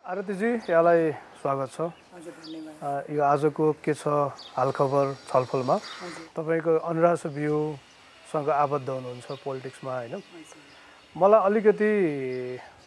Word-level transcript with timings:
आरतीजी 0.00 0.72
यहाँलाई 0.72 1.12
स्वागत 1.44 1.68
छ। 1.76 1.92
यो 3.12 3.20
आजको 3.20 3.64
के 3.84 3.92
छ 3.92 4.32
हालखबर 4.56 5.06
छलफलमा? 5.28 5.76
तपाईँको 6.32 6.72
अनुरास 6.88 7.26
भ्यूसँग 7.36 8.48
आबद्ध 8.48 8.88
हुनुहुन्छ 8.88 9.28
पोलिटिक्समा 9.44 9.92
होइन? 9.92 10.14
मलाई 11.14 11.40
अलिकति 11.46 11.92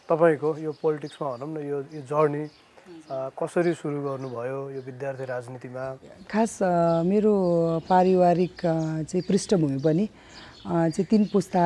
तपाईँको 0.10 0.50
यो 0.66 0.72
पोलिटिक्समा 0.82 1.28
भनौँ 1.38 1.50
न 1.54 1.58
यो 1.62 1.78
यो 1.94 2.02
जर्नी 2.02 2.44
कसरी 3.38 3.74
सुरु 3.78 4.02
गर्नुभयो 4.02 4.60
यो 4.74 4.82
विद्यार्थी 4.82 5.26
राजनीतिमा? 5.30 5.86
खास 6.34 6.60
मेरो 7.06 7.34
पारिवारिक 7.88 8.58
चाहिँ 9.06 9.24
पृष्ठभूमि 9.30 9.80
पनि 9.86 10.06
चाहिँ 10.64 11.06
तिन 11.12 11.24
पुस्ता 11.28 11.64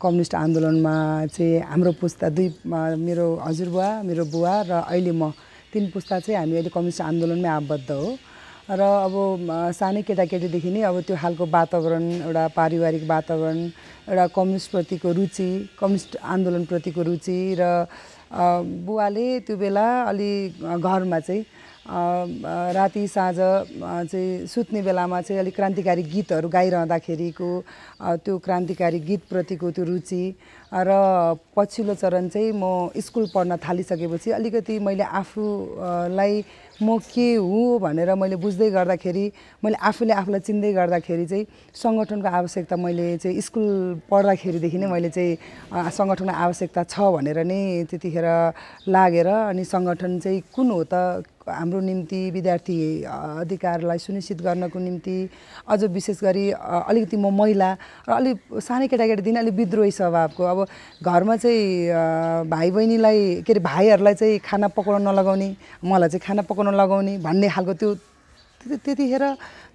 कम्युनिस्ट 0.00 0.34
आन्दोलनमा 0.34 0.94
चाहिँ 1.36 1.60
हाम्रो 1.68 1.92
पुस्ता 2.00 2.28
दुई 2.32 2.48
मेरो 2.64 3.26
हजुरबुवा 3.44 3.88
मेरो 4.08 4.24
बुवा 4.32 4.54
र 4.64 4.72
अहिले 4.88 5.12
म। 5.12 5.36
तिन 5.68 5.92
पुस्ता 5.92 6.18
चाहिँ 6.24 6.38
हामी 6.40 6.52
अहिले 6.56 6.72
कम्युनिस्ट 6.72 7.00
आन्दोलनमै 7.04 7.48
आबद्ध 7.48 7.90
हो। 7.92 8.08
र 8.72 8.80
अब 8.80 9.14
सानै 9.76 10.00
केटाकेटीदेखि 10.08 10.70
नै 10.72 10.80
अब 10.80 10.96
त्यो 11.04 11.16
खालको 11.20 11.44
वातावरण 11.44 12.04
एउटा 12.24 12.44
पारिवारिक 12.56 13.04
वातावरण 13.04 13.58
एउटा 14.08 14.26
कम्युनिस्टप्रतिको 14.32 15.08
रुचि 15.12 15.48
कम्युनिस्ट 15.80 16.16
आन्दोलनप्रतिको 16.16 17.00
रुचि 17.04 17.38
र 17.60 17.62
बुवाले 18.32 19.28
त्यो 19.44 19.56
बेला 19.56 19.86
अलि 20.08 20.30
घरमा 20.56 21.20
चाहिँ 21.20 21.44
राति 21.88 23.06
साँझ 23.08 23.36
चाहिँ 23.36 24.46
सुत्ने 24.46 24.82
बेलामा 24.82 25.20
चाहिँ 25.20 25.40
अलिक 25.40 25.54
क्रान्तिकारी 25.56 26.02
गीतहरू 26.02 26.48
गाइरहँदाखेरिको 26.48 27.50
त्यो 28.24 28.38
क्रान्तिकारी 28.44 29.00
गीतप्रतिको 29.08 29.70
त्यो 29.72 29.84
रुचि। 29.84 30.24
र 30.68 30.90
पछिल्लो 31.56 31.94
चरण 31.96 32.28
चाहिँ 32.28 32.52
म 32.52 32.92
स्कुल 33.00 33.26
पढ्न 33.34 33.56
थालिसकेपछि 33.56 34.30
अलिकति 34.36 34.78
मैले 34.84 35.04
आफूलाई 35.16 36.44
म 36.80 36.98
के 37.04 37.34
हुँ 37.34 37.80
भनेर 37.80 38.14
मैले 38.14 38.36
बुझ्दै 38.38 38.70
गर्दाखेरि 38.70 39.24
मैले 39.64 39.76
आफूले 39.82 40.12
आफूलाई 40.14 40.40
चिन्दै 40.40 40.72
गर्दाखेरि 40.72 41.26
चाहिँ 41.26 41.46
सङ्गठनको 41.74 42.28
आवश्यकता 42.30 42.76
मैले 42.78 43.06
चाहिँ 43.18 43.40
स्कुल 43.42 43.66
पढ्दाखेरिदेखि 44.06 44.78
नै 44.78 44.86
मैले 44.86 45.10
चाहिँ 45.10 45.90
सङ्गठनको 45.90 46.34
आवश्यकता 46.38 46.84
छ 46.84 47.10
भनेर 47.10 47.42
नै 47.42 47.60
त्यतिखेर 47.90 48.26
लागेर 48.88 49.26
अनि 49.26 49.64
सङ्गठन 49.66 50.18
चाहिँ 50.22 50.40
कुन 50.54 50.70
हो 50.70 50.82
त 50.84 51.26
हाम्रो 51.48 51.80
निम्ति 51.80 52.20
विद्यार्थी 52.30 52.76
अधिकारलाई 53.02 53.98
सुनिश्चित 53.98 54.40
गर्नको 54.42 54.78
निम्ति 54.78 55.16
अझ 55.66 55.82
विशेष 55.86 56.20
गरी 56.22 56.50
अलिकति 56.52 57.16
म 57.16 57.32
महिला 57.32 57.70
र 58.08 58.12
अलिक 58.12 58.60
सानै 58.60 58.86
केटाकेटीदेखि 58.86 59.38
अलिक 59.38 59.54
विद्रोही 59.54 59.90
स्वभावको 59.90 60.44
अब 60.44 60.58
घरमा 61.02 61.36
चाहिँ 61.38 62.48
भाइ 62.52 62.70
बहिनीलाई 62.70 63.42
के 63.42 63.52
अरे 63.52 63.60
भाइहरूलाई 63.64 64.14
चाहिँ 64.14 64.38
खाना 64.44 64.68
पकाउन 64.76 65.08
नलगाउने 65.08 65.48
मलाई 65.84 66.08
चाहिँ 66.08 66.26
खाना 66.26 66.42
पकाउन 66.44 66.67
लगाउने 66.74 67.12
भन्ने 67.18 67.48
खालको 67.48 67.74
त्यो 67.74 67.90
त्यति- 68.60 68.80
त्यतिखेर 68.84 69.24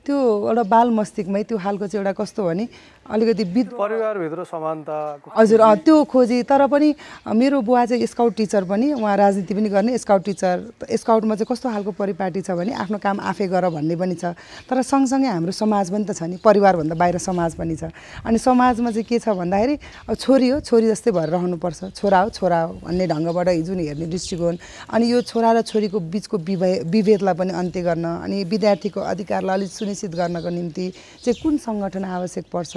त्यो 0.05 0.17
एउटा 0.49 0.63
बाल 0.67 0.89
मस्तिष्कमै 0.99 1.43
त्यो 1.47 1.57
खालको 1.57 1.87
चाहिँ 1.87 2.03
एउटा 2.03 2.13
कस्तो 2.19 2.43
भने 2.43 2.67
अलिकति 3.03 3.43
विद 3.55 3.67
परिवारभित्र 3.75 4.43
समानताको 4.43 5.31
हजुर 5.35 5.61
त्यो 5.83 5.95
खोजी। 6.11 6.43
तर 6.43 6.67
पनि 6.67 6.89
मेरो 7.35 7.61
बुवा 7.63 7.85
चाहिँ 7.85 8.07
स्काउट 8.07 8.33
टिचर 8.35 8.63
पनि 8.63 8.91
उहाँ 8.93 9.15
राजनीति 9.17 9.53
पनि 9.53 9.69
गर्ने 9.69 9.97
स्काउट 9.97 10.23
टिचर 10.23 10.55
स्काउटमा 10.91 11.35
चाहिँ 11.35 11.47
कस्तो 11.51 11.69
खालको 11.71 11.91
परिपाटी 11.99 12.41
छ 12.41 12.51
भने 12.51 12.73
आफ्नो 12.83 12.97
काम 12.99 13.19
आफै 13.19 13.47
गर 13.47 13.69
भन्ने 13.75 13.95
पनि 13.95 14.15
छ। 14.15 14.35
तर 14.67 14.81
सँगसँगै 14.83 15.27
हाम्रो 15.27 15.51
समाज 15.51 15.91
पनि 15.91 16.03
त 16.03 16.15
छ 16.15 16.23
नि 16.31 16.37
परिवारभन्दा 16.43 16.95
बाहिर 16.95 17.17
समाज 17.19 17.55
पनि 17.55 17.75
छ। 17.75 17.91
अनि 18.23 18.37
समाजमा 18.39 18.91
चाहिँ 18.91 19.07
के 19.07 19.19
छ 19.19 19.35
भन्दाखेरि 19.35 19.75
अब 20.07 20.15
छोरी 20.15 20.47
हो 20.49 20.59
छोरी 20.63 20.87
जस्तै 20.91 21.11
भएर 21.11 21.29
रहनुपर्छ। 21.35 21.95
छोरा 21.95 22.19
हो 22.23 22.29
छोरा 22.31 22.59
हो 22.61 22.73
भन्ने 22.83 23.07
ढङ्गबाट 23.07 23.47
जुन 23.67 23.79
हेर्ने 23.79 24.07
दृष्टिकोण। 24.07 24.55
अनि 24.91 25.05
यो 25.11 25.21
छोरा 25.27 25.51
र 25.51 25.61
छोरीको 25.63 25.99
बिचको 25.99 26.37
विभे 26.39 26.71
विभेदलाई 26.87 27.35
पनि 27.35 27.51
अन्त्य 27.51 27.81
गर्न 27.83 28.05
अनि 28.23 28.43
विद्यार्थीको 28.47 28.99
अधिकारलाई 28.99 29.55
अलिक 29.59 29.71
सुनिश्चित 29.93 30.17
गर्नको 30.17 30.49
निम्ति 30.49 30.85
चाहिँ 31.21 31.37
कुन 31.37 31.57
सङ्गठन 31.61 32.03
आवश्यक 32.17 32.45
पर्छ? 32.49 32.73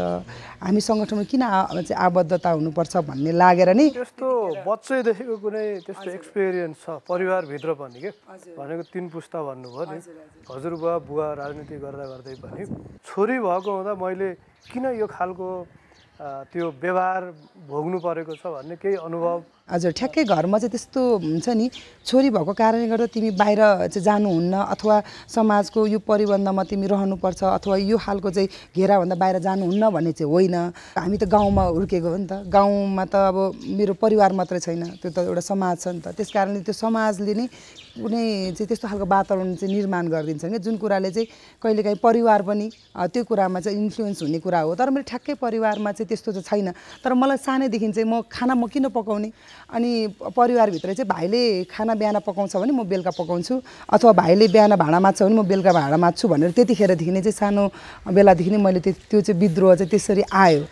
हामी 0.61 0.81
सङ्गठनमा 0.85 1.25
किन 1.25 1.43
चाहिँ 1.89 1.97
आबद्धता 1.97 2.51
हुनुपर्छ 2.61 2.93
भन्ने 3.09 3.33
लागेर 3.33 3.71
नै 3.73 3.89
त्यस्तो 3.97 4.29
बच्चैदेखिको 4.69 5.37
कुनै 5.41 5.67
त्यस्तो 5.89 6.11
एक्सपिरियन्स 6.13 6.77
छ 6.77 7.01
परिवारभित्र 7.09 7.73
पनि 7.81 8.01
के? 8.05 8.11
भनेको 8.53 8.83
तिन 8.93 9.05
पुस्ता 9.09 9.39
भन्नुभयो 9.49 9.85
नि। 9.89 9.99
हजुरबुवा 10.45 10.95
बुवा 11.09 11.27
राजनीति 11.41 11.77
गर्दा 11.81 12.05
गर्दै 12.13 12.35
पनि 12.45 12.63
छोरी 13.09 13.37
भएको 13.41 13.71
हुँदा 13.73 13.93
मैले 13.97 14.29
किन 14.69 14.85
यो 15.01 15.07
खालको 15.09 15.49
त्यो 16.53 16.67
व्यवहार 16.85 17.23
भोग्नु 17.65 17.99
परेको 18.05 18.33
छ 18.37 18.45
भन्ने 18.61 18.77
केही 18.77 18.97
अनुभव 19.09 19.37
हजुर 19.67 19.93
ठ्याक्कै 19.99 20.23
घरमा 20.25 20.59
चाहिँ 20.59 20.71
त्यस्तो 20.71 21.01
हुन्छ 21.27 21.49
नि 21.59 21.67
छोरी 22.07 22.31
भएको 22.31 22.53
कारणले 22.55 22.87
गर्दा 22.87 23.07
तिमी 23.11 23.31
बाहिर 23.35 23.91
चाहिँ 23.91 24.05
जानुहुन्न 24.07 24.55
अथवा 24.55 24.97
समाजको 25.27 25.87
यो 25.91 25.99
परिबन्धमा 26.07 26.63
तिमी 26.71 26.87
रहनुपर्छ 26.87 27.43
अथवा 27.51 27.77
यो 27.83 27.99
खालको 27.99 28.31
चाहिँ 28.31 28.49
घेराभन्दा 28.79 29.17
बाहिर 29.19 29.39
जानुहुन्न 29.43 29.91
भन्ने 29.91 30.13
चाहिँ 30.15 30.31
होइन। 30.31 30.55
हामी 30.95 31.17
त 31.19 31.25
गाउँमा 31.27 31.63
हुर्केको 31.75 32.09
हो 32.09 32.17
नि 32.17 32.27
त। 32.31 32.47
गाउँमा 32.47 33.05
त 33.11 33.15
अब 33.27 33.39
मेरो 33.75 33.95
परिवार 33.99 34.33
मात्रै 34.39 34.61
छैन 34.63 35.03
त्यो 35.03 35.11
त 35.11 35.19
एउटा 35.27 35.43
समाज 35.51 35.75
छ 35.83 35.87
नि 35.99 36.01
त। 36.01 36.15
त्यस 36.15 36.31
कारणले 36.31 36.63
त्यो 36.63 36.75
समाजले 36.87 37.35
नै 37.35 37.47
कुनै 37.97 38.53
चाहिँ 38.53 38.69
त्यस्तो 38.69 38.89
खालको 38.89 39.07
वातावरण 39.07 39.55
चाहिँ 39.57 39.75
निर्माण 39.75 40.09
गरिदिन्छ 40.09 40.45
कि 40.45 40.59
जुन 40.59 40.77
कुराले 40.77 41.11
चाहिँ 41.11 41.27
कहिलेकाहीँ 41.63 41.99
परिवार 42.03 42.43
पनि 42.43 42.67
त्यो 43.13 43.25
कुरामा 43.25 43.61
चाहिँ 43.61 43.79
इन्फ्लुएन्स 43.79 44.23
हुने 44.23 44.39
कुरा 44.45 44.61
हो। 44.61 44.75
तर 44.77 44.91
मेरो 44.91 45.05
ठ्याक्कै 45.09 45.35
परिवारमा 45.41 45.93
चाहिँ 45.93 46.09
त्यस्तो 46.09 46.33
चाहिँ 46.33 46.45
छैन। 46.45 46.73
तर 47.05 47.15
मलाई 47.15 47.37
सानैदेखि 47.41 47.89
चाहिँ 47.93 48.09
म 48.09 48.21
खाना 48.29 48.55
म 48.55 48.67
किन 48.69 48.89
पकाउने? 48.93 49.31
अनि 49.73 49.91
परिवारभित्र 50.37 50.93
चाहिँ 50.95 51.09
भाइले 51.09 51.65
खाना 51.73 51.95
बिहान 51.95 52.19
पकाउँछ 52.21 52.57
भने 52.57 52.73
म 52.73 52.85
बेलुका 52.85 53.11
पकाउँछु 53.17 53.55
अथवा 53.93 54.13
भाइले 54.13 54.49
बिहान 54.49 54.77
भाँडा 54.77 55.01
माझ्छ 55.01 55.23
भने 55.23 55.35
म 55.35 55.43
बेलुका 55.43 55.73
भाँडा 55.73 55.97
माझ्छु 55.97 56.29
भनेर 56.29 56.51
त्यतिखेरदेखि 56.53 57.11
नै 57.11 57.21
चाहिँ 57.25 57.33
सानो 57.33 57.65
बेलादेखि 58.13 58.51
नै 58.51 58.59
मैले 58.61 58.81
त्यो 58.81 59.21
चाहिँ 59.21 59.41
विद्रोह 59.41 59.75
चाहिँ 59.75 59.91
त्यसरी 59.91 60.23
आयो। 60.33 60.65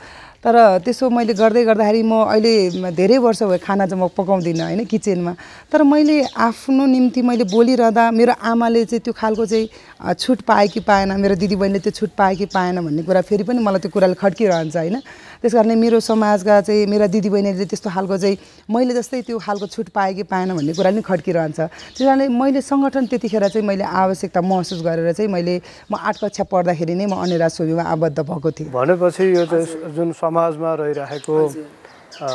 तर 0.45 0.57
त्यसो 0.85 1.09
मैले 1.09 1.33
गर्दै 1.33 1.65
गर्दाखेरि 1.65 2.03
म 2.05 2.13
अहिले 2.29 2.93
धेरै 2.93 3.17
वर्ष 3.17 3.43
भयो 3.49 3.59
खाना 3.65 3.87
चाहिँ 3.89 3.97
म 3.97 4.13
पकाउँदिनँ 4.13 4.61
होइन 4.61 4.85
किचनमा। 4.85 5.33
तर 5.73 5.83
मैले 5.83 6.17
आफ्नो 6.37 6.85
निम्ति 6.85 7.23
मैले 7.25 7.45
बोलिरहँदा 7.49 8.05
मेरो 8.13 8.33
आमाले 8.45 8.85
चाहिँ 8.85 9.01
त्यो 9.01 9.13
खालको 9.17 9.45
चाहिँ 9.47 10.15
छुट 10.21 10.39
पाए 10.45 10.69
कि 10.69 10.81
पाएन 10.85 11.17
मेरो 11.17 11.35
दिदीबहिनीले 11.41 11.81
त्यो 11.81 11.93
छुट 11.97 12.11
पाए 12.13 12.35
कि 12.37 12.47
पाएन 12.53 12.77
भन्ने 12.85 13.03
कुरा 13.09 13.21
फेरि 13.25 13.45
पनि 13.49 13.61
मलाई 13.65 13.81
त्यो 13.81 13.91
कुराले 13.91 14.15
खड्किरहन्छ 14.21 14.77
होइन। 14.77 14.97
त्यस 15.45 15.53
कारणले 15.53 15.75
मेरो 15.77 16.01
समाजका 16.01 16.61
चाहिँ 16.65 16.87
मेरा 16.89 17.07
दिदीबहिनीले 17.13 17.65
त्यस्तो 17.69 17.91
खालको 17.93 18.17
चाहिँ 18.17 18.37
मैले 18.73 18.97
जस्तै 18.97 19.21
त्यो 19.29 19.37
खालको 19.45 19.67
छुट 19.69 19.89
पाएँ 19.93 20.15
कि 20.17 20.25
पाएन 20.25 20.57
भन्ने 20.57 20.73
कुरा 20.73 20.91
पनि 20.91 21.03
खड्किरहन्छ। 21.05 21.61
त्यस 21.61 22.01
कारणले 22.01 22.29
मैले 22.33 22.61
सङ्गठन 22.65 23.05
त्यतिखेर 23.13 23.45
चाहिँ 23.53 23.67
मैले 23.69 23.85
आवश्यकता 23.85 24.41
महसुस 24.41 24.81
गरेर 24.81 25.13
चाहिँ 25.13 25.29
मैले 25.29 25.61
म 25.93 26.01
आठ 26.01 26.17
कक्षा 26.25 26.45
पढ्दाखेरि 26.49 26.95
नै 26.97 27.05
म 27.13 27.21
अनेरा 27.21 27.49
सोबीमा 27.61 27.85
आबद्ध 27.93 28.19
भएको 28.25 28.51
थिएँ। 28.57 28.73
भनेपछि 28.73 29.25
यो 29.37 29.45
चाहिँ 29.53 29.93
जुन 29.93 30.17
समाजमा 30.17 30.71
रहिरहेको 30.81 31.37
अ, 31.37 32.29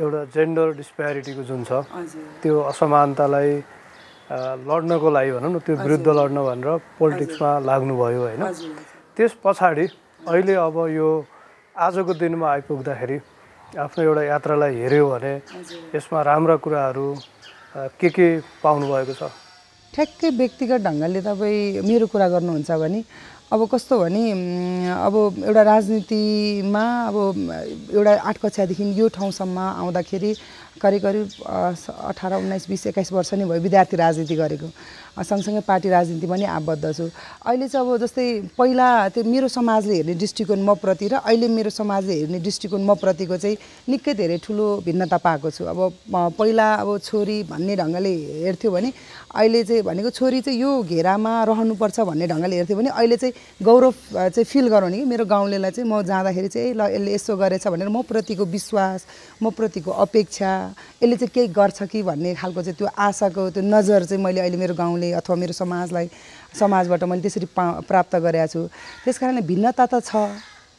एउटा 0.00 0.20
जेन्डर 0.32 0.66
डिस्प्यारिटीको 0.80 1.42
जुन 1.44 1.60
छ 1.68 1.84
त्यो 2.40 2.56
असमानतालाई 2.72 3.52
अ, 4.32 4.36
लड्नको 4.64 5.08
लागि 5.12 5.30
भनौँ 5.36 5.52
न 5.52 5.58
त्यो 5.60 5.76
विरुद्ध 5.76 6.08
लड्न 6.08 6.38
भनेर 6.40 6.68
पोलिटिक्समा 6.96 7.50
लाग्नुभयो 7.68 8.20
होइन? 8.24 8.42
त्यस 9.12 9.32
पछाडि 9.44 9.86
अहिले 10.24 10.54
अब 10.56 10.76
यो 10.96 11.08
आजको 11.76 12.12
दिनमा 12.16 12.46
आइपुग्दाखेरि 12.50 13.18
आफ्नो 13.84 14.00
एउटा 14.04 14.22
यात्रालाई 14.32 14.74
हेऱ्यो 14.80 15.06
भने 15.12 15.32
यसमा 15.94 16.22
राम्रा 16.28 16.56
कुराहरू 16.64 17.06
के 18.00 18.08
के 18.16 18.26
पाउनुभएको 18.64 19.12
छ? 19.12 19.28
ठ्याक्कै 19.94 20.28
व्यक्तिगत 20.40 20.80
ढङ्गले 20.86 21.20
तपाईँ 21.20 21.84
मेरो 21.88 22.06
कुरा 22.08 22.28
गर्नुहुन्छ 22.32 22.70
भने 22.80 23.00
अब 23.52 23.60
कस्तो 23.72 23.94
भने 24.00 24.24
अब 25.06 25.14
एउटा 25.44 25.62
राजनीतिमा 25.72 26.84
अब 27.08 27.16
एउटा 27.92 28.12
आठ 28.24 28.36
कक्षादेखि 28.42 28.84
यो 29.00 29.08
ठाउँसम्म 29.12 29.58
आउँदाखेरि 29.84 30.32
करिब 30.80 31.02
करिब 31.02 31.26
अठार 32.10 32.32
उन्नाइस 32.34 32.68
बिस 32.68 32.86
एक्काइस 32.86 33.12
वर्ष 33.12 33.34
नै 33.34 33.44
भयो 33.44 33.60
विद्यार्थी 33.60 33.96
राजनीति 33.96 34.34
गरेको। 34.36 34.68
सँगसँगै 35.16 35.60
पार्टी 35.64 35.88
राजनीति 35.88 36.26
पनि 36.26 36.44
आबद्ध 36.44 36.92
छु। 36.92 37.08
अहिले 37.48 37.68
चाहिँ 37.68 37.88
अब 37.88 37.96
जस्तै 38.04 38.52
पहिला 38.58 39.08
त्यो 39.08 39.24
मेरो 39.24 39.48
समाजले 39.48 39.94
हेर्ने 39.94 40.14
दृष्टिकोण 40.14 40.60
म 40.60 40.74
प्रति 40.76 41.08
र 41.08 41.14
अहिले 41.24 41.48
मेरो 41.48 41.70
समाजले 41.70 42.14
हेर्ने 42.14 42.40
दृष्टिकोण 42.40 42.84
म 42.84 42.94
प्रतिको 43.00 43.36
चाहिँ 43.36 43.56
निकै 43.88 44.14
धेरै 44.14 44.38
ठुलो 44.44 44.66
भिन्नता 44.84 45.16
पाएको 45.16 45.50
छु। 45.50 45.64
अब 45.64 45.78
पहिला 46.36 46.66
अब 46.84 46.98
छोरी 47.00 47.42
भन्ने 47.48 47.76
ढङ्गले 47.76 48.12
हेर्थ्यो 48.44 48.70
भने 48.70 48.92
अहिले 49.32 49.64
चाहिँ 49.64 49.82
भनेको 49.82 50.10
छोरी 50.10 50.40
चाहिँ 50.40 50.60
यो 50.60 50.82
घेरामा 50.84 51.32
रहनुपर्छ 51.48 52.00
भन्ने 52.00 52.26
ढङ्गले 52.28 52.56
हेर्थ्यो 52.56 52.76
भने 52.76 52.90
अहिले 52.92 53.16
चाहिँ 53.16 53.34
गौरव 53.64 53.94
चाहिँ 54.12 54.44
फिल 54.44 54.68
गराउने 54.68 54.98
कि 54.98 55.04
मेरो 55.04 55.24
गाउँलेलाई 55.24 55.70
चाहिँ 55.70 55.88
म 55.88 56.02
जाँदाखेरि 56.04 56.48
चाहिँ 56.48 56.74
ल 56.76 56.92
यसले 56.92 57.14
यसो 57.14 57.36
गरेछ 57.36 57.66
भनेर 57.68 57.88
म 57.88 58.02
प्रतिको 58.04 58.44
विश्वास 58.44 59.06
म 59.42 59.50
प्रतिको 59.56 59.90
अपेक्षा 59.90 60.65
यसले 61.02 61.16
चाहिँ 61.16 61.32
केही 61.34 61.48
गर्छ 61.52 61.82
कि 61.92 62.02
भन्ने 62.02 62.34
खालको 62.34 62.62
चाहिँ 62.62 62.76
त्यो 62.78 62.88
आशाको 62.88 63.50
त्यो 63.54 63.62
नजर 63.62 64.04
चाहिँ 64.04 64.22
मैले 64.22 64.40
अहिले 64.40 64.56
मेरो 64.56 64.74
गाउँले 64.74 65.12
अथवा 65.20 65.36
मेरो 65.36 65.52
समाजलाई 65.52 66.06
समाजबाट 66.58 67.04
मैले 67.04 67.22
त्यसरी 67.22 67.46
पा 67.56 67.64
प्राप्त 67.88 68.16
गरेको 68.16 68.46
छु। 68.52 68.60
त्यस 69.04 69.18
कारणले 69.18 69.42
भिन्नता 69.44 69.86
त 69.86 70.02
छ। 70.02 70.16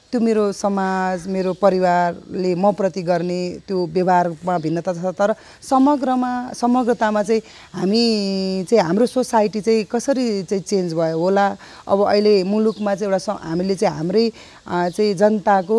त्यो 0.07 0.19
मेरो 0.23 0.55
समाज 0.55 1.27
मेरो 1.27 1.51
परिवारले 1.59 2.55
म 2.55 2.71
प्रति 2.71 3.01
गर्ने 3.03 3.67
त्यो 3.67 3.75
व्यवहारमा 3.91 4.55
भिन्नता 4.63 4.91
छ। 4.95 5.11
तर 5.11 5.35
समग्रमा 5.59 6.31
समग्रतामा 6.55 7.23
चाहिँ 7.27 7.41
हामी 7.75 8.63
चाहिँ 8.71 8.83
हाम्रो 8.87 9.05
सोसाइटी 9.05 9.61
चाहिँ 9.67 9.83
कसरी 9.91 10.47
चाहिँ 10.47 10.63
चेन्ज 10.63 10.93
भयो 10.95 11.19
होला? 11.19 11.47
अब 11.91 11.99
अहिले 12.07 12.43
मुलुकमा 12.47 12.95
चाहिँ 12.95 13.11
एउटा 13.11 13.33
हामीले 13.43 13.75
चाहिँ 13.75 13.95
हाम्रै 13.99 14.25
चाहिँ 14.67 15.13
जनताको 15.15 15.77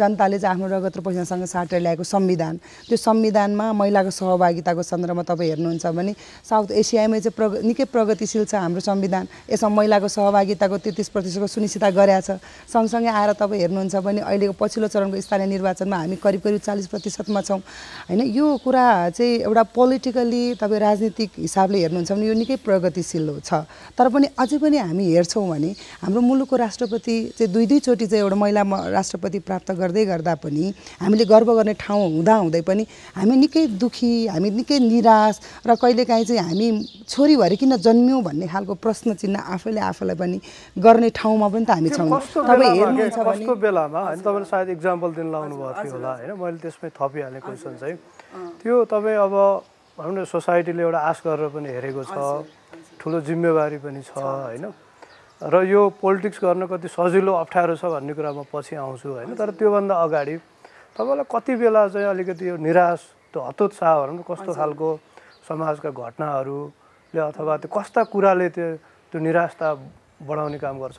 जनताले 0.00 0.38
चाहिँ 0.38 0.54
आफ्नो 0.56 0.66
रगत 0.72 0.96
र 0.96 1.00
पैसासँग 1.04 1.44
साटेर 1.44 1.80
ल्याएको 1.80 2.04
संविधान। 2.04 2.56
त्यो 2.88 2.96
संविधानमा 2.96 3.72
महिलाको 3.76 4.10
सहभागिताको 4.10 4.82
सन्दर्भमा 4.82 5.22
तपाईँ 5.28 5.48
हेर्नुहुन्छ 5.50 5.86
भने 5.92 6.12
साउथ 6.48 6.70
एसियामै 6.72 7.20
चाहिँ 7.20 7.36
प्रग 7.36 7.52
निकै 7.64 7.84
प्रगतिशील 7.92 8.44
छ 8.48 8.54
हाम्रो 8.56 8.80
संविधान। 8.80 9.52
यसमा 9.52 9.68
महिलाको 9.68 10.08
सहभागिताको 10.08 10.76
तेत्तिस 10.80 11.08
प्रतिशतको 11.12 11.46
सुनिश्चित 11.46 11.84
गरेका 11.92 12.20
छ। 12.20 12.40
सँगसँगै 12.72 13.12
आएर 13.12 13.32
तपाईँ 13.36 13.60
हेर्नुहुन्छ 13.60 13.96
भने 14.00 14.20
अहिलेको 14.24 14.54
पछिल्लो 14.56 14.88
चरणको 14.88 15.20
स्थानीय 15.20 15.46
निर्वाचनमा 15.52 15.96
हामी 15.96 16.16
करिब 16.16 16.40
करिब 16.40 16.60
चालिस 16.64 16.86
प्रतिशतमा 16.88 17.40
छौँ। 17.44 17.60
होइन 18.08 18.20
यो 18.32 18.46
कुरा 18.64 19.12
चाहिँ 19.12 19.44
एउटा 19.44 19.62
पोलिटिकल्ली 19.76 20.42
तपाईँ 20.56 20.80
राजनीतिक 20.80 21.30
हिसाबले 21.36 21.78
हेर्नुहुन्छ 21.84 22.12
भने 22.12 22.26
यो 22.26 22.34
निकै 22.34 22.56
प्रगतिशील 22.64 23.28
छ। 23.44 23.68
तर 23.92 24.08
पनि 24.08 24.26
अझै 24.40 24.56
पनि 24.56 24.76
हामी 24.78 25.04
हेर्छौँ 25.12 25.48
भने 25.48 25.70
हाम्रो 26.00 26.20
मुलुकको 26.20 26.56
राष्ट्रपति 26.56 27.16
चाहिँ 27.36 27.52
दुई 27.52 27.66
दुईचोटि 27.66 28.06
चाहिँ 28.06 28.21
एउटा 28.22 28.36
महिला 28.38 28.62
राष्ट्रपति 28.96 29.38
प्राप्त 29.42 29.70
गर्दै 29.74 30.04
गर्दा 30.06 30.34
पनि 30.38 30.64
हामीले 31.02 31.24
गर्व 31.26 31.48
गर्ने 31.54 31.74
ठाउँ 31.74 32.06
हुँदा 32.16 32.34
हुँदै 32.34 32.62
पनि 32.62 32.82
हामी 33.16 33.36
निकै 33.42 33.66
दुखी 33.82 34.12
हामी 34.30 34.50
निकै 34.50 34.78
निराश 34.78 35.34
र 35.66 35.74
कहिलेकाहीँ 35.74 36.24
चाहिँ 36.24 36.42
हामी 36.48 36.68
छोरी 37.08 37.36
भएर 37.36 37.54
किन 37.60 37.76
जन्म्यौँ 37.76 38.22
भन्ने 38.22 38.46
खालको 38.48 38.74
प्रश्न 38.78 39.14
चिन्ह 39.20 39.40
आफैले 39.54 39.80
आफूलाई 39.90 40.16
पनि 40.16 40.38
गर्ने 40.78 41.10
ठाउँमा 41.10 41.48
पनि 41.48 41.64
त 41.66 41.70
हामी 41.76 41.90
छौँ। 41.90 42.08
तपाईँ 42.08 42.72
हेर्नुहुन्छ 42.78 43.18
कस्तो 43.18 43.54
बेलामा? 43.58 44.00
होइन 44.06 44.20
तपाईँले 44.22 44.48
सायद 44.48 44.68
इक्जाम्पल 44.76 45.10
दिन 45.18 45.26
लाउनु 45.32 45.54
भएको 45.56 45.82
थियो 45.82 45.92
होला 45.92 46.12
होइन? 46.12 46.30
मैले 46.38 46.58
त्यसमै 46.62 46.90
थपिहालेँ 46.94 47.40
क्वेसन 47.42 47.74
चाहिँ। 47.80 47.96
त्यो 48.62 48.74
तपाईँ 48.88 49.18
अब 49.26 49.34
भनौँ 49.98 50.14
न 50.16 50.24
सोसाइटीले 50.24 50.82
एउटा 50.82 51.00
आश 51.10 51.18
गरेर 51.26 51.48
पनि 51.52 51.68
हेरेको 51.68 52.02
छ 52.08 52.16
ठुलो 53.00 53.18
जिम्मेवारी 53.28 53.78
पनि 53.84 54.00
छ। 54.02 54.16
होइन? 54.16 54.64
र 55.42 55.62
यो 55.66 55.88
पोलिटिक्स 55.98 56.38
गर्न 56.38 56.66
कति 56.70 56.88
सजिलो 56.88 57.32
अप्ठ्यारो 57.34 57.74
छ 57.74 57.84
भन्ने 57.90 58.14
कुरा 58.14 58.30
म 58.30 58.46
पछि 58.46 58.78
आउँछु 58.78 59.08
होइन। 59.10 59.34
तर 59.34 59.50
त्योभन्दा 59.58 59.94
अगाडि 60.06 60.36
तपाईँलाई 60.94 61.26
कति 61.26 61.52
बेला 61.58 61.82
चाहिँ 61.90 62.06
अलिकति 62.06 62.48
यो 62.48 62.56
निराश 62.62 63.00
त्यो 63.34 63.40
हतोत्साह 63.42 63.92
भनौँ 64.06 64.22
कस्तो 64.22 64.52
खालको 64.54 64.88
समाजका 65.42 65.90
घटनाहरूले 65.90 67.20
अथवा 67.26 67.56
त्यो 67.58 67.70
कस्ता 67.74 68.02
कुराले 68.14 68.48
त्यो 68.54 68.66
त्यो 69.10 69.18
निराशता 69.18 69.68
बढाउने 70.22 70.58
काम 70.62 70.78
गर्छ? 70.78 70.98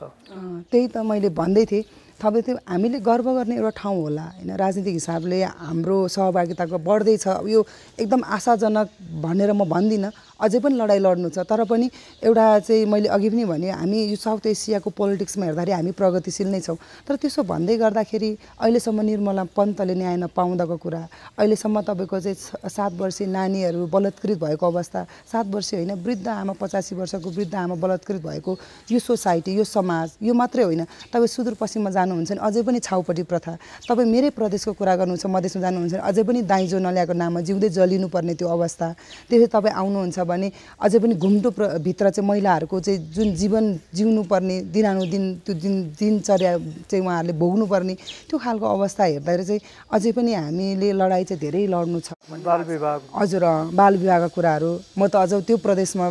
त्यही 0.67 0.87
त 0.91 0.97
मैले 1.07 1.29
भन्दै 1.31 1.63
थिएँ। 1.71 1.83
थपे 2.19 2.39
त्यो 2.43 2.55
हामीले 2.67 2.99
गर्व 2.99 3.27
गर्ने 3.39 3.55
एउटा 3.55 3.71
ठाउँ 3.79 3.95
होला 3.95 4.25
होइन। 4.43 4.51
राजनीतिक 4.59 4.93
हिसाबले 4.99 5.39
हाम्रो 5.71 5.97
सहभागिताको 6.11 6.77
बढ्दैछ। 6.83 7.47
यो 7.47 7.59
एकदम 7.95 8.21
आशाजनक 8.27 8.87
भनेर 9.23 9.51
म 9.55 9.63
भन्दिनँ। 9.63 10.11
अझै 10.39 10.59
पनि 10.59 10.75
लडाइँ 10.77 10.99
लड्नु 10.99 11.29
छ। 11.29 11.45
तर 11.45 11.63
पनि 11.63 11.89
एउटा 12.23 12.45
चाहिँ 12.59 12.85
मैले 12.85 13.07
अघि 13.09 13.29
पनि 13.29 13.43
भने 13.45 13.69
हामी 13.69 13.97
यो 14.09 14.15
साउथ 14.15 14.45
एसियाको 14.47 14.89
पोलिटिक्समा 14.89 15.45
हेर्दाखेरि 15.45 15.71
हामी 15.71 15.91
प्रगतिशील 15.93 16.47
नै 16.47 16.59
छौँ। 16.61 16.77
तर 17.07 17.15
त्यसो 17.15 17.43
भन्दै 17.43 17.77
गर्दाखेरि 17.77 18.29
अहिलेसम्म 18.59 19.01
निर्मला 19.01 19.43
पन्तले 19.55 19.93
न्याय 19.93 20.15
नपाउँदाको 20.23 20.77
कुरा 20.77 21.01
अहिलेसम्म 21.37 21.81
तपाईँको 21.81 22.19
चाहिँ 22.19 22.69
सात 22.69 22.93
वर्षीय 22.99 23.27
नानीहरू 23.27 23.85
बलात्कृत 23.87 24.37
भएको 24.39 24.65
अवस्था 24.65 25.01
सात 25.31 25.47
वर्षीय 25.53 25.77
होइन 25.79 25.91
वृद्ध 26.03 26.27
आमा 26.27 26.53
पचासी 26.59 26.95
वर्षको 26.95 27.29
वृद्ध 27.29 27.55
आमा 27.55 27.75
बलात्कृत 27.75 28.21
भएको 28.23 28.51
यो 28.91 28.99
सोसाइटी 28.99 29.51
यो 29.53 29.63
समाज 29.63 30.17
यो 30.21 30.33
मात्रै 30.33 30.63
होइन। 30.63 30.83
तपाईँ 31.13 31.27
सुदूरपश्चिममा 31.27 31.89
जानुहुन्छ 31.89 32.31
भने 32.31 32.41
अझै 32.41 32.61
पनि 32.63 32.79
छाउपट्टि 32.79 33.23
प्रथा। 33.23 33.53
तपाईँ 33.87 34.09
मेरै 34.09 34.29
प्रदेशको 34.33 34.73
कुरा 34.73 34.95
गर्नुहुन्छ 34.95 35.25
मधेसमा 35.25 35.61
जानुहुन्छ 35.61 35.93
भने 35.93 36.03
अझै 36.03 36.23
पनि 36.23 36.41
दाइजो 36.43 36.77
नल्याएको 36.79 37.13
नाममा 37.13 37.41
जिउँदै 37.47 37.69
जलिनुपर्ने 37.69 38.33
त्यो 38.33 38.47
अवस्था। 38.47 38.87
त्यसरी 39.29 39.47
तपाईँ 39.47 39.73
आउनुहुन्छ 39.73 40.17
भने 40.25 40.51
अझै 40.81 40.99
पनि 40.99 41.15
घुम्टो 41.15 41.49
भित्र 41.85 42.09
चाहिँ 42.09 42.27
महिलाहरूको 42.29 42.79
चाहिँ 42.79 42.99
जुन 43.15 43.33
जीवन 43.35 43.65
जिउनु 43.93 44.23
पर्ने 44.31 44.55
दिनानुदिन 44.73 45.25
त्यो 45.45 45.53
दिन 45.55 45.75
दिनचर्या 45.99 46.51
चाहिँ 46.89 47.03
उहाँहरूले 47.05 47.33
भोग्नु 47.39 47.65
पर्ने 47.67 47.93
त्यो 48.29 48.37
खालको 48.39 48.65
अवस्था 48.65 49.03
हेर्दाखेरि 49.03 49.45
चाहिँ 49.45 49.61
अझै 49.93 50.11
पनि 50.11 50.33
हामीले 50.33 50.91
लडाइँ 50.93 51.25
चाहिँ 51.25 51.39
धेरै 51.41 51.65
लड्नु 51.73 51.99
छ। 51.99 52.13
बाल 52.43 52.61
विभाग 52.67 52.99
हजुर 53.15 53.43
बाल 53.73 53.93
विवाहका 53.97 54.27
कुराहरू। 54.35 54.71
म 54.97 55.07
त 55.07 55.15
अझ 55.15 55.33
त्यो 55.47 55.57
प्रदेशमा 55.57 56.07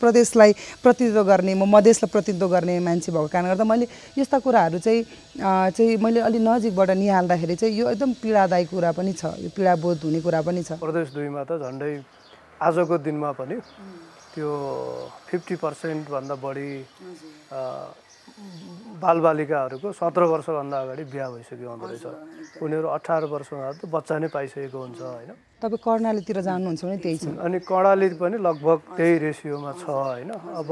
प्रदेशलाई 0.00 0.52
प्रतिनिधित्व 0.82 1.22
गर्ने 1.24 1.54
म 1.54 1.64
मधेसलाई 1.68 2.10
प्रतिनिधित्व 2.12 2.48
गर्ने 2.54 2.78
मान्छे 2.80 3.12
भएको 3.12 3.28
कारणले 3.32 3.50
गर्दा 3.52 3.64
मैले 3.64 3.86
यस्ता 4.18 4.38
कुराहरू 4.38 4.78
चाहिँ 4.78 5.04
चाहिँ 5.72 5.96
मैले 5.96 6.20
अलिक 6.20 6.42
नजिकबाट 6.42 6.90
निहाल्दाखेरि 7.02 7.54
चाहिँ 7.56 7.74
यो 7.78 7.88
एकदम 7.90 8.12
पीडादायी 8.22 8.64
कुरा 8.72 8.90
पनि 8.92 9.12
छ 9.12 9.24
यो 9.40 9.48
पीडाबोध 9.56 9.98
हुने 10.04 10.20
कुरा 10.20 10.40
पनि 10.42 10.62
छ। 10.62 10.76
प्रदेश 10.76 11.08
दुईमा 11.14 11.42
त 11.48 11.58
झन्डै 11.62 11.92
आजको 12.66 12.94
दिनमा 13.06 13.30
पनि 13.40 13.56
त्यो 14.32 14.50
फिफ्टी 15.28 15.56
पर्सेन्टभन्दा 15.64 16.34
बढी 16.44 16.70
बालबालिकाहरूको 19.02 19.88
सत्र 19.92 20.22
वर्षभन्दा 20.32 20.76
अगाडि 20.82 21.04
बिहा 21.12 21.26
भइसक्यो 21.34 21.68
हुँदो 21.68 21.86
रहेछ। 21.90 22.62
उनीहरू 22.62 22.88
अठार 22.96 23.22
वर्षमा 23.34 23.66
त 23.76 23.90
बच्चा 23.90 24.14
नै 24.22 24.28
पाइसकेको 24.30 24.78
हुन्छ 24.78 25.00
होइन? 25.02 25.30
तपाईँ 25.58 25.82
कर्णालीतिर 25.82 26.38
जानुहुन्छ 26.40 26.80
भने 26.86 26.96
त्यही 27.02 27.16
छ। 27.18 27.24
अनि 27.34 27.58
कर्णाली 27.66 28.08
पनि 28.22 28.36
लगभग 28.38 28.78
त्यही 28.96 29.14
रेसियोमा 29.26 29.72
छ 29.82 29.84
होइन? 29.90 30.30
अब 30.32 30.70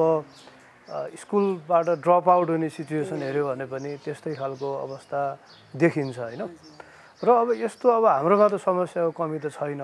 स्कुलबाट 1.22 1.88
ड्रप 2.02 2.26
आउट 2.28 2.48
हुने 2.54 2.68
सिचुएसन 2.70 3.22
हेऱ्यो 3.22 3.44
भने 3.50 3.66
पनि 3.66 3.90
त्यस्तै 4.04 4.34
खालको 4.40 4.68
अवस्था 4.86 5.20
देखिन्छ 5.74 6.18
होइन? 6.18 6.42
र 7.22 7.28
अब 7.28 7.48
यस्तो 7.60 7.86
अब 7.98 8.04
हाम्रोमा 8.06 8.46
त 8.48 8.56
समस्याको 8.62 9.10
कमी 9.10 9.38
त 9.42 9.46
छैन। 9.52 9.82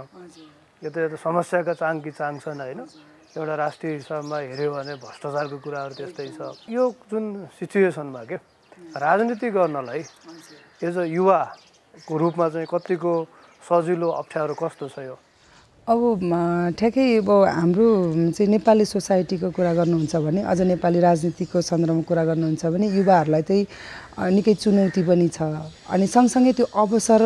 यता 0.85 0.99
यता 1.05 1.17
समस्याका 1.17 1.73
चाङ 1.81 1.95
कि 2.05 2.11
चाङ 2.11 2.33
छन् 2.45 2.61
होइन? 2.61 2.81
एउटा 3.37 3.55
राष्ट्रिय 3.55 3.93
हिसाबमा 4.01 4.37
हेऱ्यो 4.39 4.71
भने 4.77 4.95
भ्रष्टाचारको 5.01 5.57
कुराहरू 5.65 5.95
त्यस्तै 5.97 6.29
छ। 6.37 6.41
यो 6.69 6.85
जुन 7.11 7.25
सिचुएसनमा 7.59 8.23
के 8.29 8.37
राजनीति 8.97 9.49
गर्नलाई 9.57 10.03
एज 10.85 10.97
अ 10.97 11.05
युवाको 11.17 12.13
रूपमा 12.17 12.47
चाहिँ 12.49 12.69
कतिको 12.69 13.13
सजिलो 13.69 14.09
अप्ठ्यारो 14.21 14.55
कस्तो 14.57 14.89
छ 14.89 14.99
यो? 15.09 15.17
अब 15.87 16.01
ठ्याक्कै 16.79 17.07
अब 17.23 17.31
हाम्रो 17.47 17.89
चाहिँ 18.35 18.51
नेपाली 18.51 18.85
सोसाइटीको 18.85 19.49
कुरा 19.55 19.73
गर्नुहुन्छ 19.79 20.17
भने 20.19 20.43
अझ 20.43 20.61
नेपाली 20.73 21.01
राजनीतिको 21.01 21.61
सन्दर्भमा 21.63 22.03
कुरा 22.11 22.25
गर्नुहुन्छ 22.27 22.67
भने 22.75 22.87
युवाहरूलाई 22.91 23.43
चाहिँ 23.43 23.65
निकै 24.17 24.55
चुनौती 24.57 25.03
पनि 25.05 25.29
छ। 25.29 25.39
अनि 25.93 26.07
सँगसँगै 26.09 26.53
त्यो 26.57 26.67
अवसर 26.73 27.21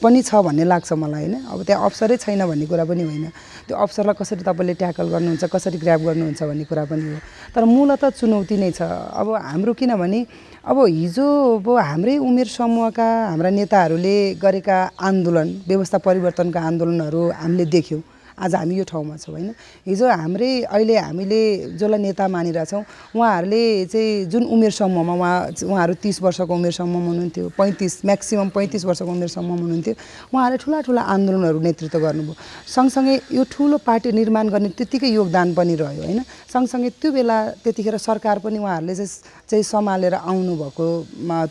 पनि 0.00 0.20
छ 0.24 0.40
भन्ने 0.40 0.64
लाग्छ 0.64 0.92
मलाई 0.96 1.24
होइन? 1.28 1.34
अब 1.52 1.58
त्यहाँ 1.68 1.84
अवसरै 1.84 2.16
छैन 2.16 2.40
भन्ने 2.48 2.64
कुरा 2.64 2.84
पनि 2.88 3.02
होइन। 3.04 3.26
त्यो 3.68 3.76
अवसरलाई 3.76 4.16
कसरी 4.16 4.42
तपाईँले 4.48 4.74
ट्याकल 4.80 5.06
गर्नुहुन्छ 5.12 5.44
कसरी 5.52 5.78
ग्राप 5.84 6.00
गर्नुहुन्छ 6.00 6.40
भन्ने 6.40 6.64
कुरा 6.64 6.84
पनि 6.88 7.04
हो। 7.12 7.18
तर 7.52 7.62
मूलत 7.68 8.04
चुनौती 8.16 8.56
नै 8.56 8.70
छ। 8.72 8.80
अब 9.20 9.28
हाम्रो 9.36 9.72
किनभने 9.76 10.20
अब 10.64 10.76
हिजो 10.80 11.28
अब 11.60 11.66
हाम्रै 11.76 12.16
उमेर 12.24 12.48
समूहका 12.48 13.08
हाम्रा 13.30 13.50
नेताहरूले 13.60 14.16
गरेका 14.40 14.78
आन्दोलन 14.96 15.48
व्यवस्था 15.68 15.98
परिवर्तनका 16.08 16.60
आन्दोलनहरू 16.60 17.22
हामीले 17.36 17.64
देख्यौँ। 17.68 18.02
आज 18.40 18.54
हामी 18.54 18.74
यो 18.76 18.84
ठाउँमा 18.88 19.16
छौँ 19.20 19.34
होइन? 19.34 19.52
हिजो 19.84 20.06
हाम्रै 20.08 20.72
अहिले 20.72 20.96
हामीले 20.96 21.40
जसलाई 21.76 22.00
नेता 22.00 22.24
मानिरहेछौँ 22.28 22.82
उहाँहरूले 23.12 23.62
चाहिँ 23.92 24.24
जुन 24.32 24.44
उमेर 24.48 24.72
समूहमा 24.72 25.14
उहाँ 25.14 25.36
उहाँहरू 25.68 25.94
तिस 26.00 26.22
वर्षको 26.24 26.48
उमेर 26.48 26.72
समूहमा 26.72 27.06
हुनुहुन्थ्यो 27.06 27.48
पैँतिस 27.52 27.94
म्याक्सिमम् 28.04 28.50
पैँतिस 28.56 28.84
वर्षको 28.88 29.10
उमेर 29.12 29.28
समूहमा 29.28 29.60
हुनुहुन्थ्यो 29.60 29.94
उहाँहरूले 30.32 30.58
ठुला 30.64 30.80
ठुला 30.80 31.02
आन्दोलनहरू 31.14 31.60
नेतृत्व 31.60 31.98
गर्नुभयो। 32.00 32.34
सँगसँगै 32.64 33.16
यो 33.36 33.44
ठुलो 33.44 33.76
पार्टी 33.84 34.12
निर्माण 34.12 34.48
गर्ने 34.48 34.68
त्यत्तिकै 34.72 35.08
योगदान 35.12 35.54
पनि 35.54 35.74
रह्यो 35.76 36.02
होइन? 36.02 36.20
सँगसँगै 36.48 36.90
त्यो 36.96 37.12
बेला 37.12 37.36
त्यतिखेर 37.60 37.96
सरकार 38.00 38.38
पनि 38.40 38.58
उहाँहरूले 38.58 38.94
चाहिँ 38.94 39.08
चाहिँ 39.50 39.64
सम्हालेर 39.64 40.14
आउनुभएको 40.14 40.86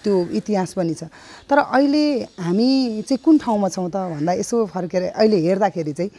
त्यो 0.03 0.15
इतिहास 0.39 0.74
पनि 0.74 0.93
छ। 0.93 1.03
तर 1.50 1.58
अहिले 1.60 2.03
हामी 2.39 2.69
चाहिँ 3.05 3.19
कुन 3.22 3.38
ठाउँमा 3.38 3.67
छौँ 3.69 3.89
त 3.89 3.96
भन्दा 4.10 4.34
यसो 4.39 4.65
फर्केर 4.74 5.03
अहिले 5.13 5.38
हेर्दाखेरि 5.38 5.93
चाहिँ 5.93 6.12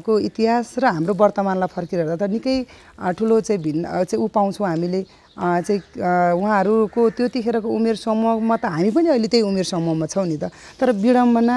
उहाँहरूको 0.00 0.18
इतिहास 0.32 0.74
र 0.80 0.84
हाम्रो 0.96 1.14
वर्तमानलाई 1.14 1.68
फर्केर 1.68 1.98
हेर्दा 2.00 2.16
त 2.16 2.30
निकै 2.32 2.56
ठुलो 3.12 3.40
चाहिँ 3.44 3.60
भिन्न 3.60 3.84
चाहिँ 4.08 4.16
ऊ 4.16 4.26
पाउँछौँ 4.32 4.66
हामीले 4.66 5.00
चाहिँ 5.36 5.80
उहाँहरूको 6.40 7.00
त्यतिखेरको 7.16 7.68
उमेर 7.68 7.96
समूहमा 7.96 8.56
त 8.56 8.64
हामी 8.72 8.90
पनि 8.96 9.08
अहिले 9.12 9.28
त्यही 9.28 9.44
उमेर 9.44 9.64
समूहमा 9.64 10.06
छौँ 10.08 10.26
नि 10.26 10.36
त। 10.40 10.48
तर 10.80 10.92
विडम्बना 10.96 11.56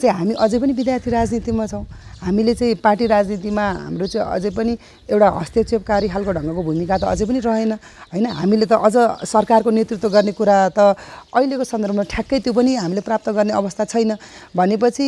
चाहिँ 0.00 0.14
हामी 0.16 0.34
अझै 0.40 0.58
पनि 0.58 0.72
विद्यार्थी 0.72 1.10
राजनीतिमा 1.10 1.66
छौँ। 1.68 1.84
हामीले 2.26 2.54
चाहिँ 2.58 2.74
पार्टी 2.82 3.06
राजनीतिमा 3.06 3.64
हाम्रो 3.86 4.06
चाहिँ 4.10 4.26
अझै 4.26 4.50
पनि 4.58 4.72
एउटा 5.06 5.28
हस्तक्षेपकारी 5.38 6.06
खालको 6.10 6.30
ढङ्गको 6.34 6.62
भूमिका 6.62 6.96
त 6.98 7.04
अझै 7.06 7.24
पनि 7.30 7.38
रहेन। 7.38 7.72
होइन 8.12 8.26
हामीले 8.26 8.66
त 8.66 8.74
अझ 8.82 9.24
सरकारको 9.30 9.70
नेतृत्व 9.70 10.08
गर्ने 10.10 10.32
कुरा 10.34 10.56
त 10.74 10.98
अहिलेको 11.30 11.64
सन्दर्भमा 11.64 12.04
ठ्याक्कै 12.10 12.38
त्यो 12.42 12.52
पनि 12.52 12.74
हामीले 12.82 13.02
प्राप्त 13.06 13.30
गर्ने 13.30 13.52
अवस्था 13.54 13.84
छैन। 13.94 14.18
भनेपछि 14.58 15.06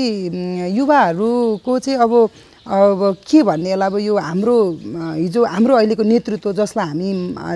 युवाहरूको 0.79 1.73
चाहिँ 1.79 1.99
अब 1.99 2.13
अब 2.69 3.01
के 3.25 3.43
भन्ने 3.43 3.71
होला 3.73 3.87
अब 3.89 3.97
यो 3.99 4.15
हाम्रो 4.15 4.57
हिजो 5.19 5.41
हाम्रो 5.45 5.75
अहिलेको 5.75 6.03
नेतृत्व 6.05 6.53
जसलाई 6.53 6.87
हामी 6.87 7.11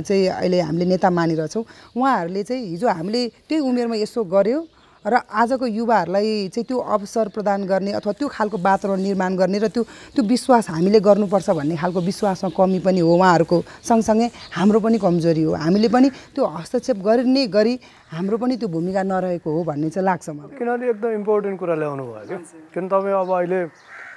चाहिँ 0.08 0.26
अहिले 0.40 0.60
हामीले 0.60 0.84
नेता 0.88 1.08
मानिरहेछौँ 1.12 1.64
उहाँहरूले 1.96 2.42
चाहिँ 2.42 2.64
हिजो 2.66 2.88
हामीले 2.88 3.20
त्यही 3.48 3.60
उमेरमा 3.60 3.96
यसो 4.00 4.24
गऱ्यो 4.24 4.60
र 5.04 5.18
आजको 5.26 5.66
युवाहरूलाई 5.66 6.48
चाहिँ 6.54 6.66
त्यो 6.66 6.78
अवसर 6.78 7.28
प्रदान 7.34 7.66
गर्ने 7.66 7.92
अथवा 7.98 8.12
त्यो 8.14 8.28
खालको 8.28 8.56
वातावरण 8.58 9.00
निर्माण 9.02 9.36
गर्ने 9.36 9.58
र 9.58 9.66
त्यो 9.74 9.82
त्यो 10.14 10.22
विश्वास 10.22 10.70
हामीले 10.70 11.00
गर्नुपर्छ 11.02 11.50
भन्ने 11.50 11.76
खालको 11.76 12.00
विश्वासमा 12.00 12.50
कमी 12.54 12.78
पनि 12.86 13.00
हो 13.02 13.10
उहाँहरूको 13.10 13.56
सँगसँगै। 13.82 14.28
हाम्रो 14.54 14.78
पनि 14.78 14.98
कमजोरी 15.02 15.42
हो। 15.42 15.52
हामीले 15.58 15.88
पनि 15.90 16.08
त्यो 16.34 16.42
हस्तक्षेप 16.46 16.98
गर्ने 17.02 17.46
गरी 17.50 17.74
हाम्रो 18.14 18.36
पनि 18.38 18.54
त्यो 18.62 18.68
भूमिका 18.70 19.02
नरहेको 19.02 19.48
हो 19.50 19.60
भन्ने 19.66 19.90
चाहिँ 19.90 20.06
लाग्छ 20.06 20.28
मलाई। 20.38 20.54
किनभने 20.58 20.86
एकदम 20.90 21.10
इम्पोर्टेन्ट 21.18 21.58
कुरा 21.58 21.74
ल्याउनु 21.82 22.04
भयो 22.06 22.24
कि 22.30 22.36
किन 22.70 22.84
तपाईँ 22.86 23.16
अब 23.18 23.30
अहिले 23.32 23.60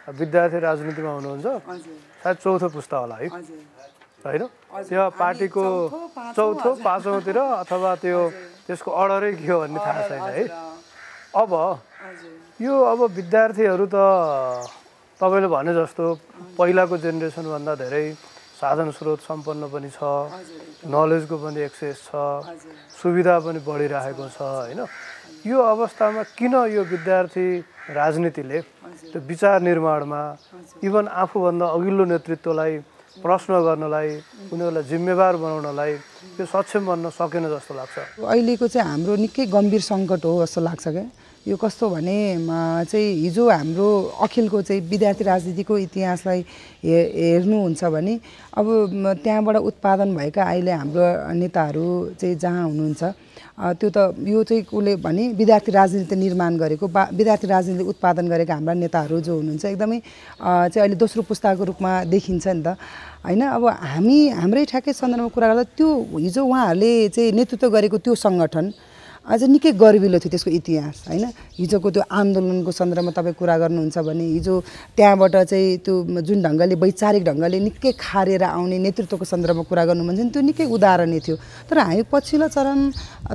विद्यार्थी 0.05 0.59
राजनीतिमा 0.61 1.11
हुनुहुन्छ? 1.17 1.45
सायद 2.21 2.37
चौथो 2.37 2.67
पुस्ता 2.69 2.97
होला 2.97 3.15
है। 3.15 3.27
होइन? 4.25 4.43
त्यो 4.85 5.03
पार्टीको 5.17 5.65
चौथो 6.37 6.69
पाँचौँतिर 6.85 7.37
अथवा 7.37 7.91
त्यो 8.01 8.19
त्यसको 8.65 8.89
अर्डरै 8.91 9.33
के 9.33 9.45
हो 9.49 9.59
भन्ने 9.61 9.79
थाहा 9.81 10.01
छैन 10.09 10.21
है। 10.21 10.43
अब 11.35 11.51
यो 12.61 12.73
अब 12.91 12.99
विद्यार्थीहरू 13.19 13.85
त 13.91 13.95
तपाईँले 15.19 15.47
भने 15.51 15.73
जस्तो 15.75 16.03
पहिलाको 16.57 16.95
जेनेरेसनभन्दा 17.03 17.73
धेरै 17.83 18.05
साधन 18.59 18.89
स्रोत 18.95 19.19
सम्पन्न 19.27 19.67
पनि 19.67 19.89
छ 19.91 19.99
नलेजको 20.87 21.35
पनि 21.43 21.59
एक्सेस 21.67 21.97
छ 22.07 22.15
सुविधा 22.99 23.35
पनि 23.43 23.59
बढिरहेको 23.67 24.25
छ 24.31 24.39
होइन? 24.41 24.79
यो 25.45 25.57
अवस्थामा 25.59 26.23
किन 26.39 26.53
यो 26.71 26.81
विद्यार्थी 26.93 27.47
राजनीतिले 27.99 28.59
त्यो 29.11 29.19
विचार 29.27 29.59
निर्माणमा 29.67 30.21
इभन 30.87 31.05
आफूभन्दा 31.23 31.65
अघिल्लो 31.75 32.05
नेतृत्वलाई 32.15 32.73
प्रश्न 33.23 33.51
गर्नलाई 33.67 34.09
उनीहरूलाई 34.51 34.83
जिम्मेवार 34.91 35.35
बनाउनलाई 35.43 35.93
त्यो 36.39 36.45
सक्षम 36.55 36.83
बन्न 36.87 37.09
सकेन 37.19 37.43
जस्तो 37.51 37.73
लाग्छ? 37.75 37.95
अहिलेको 38.23 38.67
चाहिँ 38.67 38.87
हाम्रो 38.89 39.15
निकै 39.23 39.45
गम्भीर 39.51 39.81
सङ्कट 39.91 40.25
हो 40.25 40.33
जस्तो 40.43 40.61
लाग्छ 40.67 40.87
क्या। 40.95 41.05
यो 41.47 41.55
कस्तो 41.61 41.89
भने 41.89 42.17
चाहिँ 42.89 43.13
हिजो 43.21 43.49
हाम्रो 43.49 43.89
अखिलको 44.17 44.61
चाहिँ 44.61 44.81
विद्यार्थी 44.89 45.23
राजनीतिको 45.23 45.77
इतिहासलाई 45.77 46.41
हे 46.83 46.97
हेर्नुहुन्छ 47.13 47.83
भने 47.85 48.13
अब 48.57 48.65
त्यहाँबाट 49.23 49.55
उत्पादन 49.69 50.15
भएका 50.15 50.43
अहिले 50.43 50.71
हाम्रो 50.71 51.05
नेताहरू 51.37 51.85
चाहिँ 52.17 52.35
जहाँ 52.41 52.65
हुनुहुन्छ 52.65 53.03
त्यो 53.77 53.89
त 53.93 53.97
यो 54.25 54.43
चाहिँ 54.43 54.65
उसले 54.73 54.95
भने 55.05 55.27
विद्यार्थी 55.37 55.71
राजनीति 55.71 56.15
निर्माण 56.15 56.57
गरेको 56.57 56.87
बा 56.89 57.03
विद्यार्थी 57.13 57.47
राजनीति 57.47 57.83
उत्पादन 57.93 58.27
गरेका 58.27 58.53
हाम्रा 58.53 58.73
नेताहरू 58.73 59.19
जो 59.21 59.35
हुनुहुन्छ 59.37 59.65
एकदमै 59.65 59.99
चाहिँ 60.41 60.81
अहिले 60.81 60.95
दोस्रो 60.97 61.21
पुस्ताको 61.29 61.63
रूपमा 61.63 61.91
देखिन्छ 62.09 62.47
नि 62.47 62.63
त। 62.65 62.75
होइन 63.23 63.41
अब 63.53 63.63
हामी 63.93 64.17
हाम्रै 64.41 64.65
ठ्याक्कै 64.65 64.93
सन्दर्भमा 64.93 65.29
कुरा 65.29 65.47
गर्दा 65.47 65.63
त्यो 65.77 65.87
हिजो 66.25 66.41
उहाँहरूले 66.43 66.91
चाहिँ 67.15 67.31
नेतृत्व 67.31 67.69
गरेको 67.69 67.97
त्यो 68.01 68.15
सङ्गठन 68.25 68.65
अझ 69.25 69.41
निकै 69.49 69.71
गर्विलो 69.81 70.17
थियो 70.21 70.29
त्यसको 70.29 70.51
इतिहास 70.53 70.97
होइन? 71.09 71.25
हिजोको 71.57 71.89
त्यो 71.89 72.01
आन्दोलनको 72.13 72.71
सन्दर्भमा 72.71 73.11
तपाईँ 73.17 73.33
कुरा 73.41 73.55
गर्नुहुन्छ 73.57 73.97
भने 74.05 74.25
हिजो 74.37 74.53
त्यहाँबाट 74.97 75.35
चाहिँ 75.49 75.77
त्यो 75.81 75.93
जुन 76.21 76.37
ढङ्गले 76.45 76.75
वैचारिक 76.77 77.23
ढङ्गले 77.25 77.59
निकै 77.65 77.91
खारेर 77.97 78.43
आउने 78.53 78.77
नेतृत्वको 78.85 79.25
सन्दर्भमा 79.25 79.63
कुरा 79.65 79.83
गर्नु 79.89 80.03
भने 80.05 80.29
त्यो 80.29 80.41
निकै 80.45 80.65
उदाहरणीय 80.69 81.19
थियो। 81.25 81.35
तर 81.65 81.77
हामी 81.89 82.03
पछिल्लो 82.13 82.47
चरण 82.53 82.79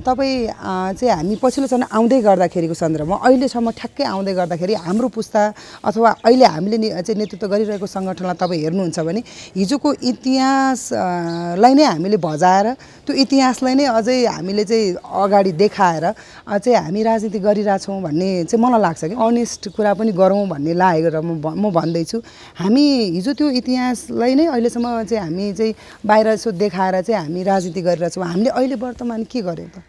तपाईँ 0.06 0.94
चाहिँ 0.94 1.10
हामी 1.10 1.34
पछिल्लो 1.42 1.66
चरण 1.66 1.84
आउँदै 1.90 2.20
गर्दाखेरिको 2.22 2.74
सन्दर्भमा 2.82 3.16
अहिलेसम्म 3.26 3.70
ठ्याक्कै 3.74 4.04
आउँदै 4.14 4.32
गर्दाखेरि 4.38 4.74
हाम्रो 4.86 5.08
पुस्ता 5.10 5.42
अथवा 5.90 6.10
अहिले 6.22 6.46
हामीले 6.54 7.02
चाहिँ 7.02 7.18
नेतृत्व 7.18 7.46
गरिरहेको 7.50 7.86
सङ्गठनलाई 7.90 8.38
तपाईँ 8.38 8.62
हेर्नुहुन्छ 8.62 8.98
भने 9.10 9.20
हिजोको 9.58 9.88
इतिहासलाई 10.10 11.72
नै 11.74 11.84
हामीले 11.98 12.18
भजाएर 12.22 12.66
त्यो 13.06 13.14
इतिहासलाई 13.24 13.74
नै 13.74 13.84
अझै 13.98 14.18
हामीले 14.26 14.64
चाहिँ 14.64 14.94
अगाडि 15.02 15.52
देखा 15.58 15.78
खाएर 15.80 16.04
चाहिँ 16.46 16.76
हामी 16.76 17.02
राजनीति 17.02 17.38
गरिरहेछौँ 17.38 18.00
भन्ने 18.02 18.28
चाहिँ 18.44 18.62
मलाई 18.64 18.80
लाग्छ 18.80 19.04
कि 19.04 19.16
अनेस्ट 19.16 19.68
कुरा 19.76 19.92
पनि 19.96 20.12
गरौँ 20.12 20.46
भन्ने 20.48 20.72
लागेर 20.74 21.16
म 21.20 21.40
म 21.40 21.70
भन्दैछु। 21.72 22.18
हामी 22.60 22.84
हिजो 23.16 23.32
त्यो 23.32 23.48
इतिहासलाई 23.60 24.34
नै 24.34 24.46
अहिलेसम्म 24.52 24.86
चाहिँ 25.08 25.24
हामी 25.24 25.52
चाहिँ 25.56 25.74
बाहिर 26.04 26.26
यसो 26.36 26.50
देखाएर 26.52 27.00
चाहिँ 27.00 27.20
हामी 27.24 27.42
राजनीति 27.42 27.80
गरिरहेछौँ। 27.80 28.24
हामीले 28.24 28.50
अहिले 28.50 28.76
वर्तमान 28.76 29.24
के 29.24 29.40
गर्यो 29.40 29.68
त? 29.74 29.82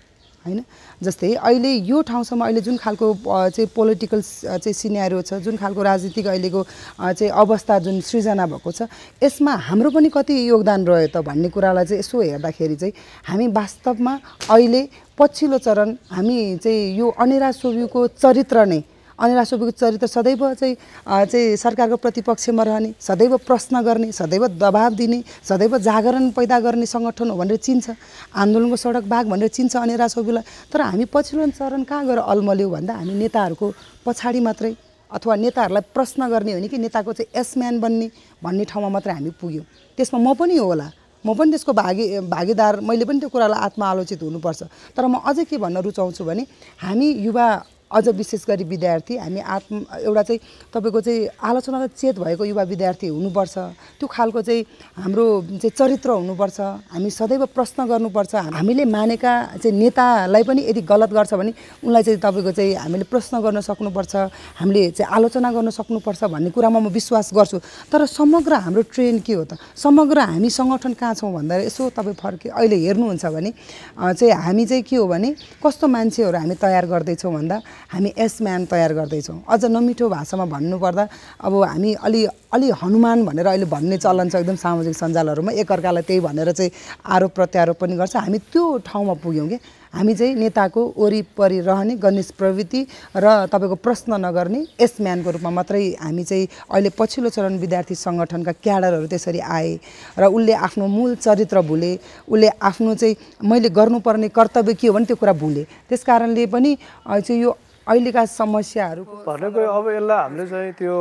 होइन? 0.45 0.59
जस्तै 1.01 1.33
अहिले 1.33 1.71
यो 1.83 2.01
ठाउँसम्म 2.03 2.45
अहिले 2.45 2.61
जुन 2.61 2.77
खालको 2.77 3.07
चाहिँ 3.25 3.67
पोलिटिकल 3.73 4.21
चाहिँ 4.21 4.73
सिनेरियो 4.75 5.21
छ 5.23 5.41
जुन 5.41 5.57
खालको 5.57 5.81
राजनीतिक 5.81 6.27
अहिलेको 6.27 6.61
चाहिँ 6.99 7.31
अवस्था 7.35 7.79
जुन 7.81 7.99
सृजना 8.01 8.45
भएको 8.47 8.71
छ 8.71 8.87
यसमा 9.19 9.53
हाम्रो 9.67 9.89
पनि 9.91 10.09
कति 10.13 10.35
योगदान 10.47 10.85
रह्यो 10.85 11.07
त 11.09 11.23
भन्ने 11.23 11.49
कुरालाई 11.49 11.85
चाहिँ 11.85 11.99
यसो 11.99 12.21
हेर्दाखेरि 12.21 12.75
चाहिँ 12.77 12.93
हामी 13.25 13.47
वास्तवमा 13.51 14.13
अहिले 14.47 14.81
पछिल्लो 15.17 15.57
चरण 15.59 15.89
हामी 16.11 16.37
चाहिँ 16.57 16.97
यो 16.97 17.09
अनेरा 17.19 17.51
सोभ्यूको 17.55 18.07
चरित्र 18.15 18.65
नै 18.65 18.81
अनि 19.19 19.45
सोबीको 19.45 19.71
चरित्र 19.71 20.07
सदैव 20.07 20.53
चाहिँ 20.53 20.75
चाहिँ 21.05 21.55
सरकारको 21.57 21.97
प्रतिपक्षमा 21.97 22.63
रहने 22.63 22.93
सदैव 22.99 23.37
प्रश्न 23.47 23.81
गर्ने 23.81 24.11
सदैव 24.11 24.47
दबाब 24.55 24.95
दिने 24.95 25.23
सदैव 25.49 25.77
जागरण 25.79 26.29
पैदा 26.31 26.59
गर्ने 26.59 26.85
सङ्गठन 26.85 27.29
हो 27.29 27.35
भनेर 27.37 27.57
चिन्छ। 27.57 27.89
आन्दोलनको 28.33 28.75
सडक 28.75 29.03
भाग 29.07 29.25
भनेर 29.29 29.49
चिन्छ 29.49 29.75
अनेरा 29.77 30.07
सोबीलाई 30.07 30.43
तर 30.71 30.81
हामी 30.81 31.05
पछिल्लो 31.11 31.47
चरण 31.51 31.83
कहाँ 31.83 32.05
गएर 32.05 32.19
अल्मल्यौँ 32.23 32.71
भन्दा 32.71 32.93
हामी 32.93 33.13
नेताहरूको 33.13 33.67
पछाडि 34.05 34.39
मात्रै 34.39 34.73
अथवा 35.11 35.35
नेताहरूलाई 35.35 35.83
प्रश्न 35.93 36.29
गर्ने 36.31 36.53
हो 36.53 36.59
नि 36.59 36.67
कि 36.67 36.77
नेताको 36.77 37.13
चाहिँ 37.13 37.29
एसम्यान 37.35 37.79
बन्ने 37.79 38.07
भन्ने 38.43 38.63
ठाउँमा 38.63 38.89
मात्रै 38.95 39.13
हामी 39.13 39.31
पुग्यौँ। 39.35 39.65
त्यसमा 39.97 40.19
म 40.19 40.33
पनि 40.39 40.55
होला। 40.57 40.87
म 41.25 41.35
पनि 41.37 41.51
त्यसको 41.51 41.73
भागी 41.73 42.05
भागीदार 42.25 42.79
मैले 42.81 43.05
पनि 43.05 43.19
त्यो 43.19 43.29
कुरालाई 43.29 43.59
आत्मआलोचित 43.67 44.23
हुनुपर्छ। 44.23 44.61
तर 44.95 45.05
म 45.05 45.19
अझै 45.21 45.43
के 45.45 45.57
भन्न 45.59 45.77
रुचाउँछु 45.83 46.23
भने 46.23 46.43
हामी 46.79 47.07
युवा 47.27 47.47
अझ 47.91 48.07
विशेष 48.07 48.45
गरी 48.47 48.63
विद्यार्थी 48.63 49.17
हामी 49.17 49.39
आत्म 49.39 49.75
एउटा 50.07 50.23
चाहिँ 50.23 50.39
तपाईँको 50.73 51.01
चाहिँ 51.01 51.27
आलोचना 51.43 51.87
चेत 51.87 52.19
भएको 52.19 52.43
युवा 52.45 52.63
विद्यार्थी 52.63 53.07
हुनुपर्छ। 53.07 53.55
त्यो 53.99 54.07
खालको 54.07 54.41
चाहिँ 54.41 54.65
हाम्रो 55.03 55.25
चाहिँ 55.59 55.71
चरित्र 55.75 56.09
हुनुपर्छ। 56.09 56.59
हामी 56.95 57.09
सदैव 57.09 57.45
प्रश्न 57.51 57.85
गर्नुपर्छ। 57.87 58.35
हामीले 58.55 58.85
मानेका 58.85 59.33
चाहिँ 59.59 59.75
नेतालाई 59.77 60.43
पनि 60.43 60.61
यदि 60.69 60.81
गलत 60.81 61.11
गर्छ 61.11 61.33
भने 61.33 61.51
उनलाई 61.83 62.03
चाहिँ 62.03 62.19
तपाईँको 62.19 62.51
चाहिँ 62.51 62.75
हामीले 62.75 63.05
प्रश्न 63.11 63.41
गर्न 63.43 63.59
सक्नुपर्छ। 63.59 64.15
हामीले 64.59 64.89
चाहिँ 64.95 65.11
आलोचना 65.11 65.51
गर्न 65.51 65.69
सक्नुपर्छ 65.69 66.23
भन्ने 66.31 66.49
कुरामा 66.55 66.79
म 66.79 66.87
विश्वास 66.89 67.29
गर्छु। 67.33 67.57
तर 67.91 68.05
समग्र 68.07 68.53
हाम्रो 68.65 68.81
ट्रेन 68.87 69.19
के 69.19 69.33
हो 69.33 69.43
त? 69.43 69.57
समग्र 69.75 70.19
हामी 70.31 70.49
सङ्गठन 70.49 70.93
कहाँ 70.93 71.13
छौँ 71.19 71.31
भन्दा 71.33 71.55
यसो 71.67 71.89
तपाईँ 71.91 72.15
फर्के 72.15 72.49
अहिले 72.49 72.77
हेर्नुहुन्छ 72.87 73.25
भने 73.25 73.51
चाहिँ 73.99 74.31
हामी 74.31 74.65
चाहिँ 74.65 74.83
के 74.83 74.95
हो 74.95 75.07
भने 75.07 75.29
कस्तो 75.63 75.87
मान्छेहरू 75.87 76.37
हामी 76.37 76.55
तयार 76.55 76.85
गर्दैछौँ 76.87 77.33
भन्दा 77.33 77.57
हामी 77.89 78.13
एसम्यान 78.17 78.65
तयार 78.65 78.93
गर्दैछौँ। 78.93 79.39
अझ 79.49 79.65
नमिठो 79.65 80.09
भाषामा 80.09 80.45
भन्नुपर्दा 80.45 81.07
अब 81.41 81.53
हामी 81.63 81.93
अलि 82.03 82.25
अलि 82.53 82.69
हनुमान 82.81 83.25
भनेर 83.25 83.47
अहिले 83.47 83.65
भन्ने 83.65 83.97
चलन 83.97 84.29
छ 84.29 84.35
एकदम 84.35 84.55
सामाजिक 84.55 84.95
सञ्जालहरूमा। 84.95 85.51
एकअर्कालाई 85.51 86.03
त्यही 86.03 86.19
भनेर 86.19 86.51
चाहिँ 86.51 86.71
आरोप 87.05 87.31
प्रत्यारोप 87.35 87.77
पनि 87.79 87.95
गर्छ। 87.95 88.15
हामी 88.15 88.37
त्यो 88.51 88.77
ठाउँमा 88.85 89.13
पुग्यौँ 89.23 89.47
कि। 89.49 89.59
हामी 89.91 90.13
चाहिँ 90.15 90.35
नेताको 90.35 90.81
वरिपरि 90.97 91.59
रहने 91.61 91.95
गणेश 91.99 92.29
प्रवृत्ति 92.39 92.81
र 93.15 93.25
तपाईँको 93.51 93.75
प्रश्न 93.75 94.19
नगर्ने 94.23 94.59
एसम्यानको 94.79 95.31
रूपमा 95.31 95.49
मात्रै 95.51 95.83
हामी 95.99 96.23
चाहिँ 96.23 96.47
अहिले 96.71 96.89
पछिल्लो 96.95 97.29
चरण 97.29 97.57
विद्यार्थी 97.59 97.95
सङ्गठनका 97.95 98.51
क्याडरहरू 98.63 99.07
त्यसरी 99.07 99.39
आए 99.39 99.71
र 100.19 100.31
उसले 100.31 100.53
आफ्नो 100.55 100.87
मूल 100.87 101.15
चरित्र 101.19 101.61
भुले। 101.67 101.91
उसले 102.27 102.47
आफ्नो 102.61 102.95
चाहिँ 102.95 103.15
मैले 103.43 103.69
गर्नुपर्ने 103.69 104.29
कर्तव्य 104.31 104.73
के 104.79 104.87
हो 104.87 104.93
भने 104.93 105.05
त्यो 105.05 105.15
कुरा 105.15 105.33
भुले। 105.35 105.63
त्यस 105.91 106.03
कारणले 106.03 106.45
पनि 106.47 106.75
चाहिँ 107.03 107.41
यो 107.41 107.51
अहिलेका 107.91 108.23
समस्याहरू 108.39 109.03
भनेको 109.27 109.61
अब 109.77 109.85
यसलाई 109.91 110.19
हामीले 110.23 110.45
चाहिँ 110.47 110.71
त्यो 110.79 110.95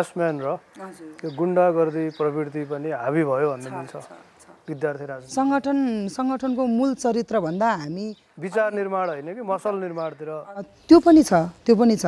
एसम्यान 0.00 0.34
र 0.42 0.46
त्यो 1.22 1.28
गुन्डागर्दी 1.38 2.04
प्रवृत्ति 2.18 2.62
पनि 2.66 2.90
हाबी 3.02 3.22
भयो 3.30 3.48
भन्ने 3.52 3.70
मिल्छ। 3.70 3.94
विद्यार्थी 4.68 5.04
राज 5.10 5.22
सङ्गठन 5.38 5.78
सङ्गठनको 6.16 6.62
मूल 6.78 6.90
चरित्र 7.04 7.34
भन्दा 7.46 7.68
हामी 7.82 8.06
विचार 8.42 8.68
निर्माण 8.74 9.06
होइन 9.08 9.28
कि 9.34 9.42
मसल 9.42 9.74
निर्माणतिर। 9.86 10.30
त्यो 10.88 10.98
पनि 11.06 11.22
छ 11.22 11.32
त्यो 11.66 11.74
पनि 11.78 11.96
छ। 12.02 12.06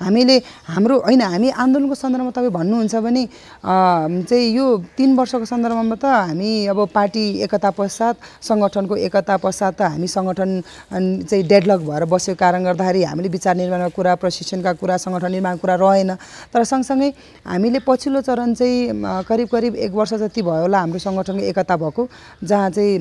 हामीले 0.00 0.36
हाम्रो 0.68 0.96
होइन 1.08 1.22
हामी 1.22 1.48
आन्दोलनको 1.56 1.94
सन्दर्भमा 1.94 2.30
तपाईँ 2.36 2.52
भन्नुहुन्छ 2.52 2.94
भने 3.06 3.22
चाहिँ 4.28 4.46
यो 4.56 4.64
तिन 4.96 5.16
वर्षको 5.16 5.44
सन्दर्भमा 5.48 5.96
त 5.96 6.04
हामी 6.04 6.50
अब 6.68 6.78
पार्टी 6.92 7.24
एकता 7.44 7.70
पश्चात 7.72 8.14
सङ्गठनको 8.44 8.96
एकता 9.08 9.36
पश्चात 9.40 9.74
त 9.78 9.82
हामी 9.96 10.08
सङ्गठन 10.08 10.50
चाहिँ 11.24 11.44
डेडलक 11.48 11.80
भएर 11.88 12.04
बसेको 12.12 12.36
कारण 12.36 12.64
गर्दाखेरि 12.68 13.02
हामीले 13.08 13.28
विचार 13.32 13.54
निर्माणका 13.56 13.88
कुरा 13.96 14.14
प्रशिक्षणका 14.20 14.72
कुरा 14.80 14.96
सङ्गठन 15.00 15.30
निर्माणका 15.32 15.60
कुरा 15.64 15.76
रहेन। 15.80 16.10
तर 16.52 16.64
सँगसँगै 16.64 17.08
हामीले 17.48 17.78
पछिल्लो 17.88 18.20
चरण 18.20 18.54
चाहिँ 18.54 19.24
करिब 19.28 19.48
करिब 19.48 19.74
एक 19.80 19.92
वर्ष 19.96 20.14
जति 20.20 20.42
भयो 20.42 20.60
होला 20.68 20.78
हाम्रो 20.78 20.98
सङ्गठनको 21.00 21.44
एकता 21.50 21.76
भएको 21.76 22.08
जहाँ 22.44 22.70
चाहिँ 22.70 22.98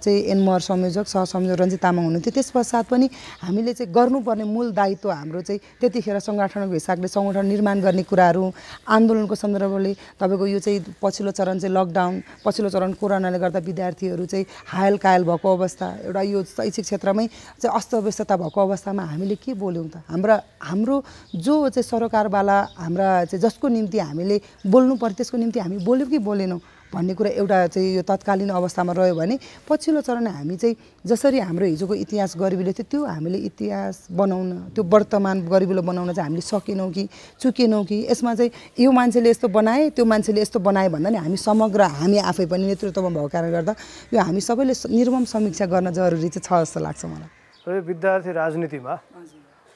चाहिँ 0.00 0.20
एनमर 0.32 0.60
संयोजक 0.72 1.06
सहसंयोजक 1.06 1.60
रञ्जित 1.60 1.82
तामाङ 1.84 2.04
हुनुहुन्थ्यो। 2.04 2.32
त्यस 2.32 2.50
पश्चात 2.56 2.84
पनि 2.88 3.06
हामीले 3.44 3.72
चाहिँ 3.76 3.92
गर्नुपर्ने 3.92 4.44
मूल 4.44 4.72
दायित्व 4.72 5.10
हाम्रो 5.10 5.40
चाहिँ 5.44 5.60
त्यतिखेर 5.80 6.13
सङ्गठनको 6.20 6.72
हिसाबले 6.72 7.08
सङ्गठन 7.08 7.46
निर्माण 7.46 7.80
गर्ने 7.80 8.02
कुराहरू 8.02 8.44
आन्दोलनको 8.88 9.34
सन्दर्भले 9.34 9.92
तपाईँको 10.20 10.46
यो 10.46 10.58
चाहिँ 10.58 10.80
पछिल्लो 11.02 11.32
चरण 11.38 11.58
चाहिँ 11.58 11.74
लकडाउन 11.74 12.22
पछिल्लो 12.44 12.70
चरण 12.70 12.92
कोरोनाले 13.00 13.38
गर्दा 13.38 13.58
विद्यार्थीहरू 13.64 14.24
चाहिँ 14.26 14.46
हायल 14.72 14.96
कायल 14.98 15.24
भएको 15.24 15.48
अवस्था 15.56 15.86
एउटा 16.06 16.22
यो 16.22 16.42
शैक्षिक 16.44 16.84
क्षेत्रमै 16.84 17.26
चाहिँ 17.62 17.76
अस्तव्यस्तता 17.76 18.36
भएको 18.36 18.60
अवस्थामा 18.60 19.02
हामीले 19.02 19.36
के 19.40 19.54
बोल्यौँ 19.54 19.88
त? 19.88 20.02
हाम्रा 20.08 20.34
हाम्रो 20.62 20.96
जो 21.34 21.54
चाहिँ 21.68 21.88
सरकारवाला 21.88 22.58
हाम्रा 22.78 23.08
चाहिँ 23.24 23.42
जसको 23.42 23.68
निम्ति 23.68 23.98
हामीले 23.98 24.40
बोल्नु 24.66 24.94
पऱ्यो 24.96 25.14
त्यसको 25.18 25.36
निम्ति 25.38 25.60
हामी 25.60 25.78
बोल्यौँ 25.84 26.10
कि 26.10 26.18
बोलेनौँ? 26.18 26.60
भन्ने 26.94 27.14
कुरा 27.14 27.30
एउटा 27.42 27.58
चाहिँ 27.74 27.94
यो 27.96 28.02
तत्कालीन 28.06 28.50
अवस्थामा 28.54 28.92
रह्यो 28.94 29.14
भने 29.14 29.38
पछिल्लो 29.68 30.00
चरण 30.00 30.26
हामी 30.26 30.56
चाहिँ 30.56 30.76
जसरी 31.06 31.38
हाम्रो 31.38 31.66
हिजोको 31.66 31.94
इतिहास 31.94 32.32
गरिबीले 32.38 32.72
थियो 32.72 32.86
त्यो 32.90 33.04
हामीले 33.04 33.38
इतिहास 33.50 34.06
बनाउन 34.14 34.48
त्यो 34.74 34.82
वर्तमान 34.84 35.36
गरिबीलो 35.50 35.82
बनाउन 35.82 36.12
चाहिँ 36.14 36.26
हामीले 36.28 36.44
सकेनौँ 36.46 36.90
कि 36.94 37.08
चुकेनौँ 37.40 37.84
कि 37.84 37.98
यसमा 38.10 38.34
चाहिँ 38.34 38.50
यो 38.80 38.90
मान्छेले 38.92 39.30
यस्तो 39.30 39.48
बनाए 39.48 39.90
त्यो 39.96 40.04
मान्छेले 40.04 40.40
यस्तो 40.40 40.58
बनाए 40.62 40.88
भन्दा 40.94 41.10
नि 41.10 41.18
हामी 41.18 41.36
समग्र 41.36 41.82
हामी 41.98 42.18
आफै 42.30 42.46
पनि 42.46 42.64
नेतृत्वमा 42.66 43.10
भएको 43.10 43.28
कारणले 43.28 43.52
गर्दा 43.52 43.74
यो 44.14 44.20
हामी 44.20 44.40
सबैले 44.40 44.74
निर्मम 44.94 45.24
समीक्षा 45.34 45.66
गर्न 45.66 45.90
जरुरी 45.92 46.28
चाहिँ 46.28 46.44
छ 46.46 46.62
जस्तो 46.62 46.80
लाग्छ 46.80 47.04
मलाई। 47.04 47.80
विद्यार्थी 47.90 48.32
राजनीतिमा 48.32 48.94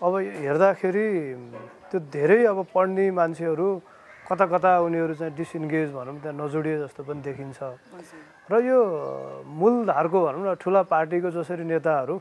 अब 0.00 0.12
हेर्दाखेरि 0.44 1.08
त्यो 1.90 1.98
धेरै 2.12 2.44
अब 2.52 2.58
पढ्ने 2.74 3.10
मान्छेहरू 3.10 3.68
कता 4.28 4.44
कता 4.52 4.70
उनीहरू 4.84 5.14
चाहिँ 5.16 5.32
डिसइन्गेज 5.32 5.88
भनौँ 5.96 6.20
त्यहाँ 6.20 6.36
नजोडिए 6.36 6.76
जस्तो 6.84 7.00
पनि 7.08 7.20
देखिन्छ। 7.24 7.58
र 8.52 8.54
यो 8.60 8.78
मूलधारको 9.48 10.18
भनौँ 10.20 10.44
न 10.44 10.54
ठुला 10.60 10.82
पार्टीको 10.84 11.28
जसरी 11.32 11.64
नेताहरू 11.64 12.16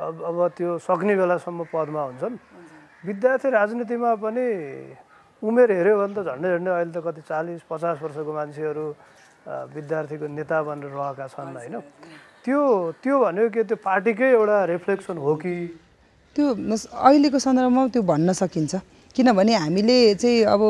अब 0.00 0.14
अब 0.24 0.38
त्यो 0.56 0.70
सक्ने 0.80 1.14
बेलासम्म 1.20 1.68
पदमा 1.68 2.02
हुन्छन्। 2.08 2.34
विद्यार्थी 3.04 3.48
राजनीतिमा 3.52 4.10
पनि 4.24 4.46
उमेर 5.44 5.68
हेऱ्यो 5.70 5.94
भने 6.00 6.14
त 6.16 6.18
झन्डै 6.24 6.48
झन्डै 6.56 6.70
अहिले 6.72 6.92
त 6.96 6.98
कति 7.04 7.20
चालिस 7.28 7.62
पचास 7.68 7.96
वर्षको 8.02 8.32
मान्छेहरू 8.32 8.84
विद्यार्थीको 9.44 10.26
नेता 10.32 10.58
बनेर 10.64 10.90
रहेका 10.96 11.26
छन् 11.28 11.52
होइन? 11.52 11.76
त्यो 12.44 12.60
त्यो 13.04 13.14
भनेको 13.20 13.48
के 13.52 13.62
त्यो 13.68 13.76
पार्टीकै 13.84 14.28
एउटा 14.32 14.58
रिफ्लेक्सन 14.72 15.16
हो 15.20 15.32
कि? 15.36 15.54
त्यो 16.36 16.46
अहिलेको 16.48 17.38
सन्दर्भमा 17.38 17.82
त्यो 17.92 18.02
भन्न 18.02 18.32
सकिन्छ। 18.32 18.72
किनभने 19.14 19.54
हामीले 19.54 19.98
चाहिँ 20.18 20.42
अब 20.42 20.62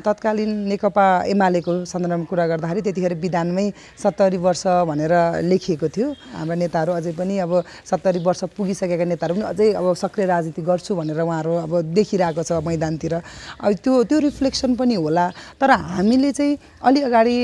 तत्कालीन 0.00 0.50
नेकपा 0.64 1.04
एमालेको 1.28 1.72
सन्दर्भमा 1.84 2.24
कुरा 2.24 2.46
गर्दाखेरि 2.48 2.80
त्यतिखेर 2.82 3.14
विधानमै 3.20 3.66
सत्तरी 4.00 4.36
वर्ष 4.40 4.64
भनेर 4.88 5.12
लेखिएको 5.44 5.88
थियो। 5.92 6.08
हाम्रा 6.32 6.56
नेताहरू 6.56 6.92
अझै 6.92 7.12
पनि 7.12 7.38
अब 7.44 7.52
सत्तरी 7.84 8.24
वर्ष 8.24 8.40
पुगिसकेका 8.56 9.04
नेताहरू 9.12 9.34
पनि 9.36 9.44
अझै 9.44 9.68
अब 9.76 9.92
सक्रिय 9.92 10.26
राजनीति 10.26 10.62
गर्छु 10.64 10.94
भनेर 10.96 11.20
उहाँहरू 11.20 11.52
अब 11.68 11.72
देखिरहेको 11.92 12.42
छ 12.42 12.64
मैदानतिर। 12.64 13.14
अब 13.60 13.70
त्यो 13.84 13.92
त्यो 14.08 14.18
रिफ्लेक्सन 14.24 14.74
पनि 14.80 14.94
होला 14.96 15.28
तर 15.60 15.70
हामीले 15.70 16.32
चाहिँ 16.32 16.56
अलि 16.88 17.00
अगाडि 17.12 17.36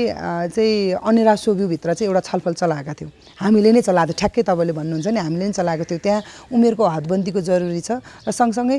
चाहिँ 0.49 0.97
अनेरा 0.97 1.35
सोब्युभित्र 1.45 1.93
चाहिँ 1.93 2.09
एउटा 2.09 2.21
छलफल 2.25 2.53
चलाएका 2.57 2.93
थियौँ। 2.97 3.11
हामीले 3.37 3.69
नै 3.71 3.81
चलाएको 3.85 4.11
थियो। 4.11 4.17
ठ्याक्कै 4.17 4.41
तपाईँले 4.49 4.73
भन्नुहुन्छ 4.73 5.07
नि 5.13 5.19
हामीले 5.21 5.45
नै 5.45 5.53
चलाएको 5.53 5.85
थियौँ। 5.85 6.01
त्यहाँ 6.01 6.21
उमेरको 6.57 6.83
हदबन्दीको 6.89 7.41
जरुरी 7.45 7.81
छ। 7.85 8.01
र 8.25 8.31
सँगसँगै 8.33 8.77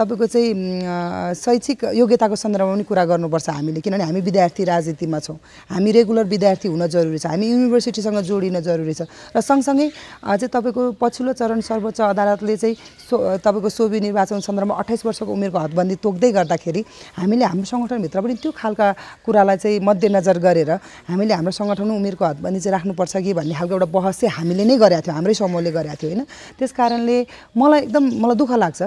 तपाईँको 0.00 0.26
चाहिँ 0.32 1.01
शैक्षिक 1.34 1.78
योग्यताको 1.94 2.36
सन्दर्भमा 2.36 2.72
पनि 2.74 2.84
कुरा 2.84 3.04
गर्नुपर्छ 3.04 3.48
हामीले 3.50 3.80
किनभने 3.80 4.04
हामी 4.04 4.20
विद्यार्थी 4.20 4.64
राजनीतिमा 4.64 5.18
छौँ। 5.18 5.36
हामी 5.70 5.90
रेगुलर 5.92 6.24
विद्यार्थी 6.24 6.68
हुन 6.68 6.86
जरुरी 6.86 7.18
छ। 7.18 7.26
हामी 7.26 7.46
युनिभर्सिटीसँग 7.50 8.18
जोडिन 8.22 8.60
जरुरी 8.60 8.94
छ। 8.94 9.02
र 9.36 9.40
सँगसँगै 9.40 9.88
चाहिँ 10.22 10.48
तपाईँको 10.48 10.82
पछिल्लो 11.00 11.32
चरण 11.32 11.60
सर्वोच्च 11.60 12.00
अदालतले 12.00 12.56
चाहिँ 12.56 12.74
सो 13.10 13.16
तपाईँको 13.40 13.68
सोभि 13.68 14.00
निर्वाचन 14.00 14.40
सन्दर्भमा 14.40 14.74
अठाइस 14.74 15.04
वर्षको 15.06 15.32
उमेरको 15.32 15.58
हदबन्दी 15.58 15.96
तोक्दै 16.02 16.30
गर्दाखेरि 16.32 16.82
हामीले 17.18 17.44
हाम्रो 17.44 17.66
सङ्गठनभित्र 17.66 18.20
पनि 18.20 18.34
त्यो 18.42 18.50
खालका 18.52 18.86
कुरालाई 19.24 19.56
चाहिँ 19.62 19.80
मध्यनजर 19.80 20.38
गरेर 20.38 20.70
हामीले 21.10 21.34
हाम्रो 21.34 21.52
सङ्गठनमा 21.52 21.94
उमेरको 21.94 22.24
हदबन्दी 22.24 22.60
चाहिँ 22.60 22.74
राख्नुपर्छ 22.76 23.16
कि 23.24 23.32
भन्ने 23.38 23.54
खालको 23.54 23.74
एउटा 23.74 23.88
बहस 23.92 24.20
चाहिँ 24.20 24.32
हामीले 24.36 24.64
नै 24.64 24.76
गरेका 24.78 25.00
थियौँ 25.02 25.16
हाम्रै 25.16 25.34
समूहले 25.34 25.70
गरेका 25.72 25.94
थियो 26.00 26.10
होइन? 26.10 26.22
त्यस 26.58 26.72
कारणले 26.72 27.16
मलाई 27.56 27.80
एकदम 27.86 28.04
मलाई 28.22 28.36
दुःख 28.36 28.52
लाग्छ। 28.64 28.80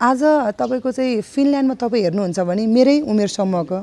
आज 0.00 0.22
तपाईँको 0.58 0.90
चाहिँ 0.90 1.20
फिनल्यान्डमा 1.22 1.74
तपाईँ 1.78 2.02
हेर्नुहुन्छ 2.02 2.40
भने 2.40 2.66
मेरै 2.66 3.00
उमेर 3.06 3.28
समूहको 3.30 3.78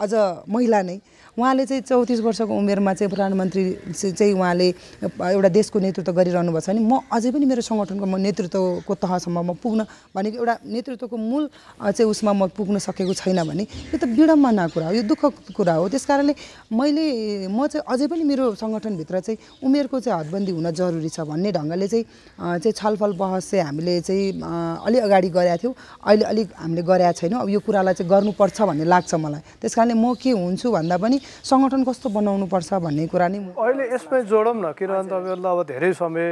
अझ 0.00 0.12
महिला 0.48 0.80
नै। 0.82 0.96
उहाँले 1.38 1.64
चाहिँ 1.66 1.82
चौतिस 1.82 2.20
वर्षको 2.20 2.52
उमेरमा 2.52 2.94
चाहिँ 2.94 3.10
प्रधानमन्त्री 3.10 3.64
चाहिँ 3.94 4.32
उहाँले 4.34 4.68
एउटा 5.02 5.48
देशको 5.48 5.78
नेतृत्व 5.78 6.12
गरिरहनु 6.12 6.52
भएको 6.52 6.60
छ 6.60 6.68
भने 6.70 6.80
म 6.80 7.00
अझै 7.06 7.30
पनि 7.30 7.44
मेरो 7.46 7.62
सङ्गठनको 7.62 8.06
म 8.06 8.16
नेतृत्वको 8.18 8.94
तहसम्म 8.94 9.38
म 9.40 9.54
पुग्न 9.62 9.86
भनेको 10.14 10.36
एउटा 10.38 10.54
नेतृत्वको 10.66 11.16
मूल 11.16 11.44
चाहिँ 11.80 12.10
उसमा 12.10 12.32
म 12.32 12.48
पुग्न 12.50 12.78
सकेको 12.78 13.14
छैन 13.14 13.42
भने 13.46 13.62
यो 13.62 13.96
त 13.98 14.04
विडम्बना 14.10 14.66
कुरा 14.74 14.86
हो 14.86 14.92
यो 14.98 15.02
दुःखको 15.06 15.54
कुरा 15.54 15.74
हो। 15.78 15.88
त्यस 15.88 16.04
कारणले 16.06 16.34
मैले 16.74 17.04
म 17.48 17.66
चाहिँ 17.66 17.84
अझै 17.86 18.06
पनि 18.10 18.24
मेरो 18.26 18.54
सङ्गठनभित्र 18.58 19.20
चाहिँ 19.20 19.38
उमेरको 19.64 20.00
चाहिँ 20.00 20.18
हदबन्दी 20.20 20.52
हुन 20.52 20.70
जरुरी 20.70 21.08
छ 21.08 21.20
भन्ने 21.30 21.50
ढङ्गले 21.52 21.86
चाहिँ 21.88 22.04
चाहिँ 22.58 22.74
छलफल 22.74 23.12
बहस 23.16 23.50
चाहिँ 23.50 23.64
हामीले 23.64 24.00
चाहिँ 24.00 24.42
अलि 24.86 24.98
अगाडि 24.98 25.28
गरेका 25.30 25.56
थियौँ। 25.62 25.74
अहिले 26.04 26.24
अलिक 26.24 26.48
हामीले 26.58 26.82
गरेका 26.82 27.12
छैनौँ। 27.20 27.40
अब 27.42 27.48
यो 27.48 27.60
कुरालाई 27.60 27.94
चाहिँ 27.94 28.10
गर्नुपर्छ 28.10 28.58
भन्ने 28.62 28.84
लाग्छ 28.84 29.14
मलाई। 29.14 29.40
त्यस 29.60 29.74
कारणले 29.74 29.94
म 29.94 30.14
के 30.18 30.30
हुन्छु 30.30 30.70
भन्दा 30.70 30.96
पनि 30.98 31.19
सङ्गठन 31.44 31.82
कस्तो 31.88 32.08
बनाउनु 32.16 32.46
पर्छ 32.46 32.70
भन्ने 32.84 33.06
कुरा 33.12 33.28
नै 33.28 33.38
अहिले 33.54 33.84
यसमै 33.94 34.20
जोडौँ 34.30 34.54
न 34.54 34.72
किनभने 34.78 35.08
तपाईँहरूलाई 35.10 35.52
अब 35.54 35.60
धेरै 35.72 35.92
समय 35.92 36.28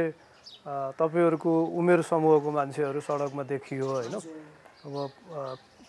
तपाईँहरूको 0.99 1.51
उमेर 1.79 2.01
समूहको 2.11 2.49
मान्छेहरू 2.51 2.99
सडकमा 3.01 3.43
देखियो 3.49 3.85
होइन? 3.85 4.15
अब 4.85 4.93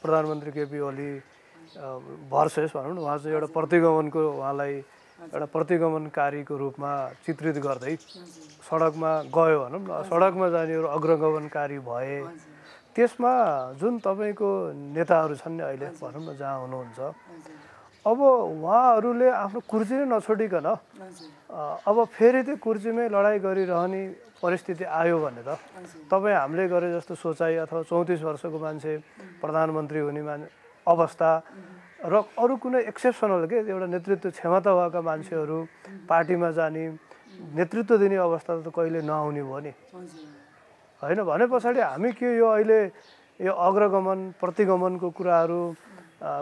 प्रधानमन्त्री 0.02 0.50
केपी 0.56 0.78
ओली 0.80 1.10
भर्सेस 2.32 2.70
भनौँ 2.74 2.94
न 2.94 2.98
उहाँ 2.98 3.18
चाहिँ 3.18 3.34
एउटा 3.36 3.48
प्रतिगमनको 3.54 4.20
उहाँलाई 4.38 4.74
एउटा 5.20 5.46
प्रतिगमनकारीको 5.54 6.54
रूपमा 6.56 6.90
चित्रित 7.26 7.56
गर्दै 7.60 7.94
सडकमा 8.66 9.10
गयो 9.36 9.58
भनौँ 9.62 9.80
न। 9.84 9.90
सडकमा 10.08 10.46
जानेहरू 10.54 10.86
अग्रगमनकारी 10.96 11.78
भए। 11.84 12.18
त्यसमा 12.96 13.32
जुन 13.80 13.98
तपाईँको 14.02 14.50
नेताहरू 14.96 15.34
छन् 15.38 15.56
नि 15.56 15.62
अहिले 15.62 15.88
भनौँ 16.00 16.22
न 16.24 16.28
जहाँ 16.40 16.56
हुनुहुन्छ 16.64 16.98
अब 18.00 18.20
उहाँहरूले 18.20 19.28
आफ्नो 19.28 19.60
कुर्सी 19.68 19.94
नै 20.00 20.06
नछोडिकन 20.08 20.66
अब 21.84 21.96
फेरि 22.16 22.40
त्यो 22.48 22.56
कुर्सीमै 22.64 23.12
लडाइँ 23.12 23.40
गरिरहने 23.44 24.02
परिस्थिति 24.40 24.84
आयो 24.88 25.16
भने 25.20 25.42
त 25.44 25.60
तपाईँ 26.08 26.36
हामीले 26.40 26.64
गरे 26.72 26.88
जस्तो 26.96 27.14
सोचाइ 27.20 27.54
अथवा 27.68 27.82
चौतिस 27.84 28.20
वर्षको 28.24 28.56
मान्छे 28.56 28.92
प्रधानमन्त्री 29.44 30.00
हुने 30.00 30.22
मान 30.24 30.40
अवस्था 30.86 31.30
र 32.08 32.14
अरू 32.40 32.56
कुनै 32.56 32.80
एक्सेप्सनल 32.88 33.44
के? 33.44 33.68
एउटा 33.68 33.86
नेतृत्व 33.92 34.30
क्षमता 34.32 34.70
भएका 34.72 35.00
मान्छेहरू 35.04 35.58
पार्टीमा 36.08 36.50
जाने 36.56 36.84
नेतृत्व 37.52 37.96
दिने 38.00 38.16
अवस्था 38.16 38.64
त 38.64 38.72
कहिले 38.72 39.04
नहुने 39.04 39.42
भयो 39.44 39.60
नि। 39.60 39.72
होइन 41.04 41.20
भने 41.28 41.44
पछाडि 41.52 41.80
हामी 41.84 42.10
के 42.16 42.28
यो 42.40 42.48
अहिले 42.48 42.80
यो 43.44 43.52
अग्रगमन 43.52 44.40
प्रतिगमनको 44.40 45.08
कुराहरू 45.12 45.60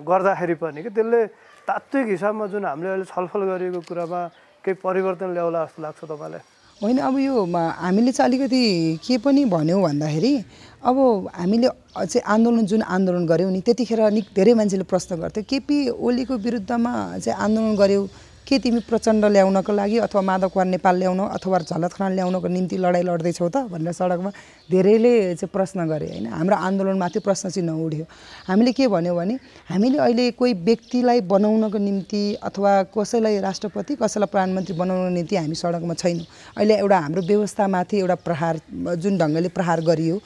गर्दाखेरि 0.07 0.55
पनि 0.63 0.83
कि 0.87 0.91
त्यसले 0.95 1.21
तात्विक 1.69 2.07
हिसाबमा 2.09 2.47
जुन 2.49 2.65
हामीले 2.65 2.89
अहिले 2.91 3.05
छलफल 3.07 3.43
गरेको 3.45 3.81
कुरामा 3.85 4.21
केही 4.65 4.81
परिवर्तन 4.81 5.29
ल्याउला 5.33 5.65
जस्तो 5.65 5.83
लाग्छ 5.83 6.01
तपाईँलाई? 6.05 6.41
होइन 6.81 6.99
अब 6.99 7.19
यो 7.19 7.45
हामीले 7.45 8.13
चाहिँ 8.13 8.29
अलिकति 8.29 8.63
के 9.03 9.17
पनि 9.19 9.45
भन्यौँ 9.47 9.83
भन्दाखेरि 9.83 10.33
अब 10.81 10.97
हामीले 11.35 11.69
चाहिँ 11.99 12.23
आन्दोलन 12.25 12.67
जुन 12.67 12.83
आन्दोलन 12.87 13.27
गऱ्यौँ 13.27 13.51
नि 13.51 13.61
त्यतिखेर 13.61 14.01
नि 14.09 14.21
धेरै 14.31 14.55
मान्छेले 14.55 14.85
प्रश्न 14.87 15.17
गर्थ्यो 15.19 15.43
केपी 15.45 15.79
ओलीको 15.99 16.35
विरुद्धमा 16.39 16.95
चाहिँ 17.19 17.37
आन्दोलन 17.37 17.75
गऱ्यौँ 17.77 18.07
के 18.49 18.59
तिमी 18.59 18.81
प्रचण्ड 18.89 19.25
ल्याउनको 19.25 19.73
लागि 19.73 19.99
अथवा 20.09 20.21
माधवकुमार 20.25 20.67
नेपाल 20.67 20.97
ल्याउन 20.99 21.21
अथवा 21.21 21.59
झलत 21.69 21.93
खान 21.93 22.13
ल्याउनको 22.17 22.49
निम्ति 22.49 22.77
लडाइँ 22.81 23.05
लड्दैछौ 23.05 23.49
त 23.49 23.69
भनेर 23.69 23.93
सडकमा 23.93 24.31
धेरैले 24.73 25.13
चाहिँ 25.37 25.53
प्रश्न 25.53 25.87
गरे 25.89 26.09
होइन। 26.09 26.27
हाम्रो 26.33 26.57
आन्दोलनमाथि 26.57 27.19
प्रश्न 27.21 27.51
चिन्ह 27.51 27.73
उठ्यो 27.85 28.05
हामीले 28.49 28.73
के 28.73 28.89
भन्यौँ 28.89 29.17
भने 29.17 29.35
हामीले 29.69 29.99
अहिले 29.99 30.31
कोही 30.41 30.53
व्यक्तिलाई 30.65 31.21
बनाउनको 31.29 31.79
निम्ति 31.79 32.23
अथवा 32.41 32.73
कसैलाई 32.97 33.39
राष्ट्रपति 33.45 33.95
कसैलाई 34.01 34.33
प्रधानमन्त्री 34.33 34.77
बनाउनको 34.81 35.15
निम्ति 35.15 35.37
हामी 35.37 35.55
सडकमा 35.55 35.95
छैनौँ। 35.95 36.27
अहिले 36.57 36.75
एउटा 36.81 36.99
हाम्रो 36.99 37.23
व्यवस्थामाथि 37.29 37.97
एउटा 37.99 38.15
प्रहार 38.25 38.61
जुन 38.97 39.19
ढङ्गले 39.19 39.49
प्रहार 39.53 39.81
गरियो 39.85 40.17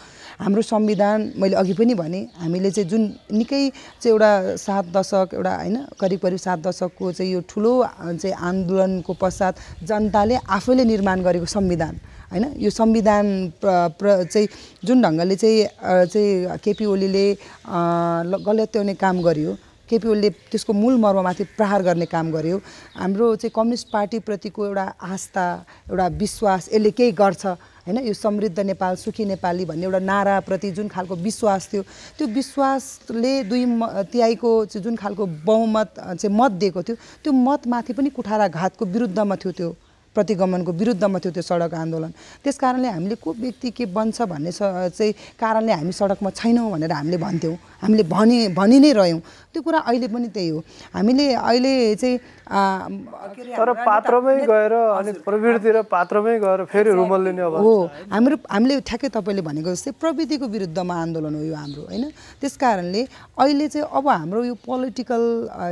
हाम्रो 0.43 0.63
संविधान 0.63 1.33
मैले 1.39 1.57
अघि 1.57 1.75
पनि 1.79 1.95
भने 1.95 2.21
हामीले 2.43 2.71
चाहिँ 2.71 2.89
जुन 2.91 3.03
निकै 3.31 3.63
चाहिँ 3.71 4.13
एउटा 4.13 4.57
सात 4.59 4.85
दशक 4.91 5.35
एउटा 5.35 5.55
होइन 5.55 5.77
करिब 6.01 6.21
करिब 6.21 6.39
सात 6.39 6.59
दशकको 6.67 7.13
चाहिँ 7.13 7.33
यो 7.33 7.41
ठुलो 7.49 7.73
चाहिँ 8.19 8.35
आन्दोलनको 8.35 9.13
पश्चात 9.23 9.55
जनताले 9.87 10.37
आफैले 10.51 10.85
निर्माण 10.85 11.23
गरेको 11.23 11.47
संविधान 11.47 11.95
होइन? 12.33 12.45
यो 12.59 12.71
संविधान 12.71 13.27
प्र 13.63 14.25
चाहिँ 14.25 14.49
जुन 14.85 15.03
ढङ्गले 15.03 15.37
चाहिँ 15.37 16.07
चाहिँ 16.11 16.59
केपी 16.59 16.85
ओलीले 16.85 17.27
गलत्याउने 18.43 18.95
काम 18.99 19.23
गर्यो 19.23 19.55
केपी 19.89 20.09
ओलीले 20.09 20.31
त्यसको 20.51 20.73
मूल 20.73 20.97
मर्ममाथि 20.99 21.45
प्रहार 21.57 21.83
गर्ने 21.83 22.07
काम 22.09 22.31
गर्यो 22.33 22.59
हाम्रो 22.99 23.35
चाहिँ 23.37 23.53
कम्युनिस्ट 23.55 23.87
पार्टीप्रतिको 23.93 24.67
एउटा 24.67 24.87
आस्था 25.07 25.45
एउटा 25.91 26.07
विश्वास 26.19 26.69
यसले 26.73 26.91
केही 26.91 27.13
गर्छ। 27.13 27.47
होइन 27.87 27.99
यो 28.07 28.15
समृद्ध 28.15 28.59
नेपाल 28.61 28.97
सुखी 28.97 29.25
नेपाली 29.25 29.65
भन्ने 29.65 29.85
एउटा 29.85 29.99
नाराप्रति 29.99 30.71
जुन 30.71 30.89
खालको 30.89 31.15
विश्वास 31.19 31.69
थियो 31.73 31.83
त्यो 32.19 32.27
विश्वासले 32.31 33.33
दुई 33.51 33.65
तिहाईको 34.13 34.51
जुन 34.71 34.97
खालको 34.97 35.27
बहुमत 35.47 35.95
चाहिँ 35.99 36.37
मत 36.37 36.51
दिएको 36.63 36.83
थियो 36.83 36.97
त्यो 37.25 37.33
मतमाथि 37.33 37.93
पनि 37.93 38.11
कुठाराघातको 38.11 38.85
विरुद्धमा 38.87 39.37
थियो 39.37 39.53
त्यो 39.53 39.75
प्रतिगमनको 40.17 40.73
विरुद्धमा 40.73 41.19
थियो 41.19 41.33
त्यो 41.33 41.43
सडक 41.43 41.75
आन्दोलन। 41.75 42.11
त्यस 42.45 42.57
कारणले 42.61 42.89
हामीले 42.89 43.15
को 43.17 43.33
व्यक्ति 43.33 43.71
के 43.73 43.85
बन्छ 43.89 44.23
भन्ने 44.29 44.53
चाहिँ 44.53 45.13
कारणले 45.41 45.73
हामी 45.73 45.93
सडकमा 45.93 46.31
छैनौँ 46.31 46.71
भनेर 46.71 46.93
हामीले 46.93 47.17
भन्थ्यौँ। 47.17 47.57
हामीले 47.83 48.03
भनि 48.13 48.49
भनि 48.53 48.79
नै 48.79 48.93
रह्यौँ। 48.93 49.21
त्यो 49.53 49.63
कुरा 49.63 49.79
अहिले 49.85 50.09
पनि 50.09 50.29
त्यही 50.33 50.49
हो। 50.49 50.59
हामीले 50.97 51.27
अहिले 51.35 51.73
चाहिँ 52.01 52.19
तर 53.57 53.73
पात्रमै 53.85 54.35
गएर 54.49 54.73
अनि 54.73 55.13
प्रवृत्ति 55.25 55.71
र 55.73 55.83
पात्रमै 55.89 56.39
गएर 56.41 56.65
फेरि 56.73 56.91
रुमल 56.93 57.21
लिने 57.27 57.43
हो। 57.43 57.75
हाम्रो 58.13 58.37
हामीले 58.49 58.81
ठ्याक्कै 58.81 59.09
तपाईँले 59.13 59.43
भनेको 59.45 59.71
जस्तै 59.73 59.93
प्रविधिको 60.01 60.47
विरुद्धमा 60.49 60.95
आन्दोलन 61.03 61.35
हो 61.37 61.43
यो 61.45 61.55
हाम्रो 61.55 61.83
होइन? 61.89 62.05
त्यस 62.41 62.57
कारणले 62.57 63.03
अहिले 63.39 63.69
चाहिँ 63.69 63.87
अब 63.89 64.09
हाम्रो 64.09 64.45
यो 64.45 64.55
पोलिटिकल 64.65 65.23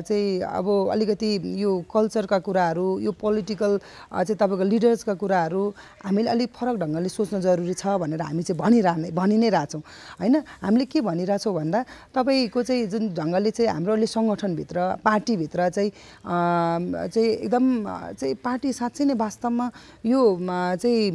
चाहिँ 0.09 0.41
अब 0.41 0.67
अलिकति 0.93 1.31
यो 1.63 1.71
कल्चरका 1.89 2.39
कुराहरू 2.47 2.87
यो 3.01 3.13
पोलिटिकल 3.13 3.73
चाहिँ 4.13 4.37
तपाईँको 4.37 4.65
लिडर्सका 4.65 5.15
कुराहरू 5.21 5.63
हामीले 6.05 6.31
अलिक 6.31 6.51
फरक 6.53 6.77
ढङ्गले 6.81 7.09
सोच्न 7.09 7.41
जरुरी 7.41 7.75
छ 7.75 7.97
भनेर 8.01 8.23
हामी 8.23 8.43
चाहिँ 8.43 8.59
भनिरहने 8.61 9.11
भनि 9.11 9.37
नै 9.37 9.49
रहेछौँ 9.49 9.83
होइन? 10.21 10.37
हामीले 10.65 10.85
के 10.85 11.01
भनिरहेछौँ 11.01 11.55
भन्दा 11.55 11.79
तपाईँको 12.15 12.63
चाहिँ 12.63 12.87
जुन 12.93 13.05
ढङ्गले 13.15 13.51
चाहिँ 13.51 13.70
हाम्रो 13.71 13.93
अहिले 13.93 14.07
सङ्गठनभित्र 14.07 14.79
पार्टीभित्र 15.05 15.69
चाहिँ 15.69 15.91
चाहिँ 17.09 17.29
एकदम 17.29 17.65
चाहिँ 18.21 18.35
पार्टी 18.45 18.73
साँच्चै 18.73 19.05
नै 19.05 19.15
वास्तवमा 19.17 19.71
यो 20.07 20.21
चाहिँ 20.77 21.09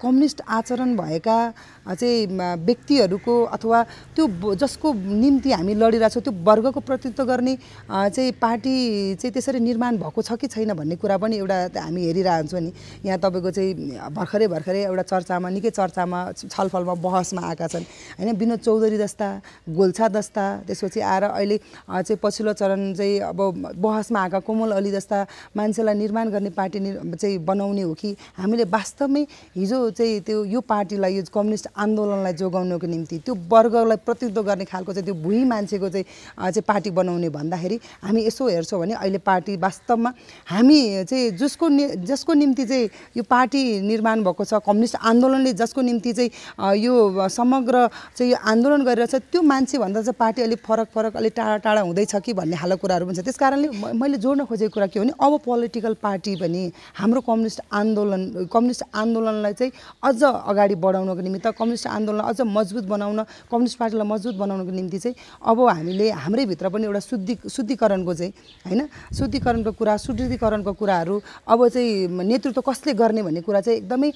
कम्युनिस्ट 0.00 0.40
आचरण 0.48 0.96
भएका 0.96 1.38
चाहिँ 1.84 2.26
व्यक्तिहरूको 2.64 3.34
अथवा 3.44 3.82
त्यो 4.16 4.54
जसको 4.56 4.92
निम्ति 4.94 5.52
हामी 5.52 5.74
लडिरहेछौँ 5.74 6.22
त्यो 6.22 6.32
वर्गको 6.44 6.80
प्रतिनिधित्व 6.80 7.24
गर्ने 7.24 7.56
चाहिँ 7.88 8.32
पार्टी 8.40 8.74
चाहिँ 9.20 9.32
त्यसरी 9.32 9.60
निर्माण 9.60 9.96
भएको 9.98 10.22
छ 10.22 10.32
कि 10.40 10.46
छैन 10.48 10.72
भन्ने 10.74 10.96
कुरा 10.96 11.16
पनि 11.20 11.36
एउटा 11.36 11.56
हामी 11.76 12.04
हेरिरहन्छौँ 12.04 12.60
नि। 12.60 12.72
यहाँ 13.04 13.18
तपाईँको 13.20 13.50
चाहिँ 13.50 13.74
भर्खरै 14.16 14.46
भर्खरै 14.48 14.82
एउटा 14.84 15.02
चर्चामा 15.02 15.48
निकै 15.50 15.70
चर्चामा 15.70 16.20
छलफलमा 16.48 16.94
बहसमा 17.04 17.42
आएका 17.48 17.66
छन्। 17.68 17.84
होइन 18.18 18.36
विनोद 18.36 18.60
चौधरी 18.64 18.98
जस्ता 18.98 19.28
गोल्छा 19.68 20.08
जस्ता 20.08 20.44
त्यसपछि 20.66 21.00
आएर 21.00 21.24
अहिले 21.24 21.58
चाहिँ 21.88 22.18
पछिल्लो 22.22 22.52
चरण 22.52 22.94
चाहिँ 22.94 23.18
अब 23.28 23.38
बहसमा 23.76 24.20
आएका 24.22 24.38
कोमल 24.40 24.72
अली 24.72 24.90
जस्ता 24.90 25.26
मान्छेलाई 25.56 25.94
निर्माण 25.94 26.30
गर्ने 26.30 26.50
पार्टी 26.50 26.78
चाहिँ 27.12 27.38
बनाउने 27.44 27.82
हो 27.82 27.94
कि। 27.94 28.16
हामीले 28.38 28.64
वास्तवमै 28.72 29.22
हिजो 29.56 29.78
चाहिँ 29.90 30.20
त्यो 30.20 30.44
यो 30.44 30.60
पार्टीलाई 30.64 31.14
यो 31.16 31.22
कम्युनिस्ट 31.34 31.68
आन्दोलनलाई 31.76 32.32
जोगाउनको 32.34 32.86
निम्ति 32.86 33.18
त्यो 33.26 33.34
वर्गलाई 33.50 33.96
प्रतिनिधित्व 34.06 34.42
गर्ने 34.42 34.64
खालको 34.64 34.92
चाहिँ 34.92 35.04
त्यो 35.04 35.14
भुइँ 35.22 35.44
मान्छेको 35.44 35.88
चाहिँ 35.88 36.04
चाहिँ 36.36 36.62
पार्टी 36.68 36.90
बनाउने 36.90 37.28
भन्दाखेरि 37.28 37.78
हामी 38.02 38.24
यसो 38.26 38.48
हेर्छौँ 38.48 38.80
भने 38.80 38.94
अहिले 38.94 39.18
पार्टी 39.18 39.56
वास्तवमा 39.56 40.12
हामी 40.50 41.04
चाहिँ 41.04 41.30
जसको 41.38 41.68
नि 41.68 41.88
जसको 42.04 42.34
निम्ति 42.34 42.64
चाहिँ 42.64 42.88
यो 43.16 43.22
पार्टी 43.30 43.60
निर्माण 43.80 44.24
भएको 44.24 44.44
छ 44.44 44.60
कम्युनिस्ट 44.66 44.96
आन्दोलनले 45.02 45.52
जसको 45.54 45.80
निम्ति 45.82 46.12
चाहिँ 46.12 46.76
यो 46.78 47.28
समग्र 47.28 47.86
चाहिँ 48.16 48.30
यो 48.32 48.38
आन्दोलन 48.44 48.84
गरिरहेछ 48.84 49.14
त्यो 49.32 49.42
मान्छेभन्दा 49.42 50.02
चाहिँ 50.02 50.16
पार्टी 50.18 50.42
अलिक 50.42 50.60
फरक 50.66 50.88
फरक 50.94 51.16
अलिक 51.16 51.32
टाढा 51.36 51.56
टाढा 51.64 51.80
हुँदैछ 51.80 52.14
कि 52.16 52.32
भन्ने 52.34 52.56
खालको 52.56 52.80
कुराहरू 52.82 53.06
पनि 53.06 53.14
छ। 53.14 53.24
त्यस 53.24 53.36
कारणले 53.38 53.68
मैले 53.92 54.18
जोड्न 54.18 54.44
खोजेको 54.44 54.74
कुरा 54.74 54.86
के 54.86 54.98
हो 54.98 55.04
भने 55.04 55.14
अब 55.20 55.38
पोलिटिकल 55.44 55.94
पार्टी 56.02 56.36
पनि 56.36 56.62
हाम्रो 56.98 57.20
कम्युनिस्ट 57.20 57.60
आन्दोलन 57.72 58.22
कम्युनिस्ट 58.52 58.82
आन्दोलनलाई 58.94 59.52
चाहिँ 59.52 59.72
अझ 60.04 60.22
अगाडि 60.24 60.74
बढाउनको 60.84 61.22
निमित्त 61.22 61.46
कम्युनिस्ट 61.64 61.86
आन्दोलनलाई 61.88 62.28
अझ 62.28 62.40
मजबुत 62.44 62.84
बनाउन 62.84 63.18
कम्युनिस्ट 63.48 63.78
पार्टीलाई 63.80 64.06
मजबुत 64.12 64.36
बनाउनको 64.36 64.72
निम्ति 64.76 64.98
चाहिँ 65.00 65.16
अब 65.40 65.58
हामीले 65.64 66.10
हाम्रै 66.12 66.44
भित्र 66.52 66.68
पनि 66.68 66.84
एउटा 66.84 67.00
शुद्धि 67.00 67.34
शुद्धिकरणको 67.48 68.12
चाहिँ 68.14 68.32
होइन? 68.68 68.80
शुद्धिकरणको 69.16 69.72
कुरा 69.72 69.96
सुदृढीकरणको 69.96 70.72
कुराहरू 70.76 71.16
अब 71.48 71.60
चाहिँ 71.68 72.08
नेतृत्व 72.12 72.60
कसले 72.60 72.92
गर्ने 73.00 73.22
भन्ने 73.24 73.40
कुरा 73.40 73.60
चाहिँ 73.64 73.78
एकदमै 73.80 74.10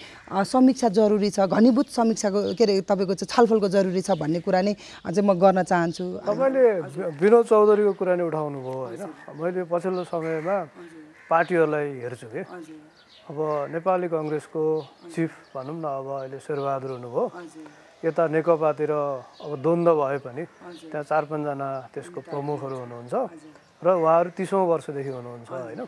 समीक्षा 0.44 0.88
जरुरी 0.92 1.30
छ 1.32 1.48
घनीभूत 1.48 1.88
समीक्षाको 1.88 2.40
के 2.58 2.64
अरे 2.64 2.74
तपाईँको 2.84 3.14
चाहिँ 3.16 3.32
छलफलको 3.32 3.68
जरुरी 3.72 4.02
छ 4.04 4.10
भन्ने 4.20 4.40
कुरा 4.44 4.60
नै 4.60 4.74
चाहिँ 4.74 5.24
म 5.24 5.32
गर्न 5.40 5.62
चाहन्छु। 5.64 6.04
तपाईँले 6.28 6.64
विनोद 7.16 7.44
चौधरीको 7.48 7.92
कुरा 7.96 8.14
नै 8.18 8.24
उठाउनु 8.28 8.58
भयो 8.60 8.76
होइन? 8.92 9.02
मैले 9.40 9.64
पछिल्लो 9.72 10.04
समयमा 10.04 10.56
पार्टीहरूलाई 11.30 11.88
हेर्छु 12.04 12.26
कि। 12.28 12.42
अब 13.28 13.68
नेपाली 13.76 14.08
कङ्ग्रेसको 14.08 14.62
चिफ 15.12 15.32
भनौँ 15.52 15.76
न 15.76 15.84
अब 15.84 16.08
अहिले 16.24 16.38
शेरबहादुर 16.40 16.90
हुनुभयो। 16.96 17.24
यता 18.00 18.22
नेकपातिर 18.32 18.92
अब 19.44 19.52
द्वन्द्व 19.60 19.92
भए 20.00 20.18
पनि 20.24 20.42
त्यहाँ 20.88 21.04
चार 21.04 21.24
पाँचजना 21.28 21.68
त्यसको 21.92 22.20
प्रमुखहरू 22.24 22.76
हुनुहुन्छ 22.88 23.14
र 23.84 23.86
उहाँहरू 24.00 24.30
तिसौँ 24.32 24.64
वर्षदेखि 24.64 25.12
हुनुहुन्छ 25.12 25.50
होइन? 25.50 25.80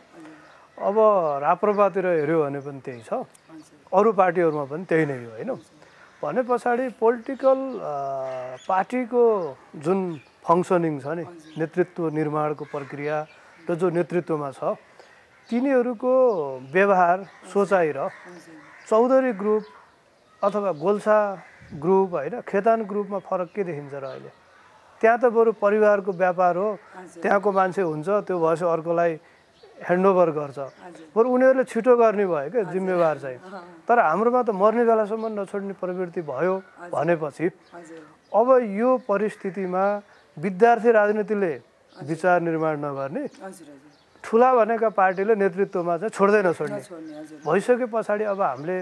अब 0.85 0.95
राप्रपातिर 1.41 2.05
हेऱ्यो 2.21 2.37
भने 2.45 2.59
पनि 2.61 2.79
त्यही 2.85 3.01
छ। 3.09 3.25
अरू 3.89 4.09
पार्टीहरूमा 4.13 4.65
पनि 4.69 4.83
त्यही 4.85 5.05
नै 5.09 5.17
हो 5.25 5.33
होइन? 5.33 5.51
भने 6.21 6.41
पछाडि 6.45 6.85
पोलिटिकल 7.01 7.59
पार्टीको 8.69 9.23
जुन 9.81 9.99
फङ्सनिङ 10.45 10.93
छ 11.01 11.07
नि 11.17 11.25
नेतृत्व 11.57 12.01
निर्माणको 12.13 12.63
प्रक्रिया 12.69 13.17
र 13.65 13.69
जो 13.81 13.89
नेतृत्वमा 13.97 14.49
छ 14.53 14.77
तिनीहरूको 15.51 16.15
व्यवहार 16.71 17.17
सोचाइ 17.51 17.91
र 17.91 18.07
चौधरी 18.87 19.31
ग्रुप 19.35 19.63
अथवा 20.41 20.71
गोल्सा 20.79 21.17
ग्रुप 21.75 22.09
होइन 22.15 22.35
खेतान 22.47 22.79
ग्रुपमा 22.87 23.19
फरक 23.19 23.49
के 23.55 23.63
देखिन्छ 23.67 23.93
र 23.99 24.05
अहिले? 24.15 24.31
त्यहाँ 25.01 25.17
त 25.19 25.25
बरु 25.27 25.51
परिवारको 25.59 26.11
व्यापार 26.15 26.55
हो। 26.55 26.69
त्यहाँको 27.19 27.49
मान्छे 27.51 27.81
हुन्छ 27.83 28.07
त्यो 28.31 28.37
भएपछि 28.39 28.63
अर्कोलाई 28.63 29.11
ह्यान्डओभर 29.91 30.29
गर्छ। 30.39 30.59
बरु 31.11 31.27
उनीहरूले 31.35 31.63
छिटो 31.67 31.93
गर्ने 31.99 32.25
भयो 32.31 32.49
क्या 32.55 32.63
जिम्मेवार 32.71 33.17
चाहिँ। 33.19 33.39
तर 33.83 33.97
हाम्रोमा 34.07 34.41
त 34.47 34.49
मर्ने 34.55 34.83
बेलासम्म 34.87 35.35
नछोड्ने 35.35 35.73
प्रवृत्ति 35.83 36.21
भयो 36.31 36.55
भनेपछि 36.95 37.45
अब 38.31 38.47
यो 38.71 38.89
परिस्थितिमा 39.03 39.83
विद्यार्थी 40.37 40.89
राजनीतिले 40.95 41.53
विचार 42.07 42.39
निर्माण 42.39 42.73
नगर्ने 42.87 43.23
ठुला 44.23 44.49
भनेका 44.55 44.89
पार्टीले 44.99 45.35
नेतृत्वमा 45.35 45.97
चाहिँ 45.97 46.13
छोड्दै 46.17 46.41
नछोड्ने 46.47 46.79
भइसके 47.45 47.85
पछाडि 47.93 48.23
अब 48.33 48.41
हामीले 48.41 48.77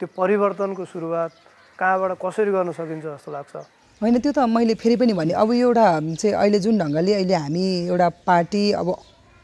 त्यो 0.00 0.06
परिवर्तनको 0.16 0.84
सुरुवात 0.84 1.30
कहाँबाट 1.78 2.12
कसरी 2.24 2.50
गर्न 2.56 2.72
सकिन्छ 2.72 3.04
जस्तो 3.04 3.30
लाग्छ? 3.32 3.54
होइन 4.00 4.18
त्यो 4.24 4.32
त 4.32 4.38
मैले 4.46 4.74
फेरि 4.80 4.96
पनि 4.96 5.12
भने 5.12 5.32
अब 5.42 5.52
एउटा 5.52 5.86
चाहिँ 6.18 6.34
अहिले 6.34 6.58
जुन 6.64 6.78
ढङ्गले 6.78 7.12
अहिले 7.14 7.34
हामी 7.34 7.64
एउटा 7.92 8.08
पार्टी 8.26 8.64
अब 8.80 8.88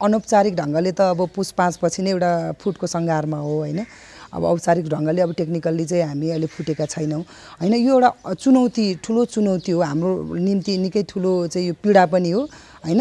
अनौपचारिक 0.00 0.54
ढङ्गले 0.56 0.92
त 0.92 1.00
अब 1.14 1.20
पुस 1.34 1.50
पाँचपछि 1.58 2.02
नै 2.02 2.10
एउटा 2.14 2.30
फुटको 2.62 2.86
सङ्घारमा 2.86 3.38
हो 3.38 3.52
होइन? 3.62 3.80
अब 4.34 4.42
औपचारिक 4.44 4.86
ढङ्गले 4.90 5.20
अब 5.22 5.32
टेक्निकल्ली 5.38 5.84
चाहिँ 5.86 6.04
हामी 6.10 6.30
अहिले 6.34 6.46
फुटेका 6.50 6.86
छैनौँ। 6.90 7.22
होइन 7.62 7.74
यो 7.78 7.92
एउटा 7.94 8.10
चुनौती 8.34 8.86
ठुलो 9.04 9.24
चुनौती 9.34 9.70
हो 9.72 9.80
हाम्रो 9.82 10.10
निम्ति 10.46 10.72
निकै 10.84 11.02
ठुलो 11.06 11.32
चाहिँ 11.54 11.66
यो 11.68 11.74
पीडा 11.82 12.04
पनि 12.10 12.30
हो 12.30 12.42
होइन? 12.86 13.00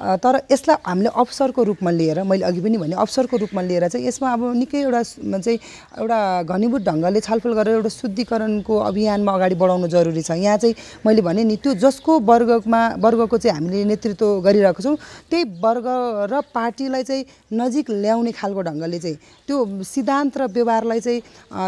तर 0.00 0.40
यसलाई 0.50 0.76
हामीले 0.86 1.10
अवसरको 1.14 1.62
रूपमा 1.62 1.90
लिएर 1.90 2.22
मैले 2.24 2.44
अघि 2.44 2.60
पनि 2.60 2.76
भने 2.78 2.94
अवसरको 2.96 3.36
रूपमा 3.36 3.62
लिएर 3.62 3.88
चाहिँ 3.88 4.06
यसमा 4.06 4.32
अब 4.32 4.42
निकै 4.56 4.80
एउटा 4.80 5.02
चाहिँ 5.38 5.58
एउटा 6.00 6.18
घनीभूत 6.44 6.82
ढङ्गले 6.82 7.20
छलफल 7.20 7.52
गरेर 7.52 7.74
एउटा 7.74 7.88
शुद्धिकरणको 7.90 8.78
अभियानमा 8.80 9.32
अगाडि 9.32 9.54
बढाउनु 9.54 9.88
जरुरी 9.88 10.22
छ। 10.22 10.30
यहाँ 10.40 10.56
चाहिँ 10.56 10.74
मैले 11.04 11.22
भने 11.22 11.44
नि 11.44 11.56
त्यो 11.56 11.74
जसको 11.76 12.18
वर्गमा 12.22 12.80
वर्गको 12.98 13.38
चाहिँ 13.38 13.54
हामीले 13.56 13.84
नेतृत्व 13.84 14.40
गरिरहेको 14.40 14.82
छौँ 14.82 14.96
त्यही 15.30 15.44
वर्ग 15.60 15.86
र 16.32 16.40
पार्टीलाई 16.54 17.02
चाहिँ 17.04 17.24
नजिक 17.52 17.90
ल्याउने 17.92 18.32
खालको 18.32 18.60
ढङ्गले 18.62 18.98
चाहिँ 18.98 19.16
त्यो 19.48 19.56
सिद्धान्त 19.84 20.38
र 20.38 20.46
व्यवहारलाई 20.48 21.00
चाहिँ 21.00 21.20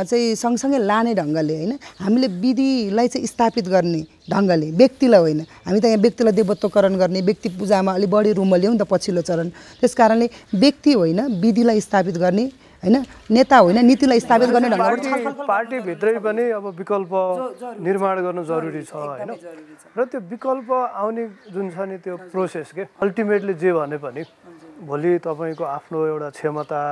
चाहिँ 0.04 0.34
सँगसँगै 0.36 0.78
लाने 0.80 1.14
ढङ्गले 1.14 1.56
होइन 1.56 1.72
हामीले 2.00 2.28
विधिलाई 2.40 3.08
चाहिँ 3.08 3.26
स्थापित 3.26 3.68
गर्ने 3.68 4.02
ढङ्गले 4.28 4.70
व्यक्तिलाई 4.78 5.20
होइन। 5.20 5.40
हामी 5.66 5.80
त 5.80 5.84
यहाँ 5.84 5.98
व्यक्तिलाई 5.98 6.32
देवत्वकरण 6.32 6.94
गर्ने 6.96 7.20
व्यक्ति 7.22 7.48
पूजामा 7.58 7.92
अलिक 7.92 8.10
बढी 8.10 8.32
रुमल्यौँ 8.38 8.72
नि 8.72 8.78
त 8.78 8.86
पछिल्लो 8.86 9.22
चरण। 9.22 9.48
त्यस 9.80 9.94
कारणले 9.94 10.26
व्यक्ति 10.54 10.92
होइन 10.92 11.20
विधिलाई 11.42 11.80
स्थापित 11.80 12.16
गर्ने 12.18 12.44
होइन 12.82 12.96
नेता 13.30 13.56
होइन 13.58 13.78
नीतिलाई 13.86 14.20
स्थापित 14.20 14.48
गर्ने 14.50 14.68
पार्टीभित्रै 15.46 16.18
पनि 16.18 16.44
अब 16.50 16.66
विकल्प 16.78 17.12
निर्माण 17.78 18.16
गर्नु 18.22 18.42
जरुरी 18.44 18.82
छ 18.82 18.94
होइन। 18.94 19.30
र 19.98 20.04
त्यो 20.10 20.20
विकल्प 20.30 20.70
आउने 20.72 21.26
जुन 21.54 21.70
छ 21.70 21.86
नि 21.86 21.96
त्यो 22.02 22.16
प्रोसेस 22.30 22.72
के? 22.74 22.82
अल्टिमेटली 23.02 23.54
जे 23.54 23.72
भने 23.72 23.96
पनि 24.02 24.22
भोलि 24.82 25.18
तपाईँको 25.22 25.64
आफ्नो 25.64 25.98
एउटा 26.06 26.28
क्षमता 26.30 26.82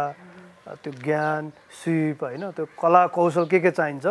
त्यो 0.83 0.93
ज्ञान 1.03 1.43
सिप 1.75 2.23
होइन 2.25 2.45
त्यो 2.55 2.65
कला 2.79 3.03
कौशल 3.11 3.45
के 3.51 3.59
के 3.61 3.71
चाहिन्छ 3.71 4.07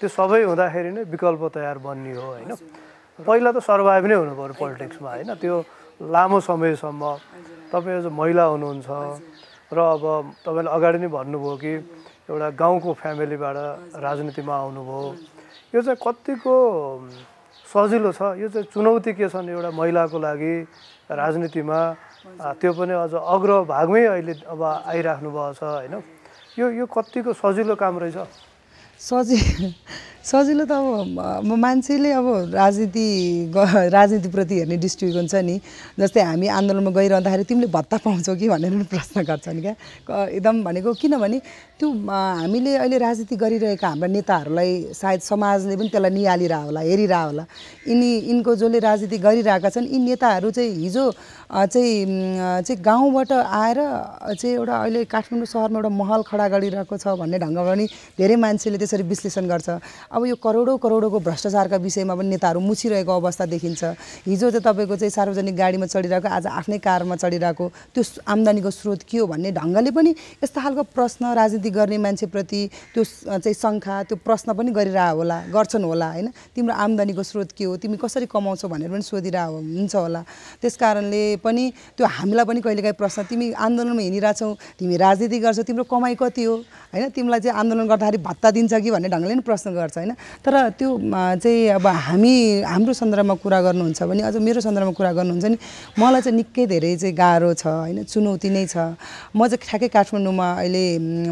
त्यो 0.00 0.08
सबै 0.08 0.42
हुँदाखेरि 0.48 0.90
नै 0.96 1.02
विकल्प 1.12 1.42
तयार 1.54 1.78
बन्ने 1.84 2.12
हो 2.16 2.26
होइन। 2.32 2.52
पहिला 3.18 3.50
त 3.52 3.58
सर्भाइभ 3.60 4.04
नै 4.08 4.16
हुनु 4.16 4.34
पऱ्यो 4.38 4.54
पोलिटिक्समा 4.56 5.10
होइन। 5.10 5.30
त्यो 5.42 5.54
लामो 6.00 6.38
समयसम्म 6.40 7.02
तपाईँ 7.72 7.96
अझ 8.00 8.06
महिला 8.08 8.44
हुनुहुन्छ 8.52 8.88
र 9.68 9.78
अब 9.78 10.04
तपाईँले 10.46 10.70
अगाडि 10.70 10.98
नै 11.04 11.08
भन्नुभयो 11.12 11.56
कि 11.60 11.72
एउटा 12.30 12.48
गाउँको 12.56 12.90
फ्यामिलीबाट 12.94 13.56
राजनीतिमा 14.00 14.54
आउनुभयो। 14.54 15.02
यो 15.74 15.80
चाहिँ 15.82 16.00
कतिको 16.00 16.54
सजिलो 17.68 18.10
छ 18.16 18.20
यो 18.40 18.48
चाहिँ 18.48 18.72
चुनौती 18.72 19.12
के 19.12 19.28
छन् 19.28 19.48
एउटा 19.52 19.70
महिलाको 19.76 20.16
लागि 20.16 20.54
राजनीतिमा? 21.12 21.80
त्यो 22.60 22.72
पनि 22.72 22.94
अझ 23.04 23.14
अग्रभागमै 23.14 24.04
अहिले 24.04 24.34
अब 24.52 24.60
आइराख्नु 24.62 25.28
भएको 25.30 25.52
छ 25.58 25.62
होइन? 25.62 25.94
यो 26.58 26.66
यो 26.78 26.86
कतिको 26.86 27.32
सजिलो 27.32 27.74
काम 27.78 27.94
रहेछ? 27.98 28.18
सजि 29.00 29.38
सजिलो 30.28 30.64
त 30.68 30.72
अब 30.76 31.48
मान्छेले 31.56 32.10
अब 32.12 32.52
राजनीति 32.52 33.04
ग 33.48 33.64
राजनीतिप्रति 33.88 34.54
हेर्ने 34.58 34.76
दृष्टिकोण 34.76 35.24
छ 35.24 35.40
नि 35.40 35.56
जस्तै 35.96 36.20
हामी 36.20 36.46
आन्दोलनमा 36.52 36.90
गइरहँदाखेरि 36.92 37.44
तिमीले 37.48 37.68
भत्ता 37.72 37.96
पाउँछौ 38.04 38.36
कि 38.36 38.48
भनेर 38.52 38.72
पनि 38.76 38.84
प्रश्न 38.92 39.24
गर्छन् 39.24 39.60
क्या। 39.64 39.72
एकदम 40.36 40.62
भनेको 40.68 40.92
किनभने 41.00 41.38
त्यो 41.80 41.88
हामीले 42.12 42.76
अहिले 42.76 42.98
राजनीति 42.98 43.36
गरिरहेका 43.40 43.88
हाम्रा 43.88 44.08
नेताहरूलाई 44.12 44.92
सायद 44.92 45.20
समाजले 45.24 45.76
पनि 45.80 45.88
त्यसलाई 45.96 46.12
निहालिरह 46.12 46.60
होला 46.68 46.80
हेरिरह 46.84 47.22
होला 47.24 47.44
यिनी 47.88 48.10
यिनको 48.28 48.54
जसले 48.60 48.78
राजनीति 48.84 49.18
गरिरहेका 49.24 49.68
छन् 49.72 49.88
यी 49.88 49.98
नेताहरू 50.12 50.50
चाहिँ 50.52 50.76
हिजो 50.76 51.04
चाहिँ 51.72 51.96
चाहिँ 52.68 52.80
गाउँबाट 52.84 53.32
आएर 53.32 53.78
चाहिँ 54.36 54.54
एउटा 54.60 54.76
अहिले 54.76 55.04
काठमाडौँ 55.08 55.48
सहरमा 55.48 55.78
एउटा 55.80 55.88
महल 55.88 56.22
खडा 56.28 56.46
गरिरहेको 56.52 56.96
छ 57.00 57.16
भन्ने 57.16 57.38
ढङ्गमा 57.40 57.64
पनि 57.64 57.86
धेरै 58.20 58.36
मान्छेले 58.44 58.78
त्यसरी 58.78 59.08
विश्लेषण 59.08 59.48
गर्छ। 59.48 59.68
अब 60.18 60.26
यो 60.26 60.34
करोडौँ 60.42 60.78
करोडौँको 60.82 61.18
भ्रष्टाचारका 61.22 61.76
विषयमा 61.78 62.14
पनि 62.18 62.28
नेताहरू 62.28 62.58
मुछिरहेको 62.58 63.12
अवस्था 63.22 63.44
देखिन्छ। 63.54 63.82
हिजो 64.26 64.50
चाहिँ 64.50 64.62
तपाईँको 64.66 64.96
चाहिँ 64.98 65.14
सार्वजनिक 65.14 65.54
गाडीमा 65.54 65.86
चढिरहेको 65.86 66.26
आज 66.26 66.46
आफ्नै 66.58 66.78
कारमा 66.82 67.16
चढिरहेको 67.22 67.66
त्यो 67.94 68.02
आम्दानीको 68.26 68.70
स्रोत 68.70 69.02
के 69.06 69.18
हो 69.18 69.26
भन्ने 69.30 69.54
ढङ्गले 69.54 69.90
पनि 69.94 70.10
यस्तो 70.42 70.58
खालको 70.58 70.82
प्रश्न 70.90 71.22
राजनीति 71.38 71.70
गर्ने 71.70 71.98
मान्छेप्रति 72.02 72.60
त्यो 72.94 73.02
चाहिँ 73.30 73.54
शङ्खा 73.54 74.02
त्यो 74.10 74.16
प्रश्न 74.26 74.58
पनि 74.58 74.70
गरिरह 74.74 75.08
होला 75.22 75.38
गर्छन् 75.54 75.86
होला 75.86 76.10
होइन? 76.10 76.28
तिम्रो 76.50 76.74
आम्दानीको 76.74 77.22
स्रोत 77.22 77.54
के 77.54 77.64
हो? 77.64 77.76
तिमी 77.78 77.96
कसरी 78.02 78.26
कमाउँछौ 78.26 78.68
भनेर 78.68 78.90
पनि 78.90 79.02
सोधिरह 79.06 79.44
हुन्छ 79.54 79.94
होला। 79.94 80.22
त्यस 80.58 80.76
कारणले 80.82 81.22
पनि 81.46 81.70
त्यो 81.94 82.06
हामीलाई 82.10 82.44
पनि 82.44 82.60
कहिलेकाहीँ 82.66 82.98
प्रश्न 82.98 83.22
तिमी 83.30 83.52
आन्दोलनमा 83.54 84.02
हिँडिरहेछौ 84.02 84.50
तिमी 84.82 84.96
राजनीति 84.98 85.38
गर्छौ 85.38 85.62
तिम्रो 85.62 85.84
कमाइ 85.86 86.14
कति 86.18 86.42
हो? 86.42 86.56
होइन? 86.90 87.08
तिमीलाई 87.14 87.40
चाहिँ 87.40 87.54
आन्दोलन 87.54 87.86
गर्दाखेरि 87.86 88.18
भत्ता 88.18 88.50
दिन्छ 88.50 88.74
कि 88.74 88.90
भन्ने 88.90 89.08
ढङ्गले 89.14 89.34
पनि 89.38 89.46
प्रश्न 89.46 89.74
गर्छ। 89.78 89.97
होइन? 89.98 90.12
तर 90.44 90.54
त्यो 90.78 90.90
चाहिँ 91.42 91.68
अब 91.78 91.86
हामी 91.86 92.34
हाम्रो 92.62 92.92
सन्दर्भमा 92.94 93.34
कुरा 93.42 93.60
गर्नुहुन्छ 93.66 94.02
भने 94.02 94.22
अझ 94.22 94.36
मेरो 94.38 94.60
सन्दर्भमा 94.60 94.92
कुरा 94.94 95.12
गर्नुहुन्छ 95.18 95.44
नि 95.44 95.56
मलाई 95.98 96.20
चाहिँ 96.22 96.36
निकै 96.38 96.66
धेरै 96.66 96.96
चाहिँ 96.96 97.14
गाह्रो 97.14 97.52
छ 97.54 97.66
होइन? 97.66 98.02
चुनौती 98.06 98.48
नै 98.50 98.66
छ। 98.66 98.76
म 99.34 99.46
चाहिँ 99.46 99.58
ठ्याक्कै 99.58 99.88
काठमाडौँमा 99.88 100.46
अहिले 100.62 100.84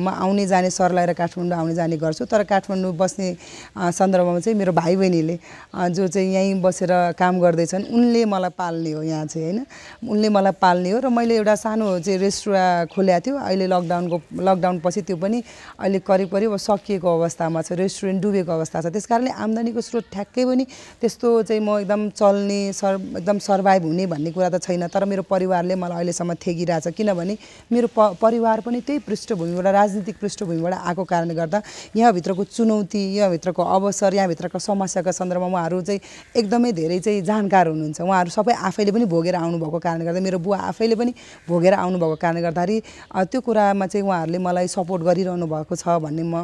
म 0.03 0.09
आउने 0.09 0.47
जाने 0.47 0.71
सर 0.71 0.93
लगाएर 0.93 1.13
काठमाडौँ 1.15 1.59
आउने 1.59 1.75
जाने 1.75 1.97
गर्छु। 1.97 2.25
तर 2.27 2.43
काठमाडौँ 2.45 2.93
बस्ने 2.97 3.29
सन्दर्भमा 3.77 4.41
चाहिँ 4.41 4.59
मेरो 4.59 4.73
भाइ 4.73 4.97
बहिनीले 4.97 5.37
जो 5.95 6.07
चाहिँ 6.07 6.35
यहीँ 6.35 6.61
बसेर 6.63 6.93
काम 7.19 7.41
गर्दैछन् 7.41 7.85
उनले 7.95 8.25
मलाई 8.25 8.51
पाल्ने 8.59 8.93
हो 8.93 9.03
यहाँ 9.03 9.27
चाहिँ 9.27 9.47
होइन? 9.47 9.67
उनले 10.03 10.29
मलाई 10.29 10.53
पाल्ने 10.61 10.91
हो 10.91 10.99
र 11.01 11.09
मैले 11.09 11.37
एउटा 11.37 11.55
सानो 11.55 11.99
चाहिँ 12.01 12.19
रेस्टुरेन्ट 12.21 12.91
खोलेको 12.95 13.21
थियो। 13.27 13.37
अहिले 13.37 13.67
लकडाउनको 13.67 14.17
लकडाउन 14.41 14.77
पछि 14.85 15.01
त्यो 15.07 15.17
पनि 15.17 15.39
अहिले 15.79 15.99
करिब 16.03 16.29
करिब 16.33 16.57
सकिएको 16.57 17.09
अवस्थामा 17.09 17.63
छ। 17.63 17.73
रेस्टुरेन्ट 17.77 18.23
डुबेको 18.23 18.53
अवस्था 18.57 18.81
छ। 18.81 18.87
त्यस 18.89 19.07
कारणले 19.07 19.31
आम्दानीको 19.31 19.81
स्रोत 19.81 20.05
ठ्याक्कै 20.13 20.45
पनि 20.45 20.65
त्यस्तो 21.01 21.29
चाहिँ 21.43 21.61
म 21.61 21.79
एकदम 21.85 22.09
चल्ने 22.17 22.61
सर 22.73 22.95
एकदम 23.21 23.39
सर्भाइभ 23.39 23.83
हुने 23.85 24.07
भन्ने 24.09 24.31
कुरा 24.33 24.49
त 24.49 24.57
छैन। 24.65 24.87
तर 24.89 25.05
मेरो 25.05 25.23
परिवारले 25.29 25.75
मलाई 25.77 25.97
अहिलेसम्म 25.97 26.35
थेगिरहेछ 26.41 26.89
किनभने 26.97 27.37
मेरो 27.73 27.89
प 27.93 28.17
परिवार 28.17 28.61
पनि 28.65 28.81
त्यही 28.81 28.99
पृष्ठभूमिबाट 29.07 29.67
राजनीतिक 29.77 30.17
पृष्ठभूमिबाट 30.21 30.75
आएको 30.75 31.05
कारणले 31.05 31.35
गर्दा 31.35 31.59
यहाँभित्रको 31.97 32.45
चुनौती 32.47 33.03
यहाँभित्रको 33.17 33.63
अवसर 33.63 34.15
यहाँभित्रको 34.15 34.59
समस्याका 34.59 35.11
सन्दर्भमा 35.13 35.47
उहाँहरू 35.47 35.81
चाहिँ 35.83 36.01
एकदमै 36.37 36.73
धेरै 36.73 36.99
चाहिँ 37.01 37.23
जानकार 37.23 37.69
हुनुहुन्छ। 37.69 38.01
उहाँहरू 38.01 38.31
सबै 38.31 38.53
आफैले 38.69 38.93
पनि 38.93 39.05
भोगेर 39.05 39.35
आउनुभएको 39.37 39.79
कारणले 39.79 40.05
गर्दा 40.05 40.21
मेरो 40.21 40.39
बुवा 40.39 40.59
आफैले 40.71 40.95
पनि 40.97 41.13
भोगेर 41.49 41.75
आउनुभएको 41.75 42.17
कारणले 42.17 42.43
गर्दाखेरि 42.43 42.77
त्यो 43.27 43.41
कुरामा 43.41 43.87
चाहिँ 43.87 44.07
उहाँहरूले 44.07 44.39
मलाई 44.39 44.67
सपोर्ट 44.69 45.03
गरिरहनु 45.05 45.47
भएको 45.47 45.75
छ 45.77 45.99
भन्ने 46.05 46.23
म 46.23 46.35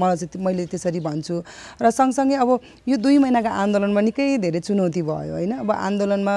मलाई 0.00 0.16
चाहिँ 0.16 0.44
मैले 0.44 0.66
त्यसरी 0.66 1.00
भन्छु। 1.00 1.36
र 1.82 1.90
सँगसँगै 1.90 2.36
अब 2.36 2.50
यो 2.88 2.96
दुई 2.96 3.18
महिनाको 3.18 3.48
आन्दोलनमा 3.48 4.00
निकै 4.00 4.26
धेरै 4.38 4.60
चुनौती 4.60 5.02
भयो 5.02 5.32
होइन? 5.34 5.52
अब 5.62 5.70
आन्दोलनमा 5.70 6.34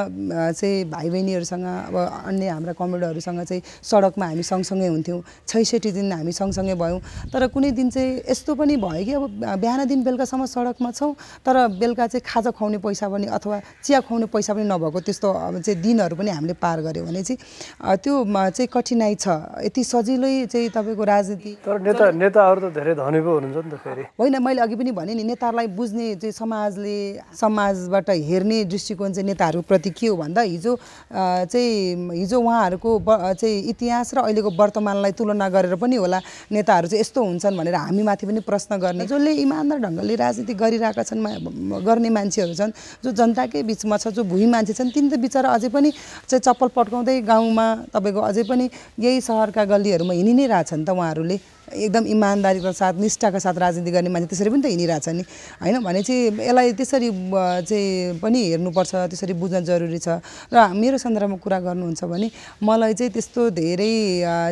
चाहिँ 0.52 0.90
भाइ 0.90 1.10
बहिनीहरूसँग 1.10 1.66
अब 1.66 1.96
अन्य 2.30 2.48
हाम्रा 2.50 2.74
कमरेडहरूसँग 2.74 3.42
चाहिँ 3.44 3.62
सडकमा 3.84 4.26
हामी 4.26 4.44
सँगसँगै 4.44 4.88
हुन्थ्यौँ 4.88 5.22
छैसठी 5.48 5.92
दिन 5.92 6.12
हामी 6.12 6.32
सँगसँगै 6.32 6.76
भयौँ। 6.76 7.00
तर 7.32 7.48
कुनै 7.54 7.72
दिन 7.72 7.90
चाहिँ 7.90 8.22
यस्तो 8.30 8.52
पनि 8.56 8.76
भयो 8.78 9.04
कि 9.06 9.14
अब 9.14 9.60
बिहान 9.60 9.88
दिन 9.88 10.04
बेलुकासम्म 10.04 10.46
सडकमा 10.46 10.92
छौँ 10.92 11.14
तर 11.46 11.56
बेलुका 11.80 12.08
चाहिँ 12.08 12.24
खाजा 12.26 12.52
खुवाउने 12.52 12.78
पैसा 12.78 13.10
पनि 13.10 13.28
अथवा 13.28 13.58
चिया 13.84 14.00
खुवाउने 14.06 14.28
पैसा 14.34 14.54
पनि 14.54 14.66
नभएको 14.66 15.00
त्यस्तो 15.00 15.28
अब 15.30 15.62
चाहिँ 15.62 15.82
दिनहरू 15.82 16.16
पनि 16.16 16.32
हामीले 16.32 16.54
पार 16.58 16.82
गऱ्यौँ 16.82 17.06
भने 17.08 17.24
चाहिँ 17.24 17.98
त्यो 17.98 18.14
चाहिँ 18.24 18.68
कठिनाइ 18.74 19.16
छ। 19.16 19.28
यति 19.64 19.84
सजिलै 19.84 20.46
चाहिँ 20.46 20.70
तपाईँको 20.70 21.04
राजनीति 21.04 21.52
तर 21.66 21.80
नेता 21.82 22.06
नेताहरू 22.12 22.60
त 22.62 22.68
धेरै 22.74 22.94
धनी 22.96 23.20
पो 23.22 23.32
हुनुहुन्छ 23.34 23.66
नि 23.66 23.72
त 23.72 23.76
फेरि। 23.84 24.04
होइन 24.20 24.36
मैले 24.44 24.62
अघि 24.62 24.76
पनि 24.76 24.92
भने 24.92 25.12
नि 25.15 25.23
नेताहरूलाई 25.23 25.67
बुझ्ने 25.78 26.15
चाहिँ 26.15 26.32
समाजले 26.34 26.97
समाजबाट 27.36 28.10
हेर्ने 28.10 28.63
दृष्टिकोण 28.65 29.13
चाहिँ 29.13 29.28
नेताहरूप्रति 29.28 29.89
के 29.89 30.08
हो 30.08 30.15
भन्दा 30.17 30.41
हिजो 30.41 30.73
चाहिँ 31.12 32.12
हिजो 32.12 32.39
उहाँहरूको 32.39 32.91
चाहिँ 33.34 33.60
इतिहास 33.69 34.13
र 34.13 34.17
अहिलेको 34.23 34.49
वर्तमानलाई 34.58 35.12
तुलना 35.13 35.49
गरेर 35.49 35.76
पनि 35.76 35.95
होला 35.95 36.19
नेताहरू 36.52 36.88
चाहिँ 36.88 37.02
यस्तो 37.02 37.23
हुन्छन् 37.23 37.58
भनेर 37.58 37.76
हामीमाथि 37.76 38.26
पनि 38.28 38.39
प्रश्न 38.41 38.78
गर्ने। 38.78 39.06
जसले 39.08 39.32
इमान्दार 39.43 39.80
ढङ्गले 39.80 40.15
राजनीति 40.15 40.54
गरिरहेका 40.54 41.04
छन् 41.04 41.23
गर्ने 41.86 42.10
मान्छेहरू 42.10 42.54
छन् 42.54 42.71
जो 43.04 43.12
जनताकै 43.12 43.63
बिचमा 43.63 43.97
छ 43.97 44.08
जो 44.13 44.23
भुइँ 44.23 44.49
मान्छे 44.49 44.73
छन् 44.73 44.91
तिनी 44.91 45.10
त 45.10 45.19
बिचरा 45.19 45.49
अझै 45.49 45.69
पनि 45.69 45.91
चाहिँ 46.28 46.41
चप्पल 46.41 46.67
पड्काउँदै 46.76 47.21
गाउँमा 47.21 47.67
तपाईँको 47.93 48.21
अझै 48.21 48.43
पनि 48.49 48.69
यही 48.99 49.21
सहरका 49.21 49.63
गल्लीहरूमा 49.65 50.13
हिँडि 50.13 50.34
नै 50.34 50.45
रहेछन् 50.47 50.86
त 50.86 50.89
उहाँहरूले। 50.89 51.38
एकदम 51.76 52.06
इमान्दारीको 52.06 52.72
साथ 52.72 52.94
निष्ठाको 53.02 53.40
साथ 53.40 53.58
राजनीति 53.58 53.92
गर्ने 53.92 54.10
मान्छे 54.10 54.28
त्यसरी 54.30 54.50
पनि 54.50 54.62
त 54.62 54.66
हिँडिरहेछ 54.74 55.08
नि। 55.10 55.24
होइन 55.62 55.76
भने 55.84 56.02
चाहिँ 56.04 56.22
यसलाई 56.38 56.74
त्यसरी 56.78 57.10
चाहिँ 57.66 58.20
पनि 58.22 58.40
हेर्नुपर्छ 58.54 58.92
त्यसरी 59.10 59.34
बुझ्न 59.34 59.64
जरुरी 59.66 60.00
छ। 60.00 60.22
र 60.54 60.58
मेरो 60.74 60.98
सन्दर्भमा 60.98 61.38
कुरा 61.44 61.60
गर्नुहुन्छ 61.66 62.04
भने 62.04 62.28
मलाई 62.62 62.94
चाहिँ 62.94 63.12
त्यस्तो 63.14 63.50
धेरै 63.58 63.94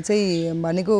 चाहिँ 0.02 0.62
भनेको 0.62 0.96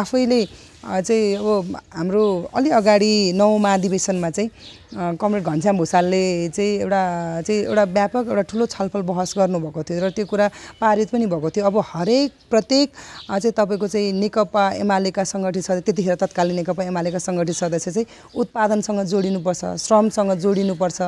आफैले 0.00 0.40
चाहिँ 0.80 1.36
अब 1.36 1.76
हाम्रो 1.92 2.24
अलि 2.56 2.70
अगाडि 2.70 3.12
नौ 3.36 3.48
महाधिवेशनमा 3.58 4.30
चाहिँ 4.30 4.50
कमरेड 4.90 5.44
घनश्याम 5.44 5.76
भूषालले 5.78 6.48
चाहिँ 6.50 6.78
एउटा 6.80 7.02
चाहिँ 7.46 7.60
एउटा 7.62 7.84
व्यापक 7.84 8.24
एउटा 8.28 8.42
ठुलो 8.50 8.66
छलफल 8.66 9.02
बहस 9.06 9.34
गर्नुभएको 9.38 9.82
थियो 9.82 10.00
र 10.02 10.10
त्यो 10.10 10.26
कुरा 10.26 10.46
पारित 10.80 11.10
पनि 11.10 11.26
भएको 11.26 11.50
थियो। 11.50 11.64
अब 11.66 11.76
हरेक 11.94 12.30
प्रत्येक 12.50 12.88
चाहिँ 13.30 13.52
तपाईँको 13.54 13.86
चाहिँ 13.86 14.12
नेकपा 14.18 14.62
एमालेका 14.82 15.24
सङ्गठित 15.24 15.62
सदस्य 15.62 15.80
त्यतिखेर 15.86 16.14
तत्कालीन 16.20 16.56
नेकपा 16.56 16.82
एमालेका 16.84 17.18
सङ्गठित 17.18 17.56
सदस्य 17.56 17.90
चाहिँ 17.90 18.06
उत्पादनसँग 18.34 19.00
जोडिनुपर्छ 19.06 19.64
श्रमसँग 19.78 20.32
जोडिनुपर्छ 20.42 21.00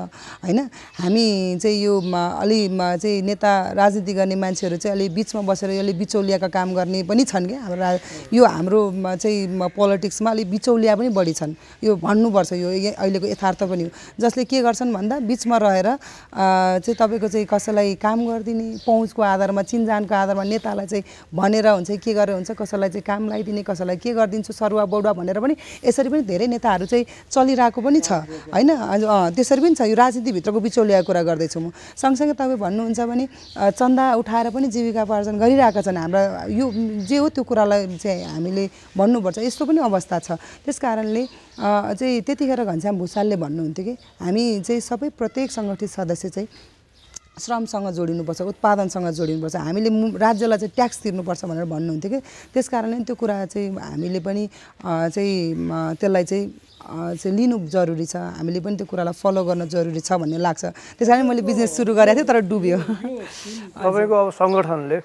होइन? 0.46 0.58
हामी 1.02 1.26
चाहिँ 1.62 1.82
यो 1.82 1.98
अलि 1.98 2.60
चाहिँ 2.70 3.22
नेता 3.22 3.52
राजनीति 3.74 4.12
गर्ने 4.14 4.36
मान्छेहरू 4.38 4.76
चाहिँ 4.76 4.96
अलि 4.96 5.08
बिचमा 5.10 5.42
बसेर 5.42 5.70
यसले 5.70 5.92
बिचौलियाका 5.98 6.48
काम 6.48 6.74
गर्ने 6.74 7.02
पनि 7.02 7.24
छन् 7.24 7.46
क्या। 7.46 7.60
हाम्रो 7.66 7.98
यो 8.36 8.44
हाम्रो 8.46 8.80
चाहिँ 9.18 9.68
पोलिटिक्समा 9.76 10.30
अलिक 10.30 10.50
बिचौलिया 10.50 10.96
पनि 10.96 11.08
बढी 11.18 11.32
छन्। 11.34 11.54
यो 11.84 11.96
भन्नुपर्छ 11.98 12.52
यो 12.52 12.68
अहिलेको 12.94 13.26
यथार्थ 13.26 13.62
पनि 13.72 13.82
हो। 13.84 13.90
जसले 14.20 14.44
के 14.44 14.60
गर्छन् 14.60 14.92
भन्दा 14.92 15.16
बिचमा 15.24 15.56
रहेर 15.56 15.88
चाहिँ 16.84 16.96
तपाईँको 17.00 17.28
चाहिँ 17.32 17.46
कसैलाई 17.48 17.94
काम 17.96 18.18
गरिदिने 18.28 18.66
पहुँचको 18.84 19.20
आधारमा 19.24 19.62
चिनजानको 19.64 20.14
आधारमा 20.14 20.44
नेतालाई 20.44 20.86
चाहिँ 20.86 21.04
भनेर 21.32 21.66
हुन्छ 21.80 21.90
के 21.96 22.12
गरेर 22.12 22.36
हुन्छ 22.36 22.50
कसैलाई 22.52 22.90
चाहिँ 22.92 23.06
काम 23.08 23.22
लगाइदिने 23.32 23.62
कसैलाई 23.64 23.96
के 23.96 24.12
गरिदिन्छु 24.12 24.52
सरुवा 24.52 24.84
बौडा 24.84 25.12
भनेर 25.16 25.40
पनि 25.40 25.54
यसरी 25.84 26.08
पनि 26.12 26.22
धेरै 26.28 26.46
नेताहरू 26.52 26.86
चाहिँ 26.86 27.04
चलिरहेको 27.32 27.80
पनि 27.80 28.00
छ 28.00 28.12
होइन? 28.52 28.70
त्यसरी 29.32 29.60
पनि 29.62 29.74
छ। 29.74 29.88
यो 29.88 29.96
राजनीतिभित्रको 29.96 30.60
बिचौलिया 30.60 31.00
कुरा 31.08 31.22
गर्दैछु 31.22 31.60
म। 31.60 31.72
सँगसँगै 31.96 32.34
तपाईँ 32.36 32.58
भन्नुहुन्छ 32.60 33.00
भने 33.00 33.24
चन्दा 33.72 34.04
उठाएर 34.20 34.50
पनि 34.52 34.66
जीविकापार्जन 34.68 35.34
गरिरहेका 35.38 35.80
छन्। 35.80 35.96
हाम्रा 35.96 36.20
यो 36.50 36.66
जे 37.08 37.16
हो 37.16 37.28
त्यो 37.32 37.42
कुरालाई 37.44 37.96
चाहिँ 37.96 38.24
हामीले 38.36 38.64
भन्नुपर्छ। 38.98 39.38
यस्तो 39.38 39.64
पनि 39.64 39.80
अवस्था 39.80 40.18
छ। 40.18 40.28
त्यस 40.64 40.78
कारणले 40.78 41.22
चाहिँ 41.58 42.20
त्यतिखेर 42.26 42.64
घनश्याम 42.64 42.98
भूषालले 42.98 43.36
भन्नुहुन्थ्यो 43.36 43.84
कि 43.84 43.94
हामी 44.24 44.44
चाहिँ 44.66 44.80
सबै 44.80 45.08
प्रत्येक 45.20 45.50
सङ्गठित 45.52 45.90
सदस्य 45.90 46.28
चाहिँ 46.28 46.48
श्रमसँग 47.32 47.88
जोडिनुपर्छ 47.96 48.40
उत्पादनसँग 48.52 49.08
जोडिनुपर्छ। 49.16 49.56
हामीले 49.56 49.90
राज्यलाई 50.20 50.58
चाहिँ 50.58 50.72
ट्याक्स 50.76 50.96
तिर्नुपर्छ 51.02 51.44
भनेर 51.48 51.64
भन्नुहुन्थ्यो 51.64 52.10
कि। 52.12 52.18
त्यस 52.52 52.68
कारणले 52.68 52.96
त्यो 53.08 53.14
कुरा 53.16 53.36
चाहिँ 53.52 53.68
हामीले 53.72 54.20
पनि 54.20 54.42
चाहिँ 54.84 55.96
त्यसलाई 55.96 56.24
चाहिँ 56.24 56.44
चाहिँ 57.16 57.36
लिनु 57.36 57.56
जरुरी 57.72 58.04
छ। 58.04 58.16
हामीले 58.36 58.60
पनि 58.60 58.76
त्यो 58.76 58.86
कुरालाई 58.86 59.16
फलो 59.16 59.44
गर्न 59.48 59.64
जरुरी 59.64 60.00
छ 60.04 60.12
भन्ने 60.20 60.38
लाग्छ। 60.44 60.64
त्यस 61.00 61.08
कारण 61.08 61.24
मैले 61.24 61.40
बिजनेस 61.40 61.72
सुरु 61.72 61.94
गरेको 61.96 62.20
थिएँ 62.20 62.28
तर 62.28 62.44
डुब्यो। 62.52 62.78
तपाईँको 63.80 64.12
अब 64.12 64.28
सङ्गठनले 64.36 64.98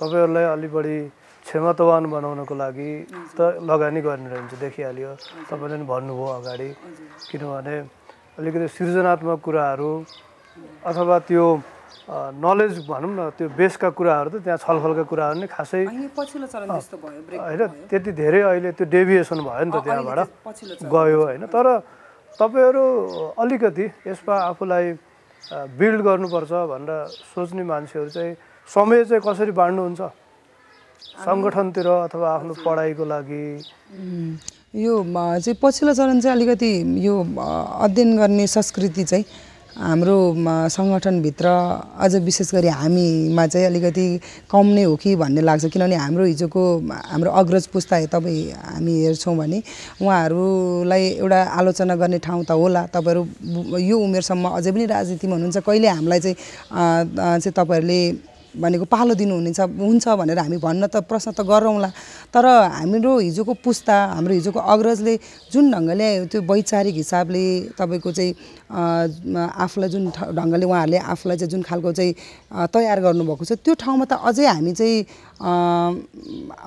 तपाईँहरूलाई 0.00 0.44
अलिक 0.56 0.72
बढी 0.72 0.96
क्षमतावान 1.44 2.04
बनाउनको 2.10 2.54
लागि 2.54 2.90
त 3.36 3.40
लगानी 3.70 4.00
गर्ने 4.06 4.28
रहन्छ 4.30 4.52
देखिहाल्यो। 4.60 5.10
तपाईँले 5.50 5.76
पनि 5.76 5.84
भन्नुभयो 5.92 6.28
अगाडि। 6.38 6.68
किनभने 7.30 7.76
अलिकति 8.38 8.66
सृजनात्मक 8.76 9.38
कुराहरू 9.44 9.92
अथवा 10.84 11.16
त्यो 11.28 11.46
नलेज 12.10 12.74
भनौँ 12.86 13.12
न 13.14 13.20
त्यो 13.38 13.46
बेसका 13.54 13.88
कुराहरू 13.98 14.28
त 14.30 14.42
त्यहाँ 14.44 14.58
छलफलका 14.58 15.04
कुराहरू 15.10 15.36
नै 15.40 15.46
खासै 15.46 15.82
होइन 15.86 17.62
त्यति 17.90 18.10
धेरै 18.12 18.40
अहिले 18.50 18.70
त्यो 18.78 18.86
डेभिएसन 18.90 19.38
भयो 19.46 19.64
नि 19.64 19.70
त 19.70 19.78
त्यहाँबाट 19.86 20.18
गयो 20.90 21.18
होइन। 21.22 21.44
तर 21.54 21.66
तपाईँहरू 22.40 22.84
अलिकति 23.42 23.86
यसमा 24.06 24.34
आफूलाई 24.50 24.86
बिल्ड 25.78 26.00
गर्नुपर्छ 26.06 26.52
भनेर 26.72 26.90
सोच्ने 27.34 27.62
मान्छेहरू 27.62 28.10
चाहिँ 28.10 28.34
समय 28.68 29.04
चाहिँ 29.04 29.22
कसरी 29.22 29.52
बाँड्नुहुन्छ? 29.60 30.00
सङ्गठनतिर 31.24 31.86
अथवा 31.86 32.28
आफ्नो 32.34 32.54
पढाइको 32.64 33.04
लागि। 33.04 33.44
यो 34.84 34.94
चाहिँ 35.04 35.56
पछिल्लो 35.62 35.94
चरण 35.94 36.20
चाहिँ 36.20 36.36
अलिकति 36.36 36.72
यो 37.06 37.14
अध्ययन 37.84 38.16
गर्ने 38.16 38.46
संस्कृति 38.46 39.04
चाहिँ 39.04 39.24
हाम्रो 39.70 40.16
सङ्गठनभित्र 40.68 41.46
अझ 42.04 42.14
विशेष 42.26 42.54
गरी 42.54 42.68
हामीमा 42.68 43.46
चाहिँ 43.46 43.66
अलिकति 43.66 44.06
कम 44.50 44.66
नै 44.76 44.82
हो 44.82 44.96
कि 45.02 45.14
भन्ने 45.16 45.40
लाग्छ। 45.40 45.64
किनभने 45.72 45.96
हाम्रो 45.96 46.24
हिजोको 46.24 46.62
हाम्रो 47.10 47.30
अग्रज 47.30 47.66
पुस्ता 47.72 48.04
तपाईँ 48.12 48.50
हामी 48.52 48.94
हेर्छौँ 49.04 49.36
भने 49.36 49.62
उहाँहरूलाई 50.02 51.04
एउटा 51.22 51.40
आलोचना 51.58 51.96
गर्ने 51.96 52.18
ठाउँ 52.18 52.44
त 52.44 52.50
होला। 52.50 52.82
तपाईँहरू 52.92 53.78
यो 53.78 53.96
उमेरसम्म 53.98 54.48
अझै 54.58 54.70
पनि 54.72 54.86
राजनीतिमा 54.86 55.34
हुनुहुन्छ। 55.34 55.58
कहिले 55.64 55.88
हामीलाई 55.88 56.20
चाहिँ 56.20 56.36
चाहिँ 57.40 57.52
तपाईँहरूले 57.56 58.00
भनेको 58.56 58.84
पालो 58.90 59.14
दिनुहुनेछ 59.14 59.60
हुन्छ 59.60 60.04
भनेर 60.18 60.38
हामी 60.38 60.58
भन्न 60.58 60.86
त 60.90 61.06
प्रश्न 61.06 61.30
त 61.32 61.40
गरौँला। 61.46 61.90
तर 62.34 62.44
हाम्रो 62.78 63.12
हिजोको 63.18 63.52
पुस्ता 63.62 63.96
हाम्रो 64.18 64.34
हिजोको 64.34 64.60
अग्रजले 64.60 65.14
जुन 65.52 65.64
ढङ्गले 65.70 66.08
त्यो 66.26 66.40
वैचारिक 66.42 66.94
हिसाबले 66.94 67.44
तपाईँको 67.78 68.10
चाहिँ 68.10 68.32
आफूलाई 68.70 69.88
जुन 69.90 70.04
ढङ्गले 70.34 70.64
उहाँहरूले 70.66 70.98
आफूलाई 70.98 71.36
चाहिँ 71.38 71.50
जुन 71.50 71.62
खालको 71.62 71.92
चाहिँ 71.92 72.12
तयार 72.74 72.98
गर्नुभएको 73.06 73.44
छ 73.44 73.52
त्यो 73.62 73.74
ठाउँमा 73.78 74.04
त 74.10 74.18
अझै 74.18 74.46
हामी 74.46 74.72
चाहिँ 74.74 74.98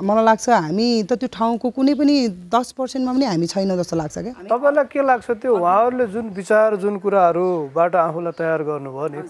मलाई 0.03 0.23
लाग्छ 0.23 0.49
हामी 0.49 0.87
त 1.03 1.19
त्यो 1.19 1.29
ठाउँको 1.31 1.67
कुनै 1.75 1.93
पनि 1.99 2.15
दस 2.47 2.71
पर्सेन्टमा 2.79 3.11
पनि 3.13 3.25
हामी 3.25 3.47
छैनौँ 3.47 3.77
जस्तो 3.79 3.95
लाग्छ 3.95 4.17
क्या। 4.19 4.33
तपाईँलाई 4.51 4.85
के 4.91 5.01
लाग्छ 5.03 5.27
त्यो 5.31 5.51
उहाँहरूले 5.55 6.05
जुन 6.11 6.25
विचार 6.35 6.75
जुन 6.79 6.97
कुराहरूबाट 7.03 7.95
आफूलाई 7.95 8.33
तयार 8.39 8.63
गर्नुभयो 8.63 9.07
नि? 9.13 9.21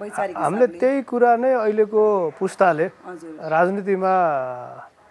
हामीले 0.00 0.66
त्यही 0.80 1.02
कुरा 1.04 1.32
नै 1.36 1.52
अहिलेको 1.60 2.02
पुस्ताले 2.40 2.86
राजनीतिमा 3.54 4.12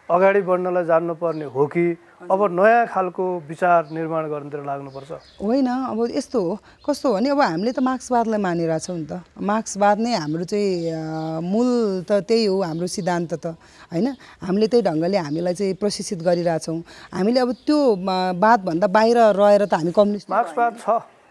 अगाडि 0.10 0.42
बढ्नलाई 0.42 0.86
जान्नुपर्ने 0.90 1.46
हो 1.54 1.66
कि? 1.70 1.86
अब 2.20 2.42
नयाँ 2.52 2.86
खालको 2.90 3.24
विचार 3.48 3.94
निर्माण 3.94 4.24
गर्नुतिर 4.34 4.62
लाग्नुपर्छ। 4.66 5.12
होइन 5.40 5.68
अब 5.94 6.00
यस्तो 6.10 6.40
हो। 6.42 6.54
कस्तो 6.82 7.06
हो 7.08 7.16
भने 7.16 7.30
अब 7.30 7.42
हामीले 7.42 7.72
त 7.72 7.80
मार्क्सवादलाई 7.80 8.42
मानिरहेछौँ 8.42 8.98
नि 8.98 9.06
त। 9.06 9.22
मार्क्सवाद 9.38 9.98
नै 10.02 10.14
हाम्रो 10.18 10.44
चाहिँ 10.50 11.46
मूल 11.46 12.04
त 12.10 12.26
त्यही 12.26 12.46
हो 12.50 12.58
हाम्रो 12.60 12.88
सिद्धान्त 12.90 13.34
त। 13.38 13.46
होइन? 13.94 14.08
हामीले 14.42 14.68
त्यही 14.68 14.84
ढङ्गले 14.90 15.18
हामीलाई 15.30 15.54
चाहिँ 15.54 15.74
प्रशिक्षित 15.78 16.20
गरिरहेछौँ। 16.26 16.80
हामीले 17.14 17.40
अब 17.40 17.52
त्यो 17.64 17.78
बादभन्दा 18.36 18.88
बाहिर 18.90 19.18
रहेर 19.38 19.64
त 19.70 19.74
हामी 19.80 19.92
कम्युनिस्ट 19.94 20.28
मार्क्सवाद 20.34 20.74
छ। 20.82 20.90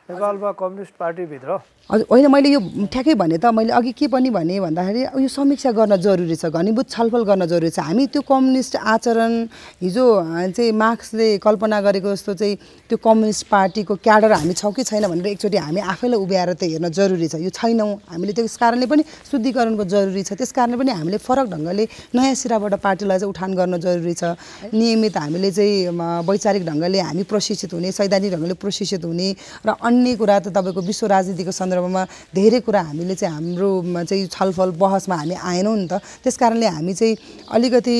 नेपालमा 0.09 0.51
कम्युनिस्ट 0.57 0.94
पार्टीभित्र। 0.97 1.51
हजुर 1.88 2.07
होइन 2.11 2.27
मैले 2.29 2.48
यो 2.53 2.61
ठ्याक्कै 2.92 3.14
भने 3.16 3.37
त 3.40 3.48
मैले 3.48 3.72
अघि 3.72 3.92
के 3.96 4.07
पनि 4.12 4.29
भने 4.29 4.61
भन्दाखेरि 4.61 5.24
यो 5.24 5.29
समीक्षा 5.33 5.70
गर्न 5.72 5.96
जरुरी 5.96 6.37
छ 6.37 6.53
घनीभूत 6.53 6.85
छलफल 6.85 7.22
गर्न 7.24 7.46
जरुरी 7.48 7.70
छ। 7.72 7.81
हामी 7.81 8.05
त्यो 8.12 8.20
कम्युनिस्ट 8.29 8.77
आचरण 8.77 9.33
हिजो 9.81 10.05
चाहिँ 10.53 10.72
मार्क्सले 10.77 11.29
कल्पना 11.40 11.81
गरेको 11.81 12.12
जस्तो 12.12 12.35
चाहिँ 12.37 12.57
त्यो 12.92 12.96
कम्युनिस्ट 13.01 13.46
पार्टीको 13.48 13.94
क्याडर 14.05 14.33
हामी 14.37 14.53
छौँ 14.61 14.72
कि 14.77 14.85
छैन 14.85 15.09
भनेर 15.09 15.27
एकचोटि 15.33 15.57
हामी 15.57 15.81
आफैलाई 15.81 16.20
उभ्याएर 16.20 16.53
त 16.61 16.62
हेर्न 16.68 16.92
जरुरी 16.92 17.29
छ। 17.33 17.40
यो 17.40 17.51
छैनौँ। 17.57 17.90
हामीले 18.12 18.33
त्यस 18.37 18.57
कारणले 18.61 18.85
पनि 18.85 19.03
शुद्धिकरणको 19.33 19.85
जरुरी 19.88 20.22
छ। 20.29 20.37
त्यस 20.37 20.53
कारणले 20.53 20.77
पनि 20.77 20.92
हामीले 20.92 21.18
फरक 21.24 21.46
ढङ्गले 21.57 21.85
नयाँ 22.12 22.37
सिराबाट 22.37 22.85
पार्टीलाई 22.85 23.18
चाहिँ 23.18 23.33
उठान 23.33 23.51
गर्न 23.57 23.81
जरुरी 23.81 24.12
छ। 24.12 24.37
नियमित 24.77 25.16
हामीले 25.16 25.51
चाहिँ 25.57 25.88
वैचारिक 26.20 26.62
ढङ्गले 26.68 27.01
हामी 27.01 27.22
प्रशिक्षित 27.33 27.72
हुने 27.72 27.88
सैद्धान्तिक 27.96 28.33
ढङ्गले 28.37 28.55
प्रशिक्षित 28.61 29.05
हुने 29.09 29.29
र 29.64 29.68
अन्य 29.81 30.16
कुरा 30.20 30.37
त 30.44 30.53
तपाईँको 30.53 30.81
विश्व 30.85 31.07
राजनीतिको 31.09 31.53
सन्दर्भ 31.57 31.77
सन्दर्भमा 31.78 32.02
धेरै 32.34 32.60
कुरा 32.66 32.82
हामीले 32.90 33.14
चाहिँ 33.14 33.34
हाम्रोमा 33.34 34.02
चाहिँ 34.04 34.26
छलफल 34.26 34.70
बहसमा 34.74 35.16
हामी 35.16 35.34
आएनौँ 35.38 35.76
नि 35.78 35.86
त। 35.86 36.02
त्यस 36.22 36.36
कारणले 36.36 36.66
हामी 36.66 36.94
चाहिँ 36.94 37.14
अलिकति 37.54 37.96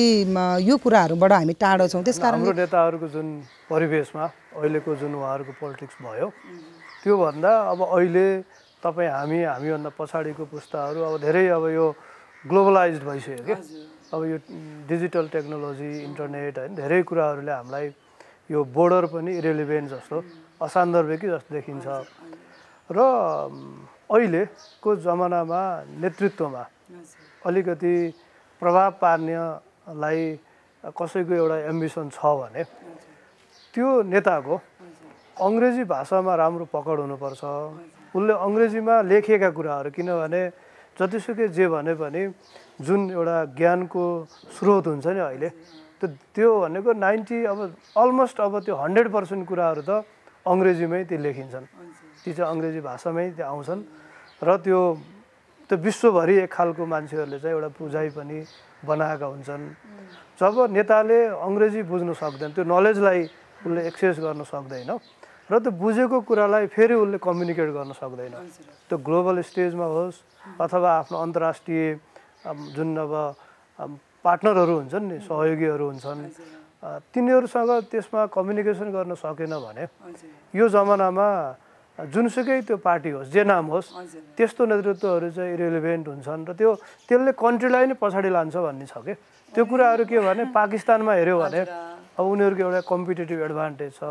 यो 0.67 0.75
कुराहरूबाट 0.83 1.31
हामी 1.31 1.53
टाढो 1.55 1.87
छौँ। 1.87 2.03
त्यस 2.03 2.19
कारण 2.19 2.39
हाम्रो 2.43 2.53
नेताहरूको 2.59 3.07
जुन 3.07 3.27
परिवेशमा 3.71 4.25
अहिलेको 4.59 4.95
जुन 4.99 5.15
उहाँहरूको 5.15 5.53
पोलिटिक्स 5.59 5.95
भयो 6.03 6.27
त्योभन्दा 7.03 7.51
अब 7.71 7.79
अहिले 7.87 8.27
तपाईँ 8.83 9.09
हामी 9.09 9.39
हामीभन्दा 9.47 9.89
पछाडिको 9.95 10.43
पुस्ताहरू 10.51 10.99
अब 10.99 11.13
धेरै 11.23 11.47
अब 11.55 11.63
यो 11.71 11.85
ग्लोबलाइज 12.43 12.99
भइसक्यो 13.03 13.43
क्या। 13.47 13.57
अब 14.13 14.21
यो 14.25 14.37
डिजिटल 14.89 15.25
टेक्नोलोजी 15.31 15.91
इन्टरनेट 16.03 16.57
होइन 16.59 16.75
धेरै 16.75 17.01
कुराहरूले 17.07 17.51
हामीलाई 17.51 17.87
यो 18.51 18.59
बोर्डर 18.75 19.05
पनि 19.13 19.31
इरेलिभेन्ट 19.39 19.87
जस्तो 19.89 20.17
असान्दर्भिकै 20.59 21.27
जस्तो 21.29 21.51
देखिन्छ। 21.55 21.87
र 22.89 22.99
अहिलेको 24.09 24.89
जमानामा 25.05 25.61
नेतृत्वमा 26.01 26.63
अलिकति 27.45 27.95
प्रभाव 28.61 28.89
पार्नेलाई 29.01 30.21
कसैको 30.97 31.33
एउटा 31.33 31.57
एम्बिसन 31.69 32.09
छ 32.09 32.19
भने 32.39 32.63
त्यो 33.73 33.87
नेताको 34.13 34.55
अङ्ग्रेजी 35.37 35.83
भाषामा 35.85 36.33
राम्रो 36.35 36.65
पकड 36.73 36.97
हुनुपर्छ। 37.05 37.43
उसले 38.17 38.33
अङ्ग्रेजीमा 38.33 38.95
लेखिएका 39.11 39.49
कुराहरू 39.53 39.89
किनभने 39.93 40.41
जतिसुकै 40.97 41.47
जे 41.55 41.65
भने 41.69 41.93
पनि 41.95 42.21
जुन 42.81 43.01
एउटा 43.13 43.37
ज्ञानको 43.59 44.03
स्रोत 44.57 44.85
हुन्छ 44.87 45.07
नि 45.13 45.21
अहिले 45.29 45.49
त्यो 46.01 46.07
त्यो 46.35 46.49
भनेको 46.63 46.91
नाइन्टी 47.05 47.37
अब 47.53 47.59
अलमोस्ट 48.01 48.37
अब 48.41 48.53
त्यो 48.65 48.75
हन्ड्रेड 48.83 49.07
पर्सेन्ट 49.15 49.43
कुराहरू 49.47 49.81
त 49.85 49.91
अङ्ग्रेजीमै 50.43 51.01
त्यो 51.05 51.17
लेखिन्छन्। 51.21 51.65
ती 52.23 52.31
चाहिँ 52.35 52.49
अङ्ग्रेजी 52.51 52.81
भाषामै 52.83 53.25
त्यो 53.37 53.45
आउँछन्। 53.45 53.81
र 54.43 54.49
त्यो 54.63 54.79
त्यो 55.69 55.77
विश्वभरि 55.77 56.35
एक 56.43 56.51
खालको 56.51 56.83
मान्छेहरूले 56.85 57.37
चाहिँ 57.39 57.55
एउटा 57.55 57.69
पुजाइ 57.77 58.09
पनि 58.17 58.37
बनाएका 58.85 59.27
हुन्छन्। 59.33 59.63
जब 60.39 60.55
नेताले 60.73 61.19
अङ्ग्रेजी 61.45 61.81
बुझ्नु 61.85 62.13
सक्दैन 62.17 62.51
त्यो 62.57 62.63
नलेजलाई 62.65 63.21
उसले 63.65 63.81
एक्सेस 63.87 64.15
गर्न 64.23 64.41
सक्दैन 64.49 64.91
र 65.49 65.53
त्यो 65.59 65.71
बुझेको 65.77 66.17
कुरालाई 66.25 66.65
फेरि 66.73 66.95
उसले 66.97 67.17
कम्युनिकेट 67.21 67.69
गर्न 67.77 67.91
सक्दैन। 67.97 68.33
त्यो 68.89 68.97
ग्लोबल 68.97 69.41
स्टेजमा 69.45 69.85
होस् 69.85 70.17
अथवा 70.57 70.89
आफ्नो 70.99 71.17
अन्तर्राष्ट्रिय 71.25 71.83
जुन 72.75 72.89
अब 72.97 73.13
पार्टनरहरू 74.25 74.73
हुन्छन् 74.79 75.05
नि 75.09 75.17
सहयोगीहरू 75.27 75.85
हुन्छन् 75.91 76.21
तिनीहरूसँग 77.13 77.71
त्यसमा 77.91 78.21
कम्युनिकेसन 78.31 78.87
गर्न 78.95 79.13
सकेन 79.19 79.53
भने 79.59 79.83
यो 80.55 80.65
जमानामा 80.69 81.29
जुनसुकै 82.07 82.59
त्यो 82.63 82.77
पार्टी 82.79 83.09
होस् 83.11 83.29
जे 83.33 83.43
नाम 83.43 83.65
होस् 83.75 83.87
त्यस्तो 84.37 84.65
नेतृत्वहरू 84.71 85.29
चाहिँ 85.35 85.53
इरेलिभेन्ट 85.53 86.05
हुन्छन् 86.07 86.45
र 86.47 86.51
त्यो 86.55 86.71
त्यसले 87.07 87.31
कन्ट्रीलाई 87.35 87.85
नै 87.91 87.95
पछाडि 87.99 88.29
लान्छ 88.31 88.55
भन्ने 88.55 88.85
छ 88.87 89.03
कि? 89.03 89.13
त्यो 89.53 89.63
कुराहरू 89.67 90.03
के 90.07 90.19
भने 90.23 90.43
पाकिस्तानमा 90.55 91.13
हेऱ्यो 91.19 91.37
भने 91.43 91.61
अब 92.19 92.23
उनीहरूको 92.23 92.61
एउटा 92.63 92.81
कम्पिटेटिभ 92.87 93.39
एडभान्टेज 93.47 93.91
छ। 93.99 94.01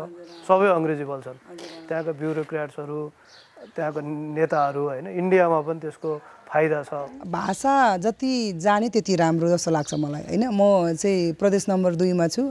सबै 0.45 0.69
अङ्ग्रेजी 0.77 1.05
बोल्छन्। 1.09 1.37
त्यहाँका 1.89 2.11
ब्युरोक्राट्सहरू 2.21 2.99
त्यहाँको 3.75 3.99
नेताहरू 4.37 4.83
होइन 4.89 5.07
इन्डियामा 5.09 5.59
पनि 5.65 5.79
त्यसको 5.79 6.09
फाइदा 6.49 6.79
छ। 6.89 6.91
भाषा 7.25 7.73
जति 8.05 8.33
जाने 8.57 8.89
त्यति 8.89 9.13
राम्रो 9.15 9.47
जस्तो 9.53 9.69
लाग्छ 9.71 9.93
मलाई। 9.97 10.23
होइन 10.29 10.43
म 10.49 10.93
चाहिँ 10.93 11.33
प्रदेश 11.41 11.69
नम्बर 11.69 11.91
दुईमा 12.01 12.27
छु। 12.33 12.43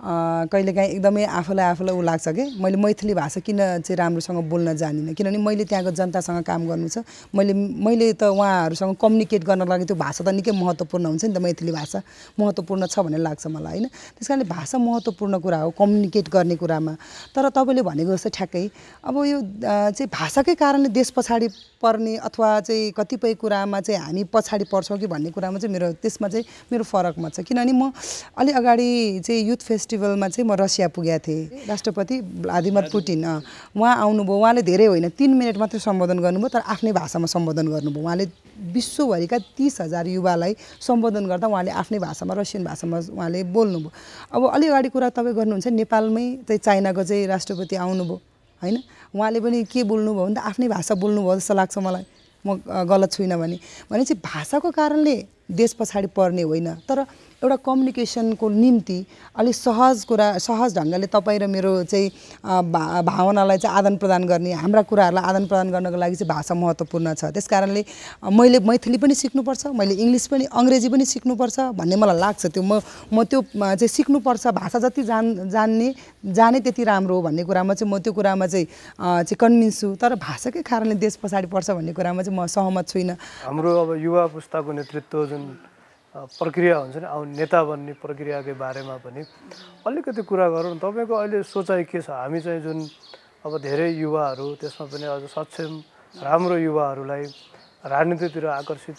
कहिलेकाहीँ 0.00 0.90
एकदमै 0.90 1.24
आफूलाई 1.28 1.66
आफूलाई 1.70 1.94
ऊ 1.96 2.02
लाग्छ 2.02 2.28
कि? 2.28 2.44
मैले 2.56 2.76
मैथिली 2.80 3.14
भाषा 3.14 3.40
किन 3.44 3.84
चाहिँ 3.84 3.96
राम्रोसँग 3.96 4.48
बोल्न 4.48 4.74
जानिनँ? 4.76 5.12
किनभने 5.14 5.38
मैले 5.38 5.64
त्यहाँको 5.68 5.90
जनतासँग 5.92 6.42
काम 6.48 6.66
गर्नु 6.68 6.88
छ। 6.88 7.04
मैले 7.36 7.52
मैले 7.52 8.12
त 8.16 8.32
उहाँहरूसँग 8.32 8.96
कम्युनिकेट 8.96 9.44
गर्न 9.44 9.68
लागि 9.68 9.84
त्यो 9.84 9.96
भाषा 10.00 10.24
त 10.24 10.28
निकै 10.32 10.52
महत्त्वपूर्ण 10.56 11.04
हुन्छ 11.04 11.24
नि 11.24 11.34
त 11.36 11.38
मैथिली 11.44 11.72
भाषा। 11.72 12.00
महत्त्वपूर्ण 12.40 12.86
छ 12.88 12.98
भन्ने 13.04 13.18
लाग्छ 13.20 13.46
मलाई 13.46 13.76
होइन? 13.76 13.86
त्यस 14.16 14.28
कारणले 14.28 14.48
भाषा 14.48 14.78
महत्त्वपूर्ण 14.80 15.38
कुरा 15.44 15.58
हो 15.60 15.70
कम्युनिकेट 15.76 16.28
गर्ने 16.32 16.56
कुरामा। 16.56 16.92
तर 17.36 17.48
तपाईँले 17.52 17.82
भनेको 17.84 18.16
जस्तो 18.16 18.30
ठ्याक्कै 18.40 18.64
अब 19.04 19.14
यो 19.28 19.38
चाहिँ 19.60 20.08
भाषाकै 20.08 20.54
कारणले 20.56 20.88
देश 20.88 21.10
पछाडि 21.12 21.48
पर्ने 21.82 22.16
अथवा 22.18 22.48
चाहिँ 22.60 22.90
कतिपय 22.92 23.34
कुरामा 23.34 23.80
चाहिँ 23.80 24.00
हामी 24.00 24.24
पछाडि 24.28 24.64
पर्छौँ 24.72 24.98
कि 24.98 25.06
भन्ने 25.06 25.30
कुरामा 25.30 25.58
चाहिँ 25.58 25.72
मेरो 25.72 25.92
त्यसमा 25.98 26.28
चाहिँ 26.28 26.44
मेरो 26.72 26.84
फरकमा 26.84 27.28
छ। 27.28 27.40
किनभने 27.40 27.72
म 27.72 27.92
अलि 28.36 28.52
अगाडि 28.52 29.20
चाहिँ 29.24 29.42
युथ 29.48 29.60
फेस्टिभलमा 29.64 30.28
चाहिँ 30.28 30.48
म 30.48 30.52
रसिया 30.54 30.88
पुगेको 30.88 31.24
थिएँ। 31.26 31.66
राष्ट्रपति 31.68 32.20
भ्लादिमिर 32.44 32.88
पुटिन 32.92 33.24
उहाँ 33.76 33.96
आउनुभयो। 33.96 34.36
उहाँले 34.36 34.62
धेरै 34.62 34.86
होइन 34.86 35.08
तिन 35.16 35.34
मिनट 35.34 35.56
मात्रै 35.56 35.80
सम्बोधन 35.80 36.18
गर्नुभयो 36.20 36.48
तर 36.48 36.62
आफ्नै 36.68 36.92
भाषामा 36.92 37.26
सम्बोधन 37.26 37.66
गर्नुभयो। 37.68 38.04
उहाँले 38.04 38.26
विश्वभरिका 38.60 39.38
तिस 39.56 39.80
हजार 39.80 40.06
युवालाई 40.06 40.52
सम्बोधन 40.80 41.26
गर्दा 41.26 41.46
उहाँले 41.48 41.70
आफ्नै 41.72 41.98
भाषामा 41.98 42.34
रसियन 42.34 42.64
भाषामा 42.64 42.98
उहाँले 43.16 43.42
बोल्नुभयो। 43.56 43.90
अब 44.32 44.42
अलि 44.52 44.66
अगाडि 44.68 44.88
कुरा 44.88 45.08
तपाईँ 45.16 45.34
गर्नुहुन्छ 45.34 45.66
नेपालमै 45.80 46.26
चाहिँ 46.44 46.58
चाइनाको 46.60 47.02
चाहिँ 47.04 47.26
राष्ट्रपति 47.26 47.76
आउनुभयो 47.76 48.20
होइन? 48.60 48.76
उहाँले 49.14 49.40
पनि 49.40 49.64
के 49.64 49.82
बोल्नुभयो 49.84 50.24
भने 50.24 50.34
त 50.34 50.38
आफ्नै 50.38 50.68
भाषा 50.68 50.94
बोल्नुभयो 50.94 51.36
जस्तो 51.36 51.54
लाग्छ 51.54 51.78
मलाई। 51.78 52.04
म 52.44 52.56
गलत 52.88 53.12
छुइनँ 53.12 53.38
भने। 53.38 53.58
भनेपछि 53.90 54.14
भाषाको 54.24 54.70
कारणले 54.70 55.16
देश 55.50 55.72
पछाडि 55.78 56.06
पर्ने 56.16 56.42
होइन। 56.42 56.68
तर 56.88 57.04
एउटा 57.40 57.56
कम्युनिकेसनको 57.64 58.48
निम्ति 58.52 58.98
अलिक 59.40 59.54
सहज 59.54 60.04
कुरा 60.04 60.26
सहज 60.44 60.76
ढङ्गले 60.76 61.06
तपाईँ 61.08 61.38
र 61.40 61.46
मेरो 61.48 61.72
चाहिँ 61.88 62.08
भा 62.68 63.00
भावनालाई 63.00 63.58
चाहिँ 63.58 63.76
आदान 63.78 63.96
प्रदान 63.96 64.24
गर्ने 64.28 64.52
हाम्रा 64.60 64.82
कुराहरूलाई 64.84 65.24
आदान 65.24 65.46
प्रदान 65.48 65.70
गर्नको 65.72 65.96
लागि 65.96 66.16
चाहिँ 66.20 66.28
भाषा 66.28 66.54
महत्त्वपूर्ण 66.54 67.14
छ। 67.16 67.32
त्यस 67.32 67.48
कारणले 67.48 67.84
मैले 68.28 68.58
मैथिली 68.60 68.98
पनि 69.00 69.14
सिक्नुपर्छ 69.16 69.72
मैले 69.72 69.94
इङ्ग्लिस 69.96 70.26
पनि 70.28 70.44
अङ्ग्रेजी 70.52 70.88
पनि 70.92 71.04
सिक्नुपर्छ 71.08 71.80
भन्ने 71.80 71.96
मलाई 71.96 72.18
लाग्छ 72.20 72.46
त्यो 72.52 72.62
म 72.62 72.76
म 73.08 73.24
त्यो 73.24 73.40
चाहिँ 73.56 73.88
सिक्नुपर्छ 73.88 74.46
भाषा 74.60 74.78
जति 74.84 75.02
जान 75.08 75.48
जान्ने 75.48 75.88
जाने 76.36 76.60
त्यति 76.60 76.84
राम्रो 76.84 77.14
हो 77.16 77.22
भन्ने 77.24 77.44
कुरामा 77.48 77.72
चाहिँ 77.72 77.88
म 77.88 77.98
त्यो 78.04 78.12
कुरामा 78.12 78.46
चाहिँ 78.52 78.66
चाहिँ 79.00 79.36
कन्भिन्स 79.40 79.80
छु। 79.80 79.96
तर 79.96 80.14
भाषाकै 80.20 80.60
कारणले 80.60 80.94
देश 81.00 81.16
पछाडि 81.24 81.48
पर्छ 81.48 81.70
भन्ने 81.72 81.92
कुरामा 81.96 82.20
चाहिँ 82.20 82.36
म 82.36 82.44
सहमत 82.44 82.84
छुइनँ। 82.92 83.16
हाम्रो 83.48 83.70
अब 83.80 83.96
युवा 83.96 84.26
पुस्ताको 84.28 84.72
नेतृत्व 84.76 85.26
जुन 85.32 85.42
प्रक्रिया 86.10 86.76
हुन्छ 86.76 86.96
नि 86.96 87.06
आउने 87.06 87.36
नेता 87.38 87.62
बन्ने 87.64 87.92
प्रक्रियाकै 88.02 88.54
बारेमा 88.58 88.96
पनि। 89.06 89.22
अलिकति 89.86 90.22
कुरा 90.26 90.48
गरौँ 90.50 90.76
तपाईँको 90.82 91.14
अहिले 91.14 91.42
सोचाइ 91.46 91.84
के 91.86 92.00
छ? 92.02 92.10
हामी 92.10 92.40
चाहिँ 92.40 92.60
जुन 92.60 92.78
अब 93.46 93.52
धेरै 93.62 93.88
युवाहरू 93.94 94.46
त्यसमा 94.58 94.86
पनि 94.90 95.06
अझ 95.06 95.22
सक्षम 95.30 95.72
राम्रो 96.18 96.56
युवाहरूलाई 96.66 97.24
राजनीतितिर 97.86 98.46
आकर्षित 98.58 98.96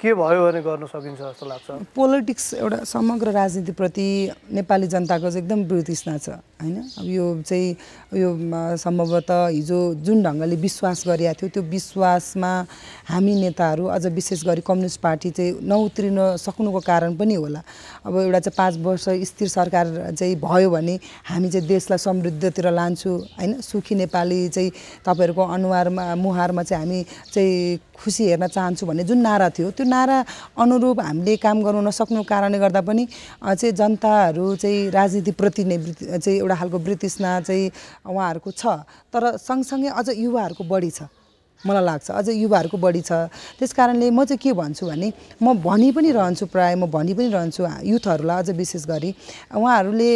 के 0.00 0.14
भयो 0.16 0.40
भने 0.44 0.60
गर्न 0.64 0.86
सकिन्छ 0.88 1.20
जस्तो 1.20 1.46
लाग्छ? 1.46 1.68
पोलिटिक्स 1.94 2.54
एउटा 2.54 2.78
समग्र 2.88 3.30
राजनीतिप्रति 3.30 4.08
नेपाली 4.52 4.86
जनताको 4.88 5.30
चाहिँ 5.30 5.44
एकदम 5.44 5.60
वितृष्णा 5.68 6.16
छ 6.18 6.28
होइन? 6.60 6.76
अब 6.98 7.06
यो 7.06 7.26
चाहिँ 7.44 7.76
यो 8.16 8.30
सम्भवतः 8.78 9.46
हिजो 9.46 9.78
जुन 10.06 10.22
ढङ्गले 10.22 10.56
विश्वास 10.56 11.04
गरिएको 11.06 11.34
थियो 11.34 11.48
त्यो 11.54 11.62
विश्वासमा 11.62 12.52
हामी 13.10 13.34
नेताहरू 13.40 13.84
अझ 13.90 14.06
विशेष 14.06 14.44
गरी 14.46 14.62
कम्युनिस्ट 14.66 15.00
पार्टी 15.00 15.30
चाहिँ 15.30 15.52
नउत्रिन 15.62 16.18
सक्नुको 16.38 16.80
कारण 16.86 17.16
पनि 17.16 17.34
होला। 17.34 17.62
अब 18.06 18.16
एउटा 18.16 18.40
चाहिँ 18.40 18.56
पाँच 18.58 18.74
वर्ष 18.86 19.08
स्थिर 19.30 19.48
सरकार 19.48 20.14
चाहिँ 20.18 20.36
भयो 20.38 20.70
भने 20.70 20.98
हामी 21.26 21.50
चाहिँ 21.50 21.66
देशलाई 21.68 21.98
समृद्धितिर 21.98 22.70
लान्छु 22.70 23.10
होइन? 23.10 23.60
सुखी 23.60 23.94
नेपाली 23.94 24.48
चाहिँ 24.48 24.70
तपाईँहरूको 25.06 25.42
अनुहारमा 25.42 26.14
मुहारमा 26.14 26.62
चाहिँ 26.62 26.84
हामी 26.84 27.04
चाहिँ 27.34 27.78
खुसी 27.94 28.24
हेर्न 28.26 28.46
चाहन्छु 28.46 28.86
भन्ने 28.86 29.04
जुन 29.04 29.18
नारा 29.22 29.48
थियो 29.54 29.70
त्यो 29.70 29.86
नारा 29.86 30.18
अनुरूप 30.58 31.00
हामीले 31.00 31.36
काम 31.38 31.62
गर्नु 31.62 31.80
नसक्नु 31.88 32.22
कारणले 32.22 32.58
गर्दा 32.58 32.80
पनि 32.82 33.06
चाहिँ 33.06 33.72
जनताहरू 33.72 34.54
चाहिँ 34.56 34.90
राजनीतिप्रति 34.90 35.64
नै 35.64 35.78
चाहिँ 36.18 36.38
एउटा 36.38 36.54
खालको 36.54 36.78
वृत्तिस्ना 36.78 37.40
चाहिँ 37.40 37.70
उहाँहरूको 38.04 38.50
छ। 38.50 38.62
तर 39.08 39.36
सँगसँगै 39.36 39.90
अझ 39.90 40.08
युवाहरूको 40.14 40.64
बढी 40.64 40.90
छ। 40.90 41.08
मलाई 41.66 41.84
लाग्छ 41.84 42.10
अझ 42.10 42.28
युवाहरूको 42.28 42.76
बढी 42.76 43.00
छ। 43.00 43.12
त्यस 43.58 43.72
कारणले 43.72 44.10
म 44.10 44.24
चाहिँ 44.24 44.38
के 44.38 44.52
भन्छु 44.52 44.86
भने 44.86 45.12
म 45.42 45.54
भनि 45.58 45.90
पनि 45.96 46.10
रहन्छु 46.12 46.46
प्रायः 46.46 46.76
म 46.76 46.86
भनि 46.90 47.14
पनि 47.14 47.28
रहन्छु 47.32 47.62
युथहरूलाई 47.84 48.38
अझ 48.42 48.50
विशेष 48.56 48.84
गरी। 48.86 49.10
उहाँहरूले 49.54 50.10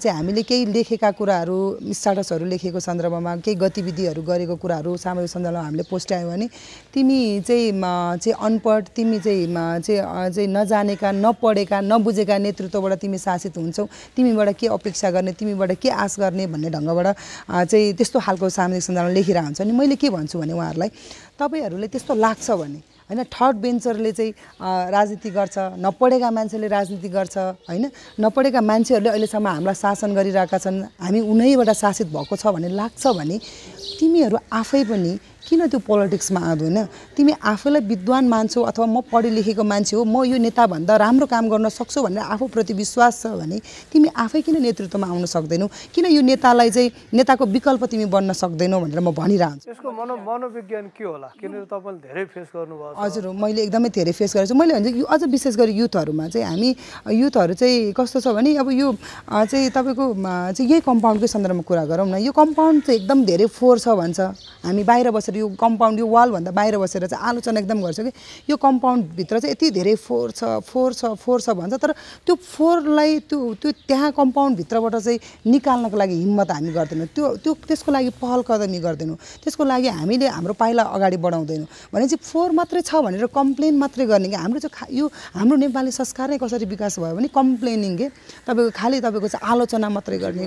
चाहिँ 0.00 0.16
हामीले 0.16 0.42
केही 0.42 0.64
लेखेका 0.72 1.10
कुराहरू 1.18 1.58
स्टाटसहरू 1.92 2.44
लेखेको 2.46 2.80
सन्दर्भमा 2.80 3.36
केही 3.44 3.56
गतिविधिहरू 3.56 4.22
गरेको 4.22 4.56
कुराहरू 4.56 4.96
सामाजिक 4.96 5.30
सञ्जालमा 5.30 5.60
हामीले 5.60 5.84
पोस्ट्यायो 5.90 6.28
भने 6.28 6.46
तिमी 6.94 7.20
चाहिँ 7.46 7.72
चाहिँ 7.76 8.34
अनपढ 8.46 8.82
तिमी 8.96 9.18
चाहिँ 9.20 9.46
चाहिँ 9.46 10.30
चाहिँ 10.32 10.48
नजानेका 10.48 11.10
नपढेका 11.12 11.80
नबुझेका 11.80 12.36
नेतृत्वबाट 12.38 12.92
तिमी 13.02 13.18
शासित 13.18 13.56
हुन्छौ 13.56 13.84
तिमीबाट 14.16 14.48
के 14.60 14.66
अपेक्षा 14.68 15.10
गर्ने 15.10 15.32
तिमीबाट 15.32 15.72
के 15.82 15.90
आश 15.90 16.16
गर्ने 16.20 16.46
भन्ने 16.46 16.70
ढङ्गबाट 16.70 17.06
चाहिँ 17.68 17.92
त्यस्तो 17.98 18.20
खालको 18.20 18.48
सामाजिक 18.48 18.82
सञ्जालमा 18.82 19.12
लेखिरहेको 19.12 19.46
हुन्छ 19.46 19.60
अनि 19.60 19.72
मैले 19.72 19.96
के 19.96 20.10
भन्छु 20.10 20.38
भने 20.38 20.52
उहाँहरूलाई 20.52 20.85
तपाईँलाई 20.88 21.36
तपाईँहरूले 21.38 21.88
त्यस्तो 21.88 22.14
लाग्छ 22.14 22.50
भने? 22.50 22.80
होइन 23.06 23.22
थर्ड 23.30 23.56
बेन्चरले 23.62 24.12
चाहिँ 24.12 24.32
राजनीति 24.90 25.30
गर्छ 25.30 25.56
नपढेका 25.78 26.30
मान्छेले 26.30 26.68
राजनीति 26.68 27.08
गर्छ 27.08 27.36
होइन? 27.68 27.84
नपढेका 28.20 28.60
मान्छेहरूले 28.60 29.10
अहिलेसम्म 29.10 29.46
हामीलाई 29.46 29.74
शासन 29.74 30.10
गरिरहेका 30.14 30.58
छन् 30.58 30.82
हामी 30.98 31.20
उनैबाट 31.22 31.70
शासित 31.70 32.06
भएको 32.10 32.36
छ 32.36 32.46
भन्ने 32.50 32.68
लाग्छ 32.74 33.06
भने 33.14 33.36
तिमीहरू 33.98 34.36
आफै 34.52 34.82
पनि 34.90 35.12
किन 35.46 35.66
त्यो 35.66 35.78
पोलिटिक्समा 35.86 36.40
आउँदैन 36.40 36.78
तिमी 37.16 37.32
आफैलाई 37.42 37.82
विद्वान 37.86 38.24
मान्छौ 38.28 38.62
अथवा 38.62 38.86
म 38.86 39.00
पढे 39.12 39.30
लेखेको 39.30 39.62
मान्छे 39.62 39.96
हो 39.96 40.04
म 40.04 40.24
यो 40.26 40.36
नेताभन्दा 40.42 40.96
राम्रो 40.96 41.26
काम 41.26 41.48
गर्न 41.48 41.68
सक्छु 41.70 42.02
भनेर 42.02 42.22
आफूप्रति 42.34 42.74
विश्वास 42.74 43.22
छ 43.22 43.26
भने 43.38 43.58
तिमी 43.92 44.08
आफै 44.14 44.40
किन 44.42 44.62
नेतृत्वमा 44.62 45.06
आउन 45.06 45.24
सक्दैनौ? 45.26 45.66
किन 45.94 46.06
यो 46.10 46.22
नेतालाई 46.22 46.70
चाहिँ 46.70 46.90
नेताको 47.14 47.44
विकल्प 47.46 47.84
तिमी 47.86 48.06
बन्न 48.10 48.32
सक्दैनौ 48.32 48.80
भनेर 48.80 49.00
म 49.00 49.10
भनिरहन्छु। 49.14 49.70
यसको 49.70 49.88
मनो 49.90 50.14
मनोविज्ञान 50.26 50.86
के 50.98 51.04
होला? 51.04 51.28
किनभने 51.40 51.66
तपाईँले 51.70 52.00
धेरै 52.06 52.24
फेस 52.34 52.48
गर्नुभयो 52.56 52.94
हजुर 52.98 53.24
मैले 53.38 53.62
एकदमै 53.62 53.88
धेरै 53.94 54.12
फेस 54.18 54.30
गरेको 54.34 54.48
छु 54.50 54.54
मैले 54.58 54.74
भन्छ 54.74 54.96
यो 54.98 55.06
अझ 55.06 55.22
विशेष 55.30 55.54
गरी 55.56 55.72
युथहरूमा 55.78 56.26
चाहिँ 56.34 56.46
हामी 56.46 56.70
युथहरू 57.22 57.54
चाहिँ 57.54 57.92
कस्तो 57.94 58.20
छ 58.20 58.34
भने 58.34 58.56
अब 58.58 58.70
यो 58.74 58.88
चाहिँ 59.30 59.70
तपाईँको 59.70 60.04
चाहिँ 60.16 60.70
यही 60.70 60.80
कम्पाउन्डकै 60.82 61.28
सन्दर्भमा 61.30 61.62
कुरा 61.62 61.84
गरौँ 61.86 62.06
न। 62.10 62.18
यो 62.18 62.32
कम्पाउन्ड 62.34 62.82
चाहिँ 62.82 63.00
एकदम 63.00 63.24
धेरै 63.24 63.46
फोहोर 63.46 63.78
छ 63.78 63.88
भन्छ। 63.94 64.20
हामी 64.66 64.82
बाहिर 64.82 65.10
बसेर 65.14 65.35
यो 65.36 65.48
कम्पाउन्ड 65.60 65.98
यो 66.00 66.06
वालभन्दा 66.06 66.50
बाहिर 66.50 66.78
बसेर 66.78 67.06
चाहिँ 67.06 67.24
आलोचना 67.28 67.60
एकदम 67.60 67.80
गर्छ 67.82 68.00
कि 68.00 68.12
यो 68.50 68.56
कम्पाउन्डभित्र 68.56 69.38
चाहिँ 69.40 69.52
यति 69.52 69.70
धेरै 69.70 69.94
फोहोर 69.94 70.30
छ 70.30 70.44
फोहोर 70.64 70.92
छ 70.92 71.04
फोहोर 71.20 71.40
छ 71.40 71.48
भन्छ 71.60 71.74
तर 71.82 71.92
त्यो 72.26 72.34
फोहोरलाई 72.34 73.18
त्यो 73.30 73.38
त्यो 73.62 73.70
त्यहाँ 73.88 74.10
कम्पाउन्डभित्रबाट 74.12 74.94
चाहिँ 74.96 75.18
निकाल्नको 75.46 75.96
लागि 75.96 76.14
हिम्मत 76.14 76.50
हामी 76.50 76.72
गर्दैनौँ। 76.72 77.06
त्यो 77.14 77.26
त्यो 77.42 77.52
त्यसको 77.66 77.92
लागि 77.92 78.10
पहल 78.20 78.40
कदमी 78.48 78.78
गर्दैनौँ। 78.80 79.16
त्यसको 79.44 79.64
लागि 79.64 79.88
हामीले 79.88 80.26
हाम्रो 80.28 80.54
पाइला 80.54 80.82
अगाडि 80.96 81.16
बढाउँदैनौँ। 81.16 81.68
भने 81.92 82.06
चाहिँ 82.08 82.22
फोहोर 82.22 82.50
मात्रै 82.58 82.80
छ 82.82 82.94
भनेर 83.04 83.26
कम्प्लेन 83.30 83.74
मात्रै 83.78 84.06
गर्ने 84.06 84.28
कि 84.28 84.36
हाम्रो 84.36 84.60
चाहिँ 84.60 84.96
यो 84.98 85.06
हाम्रो 85.34 85.56
नेपाली 85.56 85.90
संस्कार 85.90 86.30
नै 86.30 86.38
कसरी 86.38 86.64
विकास 86.66 86.98
भयो 86.98 87.14
भने 87.16 87.28
कम्प्लेनिङ 87.28 87.96
के? 87.96 88.06
तपाईँको 88.46 88.70
खालि 88.76 89.00
तपाईँको 89.00 89.28
चाहिँ 89.28 89.44
आलोचना 89.52 89.88
मात्रै 89.88 90.18
गर्ने 90.18 90.46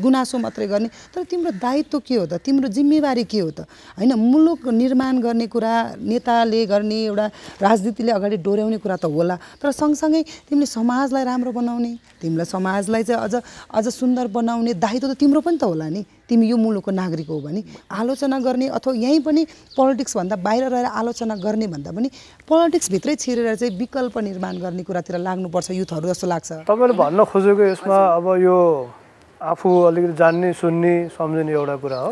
गुनासो 0.00 0.38
मात्रै 0.38 0.66
गर्ने। 0.66 0.88
तर 1.14 1.22
तिम्रो 1.30 1.50
दायित्व 1.58 1.98
के 1.98 2.14
हो 2.14 2.26
त? 2.26 2.40
तिम्रो 2.44 2.68
जिम्मेवारी 2.68 3.24
के 3.24 3.40
हो 3.40 3.50
त? 3.50 3.60
होइन 3.98 4.12
मुलुक 4.28 4.68
निर्माण 4.68 5.18
गर्ने 5.24 5.46
कुरा 5.48 5.74
नेताले 6.00 6.64
गर्ने 6.66 6.98
एउटा 7.04 7.26
राजनीतिले 7.62 8.12
अगाडि 8.12 8.36
डोर्याउने 8.44 8.78
कुरा 8.78 8.96
त 8.96 9.04
होला। 9.08 9.36
तर 9.62 9.70
सँगसँगै 9.72 10.22
तिमीले 10.48 10.66
समाजलाई 10.68 11.24
राम्रो 11.24 11.52
बनाउने 11.52 11.92
तिमीलाई 12.20 12.46
समाजलाई 12.46 13.02
चाहिँ 13.08 13.22
अझ 13.22 13.34
अझ 13.72 13.86
सुन्दर 13.88 14.26
बनाउने 14.36 14.74
दायित्व 14.76 15.08
त 15.08 15.16
तिम्रो 15.16 15.40
पनि 15.40 15.56
त 15.56 15.64
होला 15.64 15.88
नि। 15.88 16.04
तिमी 16.28 16.44
यो 16.44 16.56
मुलुकको 16.60 16.90
नागरिक 16.92 17.28
हो 17.28 17.40
भने 17.40 17.62
आलोचना 17.88 18.38
गर्ने 18.44 18.66
अथवा 18.68 18.92
यहीँ 18.94 19.20
पनि 19.24 19.42
पोलिटिक्सभन्दा 19.76 20.36
बाहिर 20.44 20.64
रहेर 20.68 20.86
आलोचना 20.92 21.34
गर्ने 21.40 21.66
भन्दा 21.72 21.90
पनि 21.96 22.08
पोलिटिक्सभित्रै 22.44 23.14
छिरेर 23.16 23.54
चाहिँ 23.56 23.72
विकल्प 23.78 24.18
निर्माण 24.28 24.54
गर्ने 24.60 24.82
कुरातिर 24.84 25.16
लाग्नुपर्छ 25.24 25.70
युथहरू 25.80 26.08
जस्तो 26.12 26.26
लाग्छ। 26.28 26.68
तपाईँले 26.68 26.94
भन्न 27.00 27.24
खोजेको 27.32 27.62
यसमा 27.72 27.96
अब 28.20 28.26
यो 28.44 28.56
आफू 29.38 29.70
अलिकति 29.86 30.12
जान्ने 30.18 30.52
सुन्ने 30.52 30.94
सम्झिने 31.14 31.52
एउटा 31.52 31.76
कुरा 31.78 31.98
हो। 31.98 32.10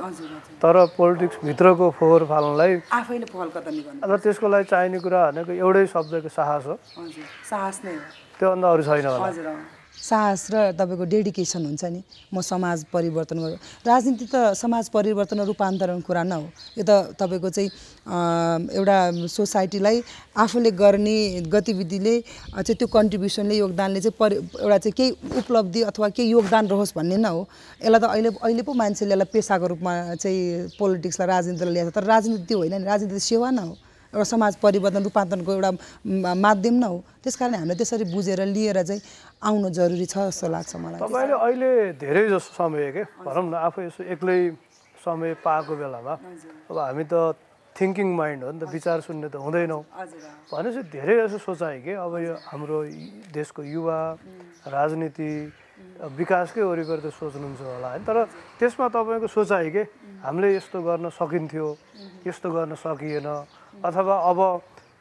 तर 0.62 0.74
पोलिटिक्सभित्रको 0.96 1.90
फोहोर 1.98 2.24
फाल्नलाई 2.30 2.72
आफैले 2.92 3.26
र 4.06 4.16
त्यसको 4.22 4.46
लागि 4.46 4.64
चाहिने 4.70 4.98
कुरा 5.02 5.20
भनेको 5.30 5.52
एउटै 5.52 5.86
शब्दको 5.90 6.28
साहस 6.30 6.66
हो। 6.66 6.74
साहस 7.50 7.76
नै 7.84 7.94
हो। 7.94 8.00
त्योभन्दा 8.38 8.66
अरू 8.70 8.82
छैन 8.82 9.06
होला। 9.06 9.26
साहस 10.06 10.42
र 10.52 10.56
तपाईँको 10.78 11.04
डेडिकेसन 11.04 11.66
हुन्छ 11.66 11.84
नि। 11.84 12.00
म 12.30 12.40
समाज 12.40 12.84
परिवर्तन 12.94 13.38
गर्छु 13.42 13.58
राजनीति 13.86 14.26
त 14.30 14.54
समाज 14.54 14.88
परिवर्तन 14.94 15.40
रूपान्तरण 15.50 16.00
कुरा 16.06 16.22
न 16.22 16.32
हो। 16.32 16.46
यो 16.78 16.84
त 16.86 17.18
तपाईँको 17.18 17.50
चाहिँ 17.50 17.70
एउटा 18.70 18.98
सोसाइटीलाई 19.26 19.96
आफूले 20.38 20.70
गर्ने 20.70 21.16
गतिविधिले 21.50 22.14
चाहिँ 22.54 22.76
त्यो 22.78 22.86
कन्ट्रिब्युसनले 22.86 23.54
योगदानले 23.56 24.00
चाहिँ 24.00 24.16
परि 24.18 24.36
एउटा 24.62 24.78
चाहिँ 24.78 24.94
केही 24.94 25.10
उपलब्धि 25.42 25.82
अथवा 25.90 26.08
केही 26.14 26.30
योगदान 26.30 26.66
रहोस् 26.68 26.94
भन्ने 26.94 27.16
न 27.16 27.26
हो। 27.26 27.42
यसलाई 27.82 28.00
त 28.00 28.04
अहिले 28.06 28.30
अहिले 28.38 28.62
पो 28.62 28.72
मान्छेले 28.72 29.10
यसलाई 29.10 29.32
पेसाको 29.32 29.66
रूपमा 29.74 29.92
चाहिँ 30.22 30.78
पोलिटिक्सलाई 30.78 31.28
राजनीतिलाई 31.28 31.72
ल्याएको 31.72 31.90
तर 31.90 32.04
राजनीति 32.04 32.54
होइन 32.54 32.74
नि। 32.78 32.84
राजनीति 32.86 33.20
सेवा 33.20 33.50
न 33.50 33.58
हो। 33.58 33.74
एउटा 34.14 34.24
समाज 34.24 34.52
परिवर्तन 34.62 35.02
रूपान्तरणको 35.02 35.52
एउटा 35.52 35.70
माध्यम 36.34 36.74
न 36.78 36.84
हो। 36.84 36.98
त्यस 37.22 37.36
कारण 37.36 37.54
हामीले 37.54 37.74
त्यसरी 37.78 38.04
बुझेर 38.14 38.40
लिएर 38.46 38.82
चाहिँ 38.82 39.00
आउनु 39.42 39.68
जरुरी 39.70 40.06
छ 40.06 40.30
जस्तो 40.30 40.46
लाग्छ 40.48 40.72
मलाई। 40.76 41.00
तपाईँले 41.00 41.34
अहिले 41.34 41.70
धेरै 41.98 42.24
जसो 42.28 42.50
समय 42.54 42.90
के? 42.92 43.02
भनौँ 43.26 43.46
न 43.50 43.54
आफू 43.66 43.80
यसो 43.82 44.02
एक्लै 44.14 44.38
समय 45.04 45.34
पाएको 45.44 45.72
बेलामा 45.76 46.14
अब 46.70 46.76
हामी 46.78 47.04
त 47.06 47.34
थिङ्किङ 47.76 48.08
माइन्ड 48.16 48.40
हो 48.44 48.50
नि 48.56 48.58
त 48.58 48.72
विचार 48.72 49.00
सुन्ने 49.04 49.28
त 49.28 49.36
हुँदैनौँ। 49.36 49.82
भनेपछि 50.48 50.82
धेरै 50.88 51.14
जसो 51.28 51.38
सोचाइ 51.44 51.84
के? 51.84 51.92
अब 51.92 52.12
यो 52.24 52.34
हाम्रो 52.48 52.76
देशको 53.36 53.60
युवा 53.62 53.98
राजनीति 54.64 55.30
विकासकै 56.16 56.62
वरिपरि 56.64 57.02
त 57.04 57.12
सोच्नुहुन्छ 57.12 57.60
होला 57.60 57.88
होइन। 57.92 58.02
तर 58.08 58.16
त्यसमा 58.56 58.86
तपाईँको 58.88 59.28
सोचाइ 59.28 59.68
के? 59.76 59.82
हामीले 60.24 60.48
यस्तो 60.56 60.78
गर्न 60.80 61.12
सकिन्थ्यो 61.12 61.66
यस्तो 62.24 62.48
गर्न 62.48 62.72
सकिएन। 62.80 63.28
अथवा 63.84 64.16
अब 64.30 64.40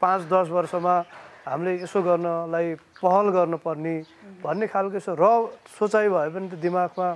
पाँच 0.02 0.22
दस 0.32 0.48
वर्षमा 0.52 0.96
हामीले 1.48 1.74
यसो 1.82 2.02
गर्नलाई 2.02 2.68
पहल 3.00 3.26
गर्नुपर्ने 3.36 3.96
भन्ने 4.44 4.66
खालको 4.68 4.96
यसो 4.98 5.14
र 5.16 5.26
सोचाइ 5.80 6.08
भए 6.10 6.30
पनि 6.36 6.48
त 6.50 6.54
दिमागमा 6.60 7.08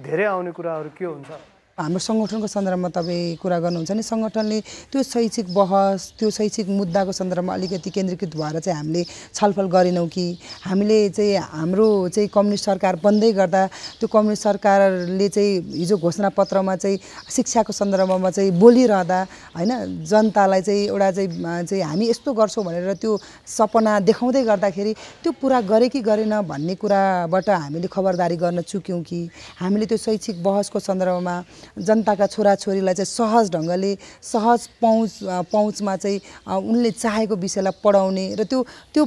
धेरै 0.00 0.24
आउने 0.24 0.50
कुराहरू 0.52 0.90
के 0.92 1.04
हुन्छ? 1.04 1.55
हाम्रो 1.78 1.98
सङ्गठनको 2.00 2.46
सन्दर्भमा 2.48 2.88
तपाईँ 2.90 3.36
कुरा 3.36 3.58
गर्नुहुन्छ 3.60 3.92
नि 3.92 4.02
सङ्गठनले 4.02 4.60
त्यो 4.88 5.02
शैक्षिक 5.04 5.46
बहस 5.52 6.16
त्यो 6.16 6.28
शैक्षिक 6.30 6.68
मुद्दाको 6.70 7.12
सन्दर्भमा 7.12 7.52
अलिकति 7.52 7.90
केन्द्रीकृत 7.90 8.32
भएर 8.34 8.58
चाहिँ 8.58 8.76
हामीले 8.76 9.02
छलफल 9.04 9.66
गरेनौँ 9.68 10.06
कि 10.08 10.24
हामीले 10.62 10.98
चाहिँ 11.10 11.36
हाम्रो 11.52 11.88
चाहिँ 12.08 12.28
कम्युनिस्ट 12.30 12.64
सरकार 12.64 12.96
बन्दै 12.98 13.32
गर्दा 13.34 13.66
त्यो 14.00 14.08
कम्युनिस्ट 14.08 14.42
सरकारले 14.42 15.28
चाहिँ 15.28 15.52
हिजो 15.74 15.96
घोषणापत्रमा 15.98 16.76
चाहिँ 16.76 16.98
शिक्षाको 17.28 17.72
सन्दर्भमा 17.74 18.30
चाहिँ 18.30 18.50
बोलिरहँदा 18.56 19.20
होइन 19.52 20.00
जनतालाई 20.06 20.62
चाहिँ 20.62 20.86
एउटा 20.86 21.10
चाहिँ 21.10 21.28
चाहिँ 21.62 21.82
हामी 21.82 22.08
यस्तो 22.08 22.32
गर्छौँ 22.32 22.64
भनेर 22.64 22.92
त्यो 22.96 23.18
सपना 23.50 23.98
देखाउँदै 24.02 24.44
गर्दाखेरि 24.46 24.94
त्यो 25.22 25.32
पुरा 25.36 25.60
गरे 25.68 25.88
कि 25.90 26.00
गरेन 26.00 26.40
भन्ने 26.48 26.74
कुराबाट 26.76 27.50
हामीले 27.50 27.92
खबरदारी 27.92 28.36
गर्न 28.38 28.60
चुक्यौँ 28.64 29.02
कि 29.04 29.20
हामीले 29.60 29.86
त्यो 29.86 29.98
शैक्षिक 30.00 30.42
बहसको 30.42 30.80
सन्दर्भमा 30.80 31.36
जनताका 31.78 32.26
छोराछोरीलाई 32.26 32.94
चाहिँ 32.94 33.10
सहज 33.10 33.50
ढङ्गले 33.54 33.92
सहज 34.22 34.60
पहुँच 34.82 35.12
पहुँचमा 35.52 35.96
चाहिँ 35.96 36.20
उनले 36.46 36.90
चाहेको 36.90 37.36
विषयलाई 37.36 37.74
पढाउने 37.84 38.26
र 38.40 38.44
त्यो 38.44 38.62
त्यो 38.94 39.04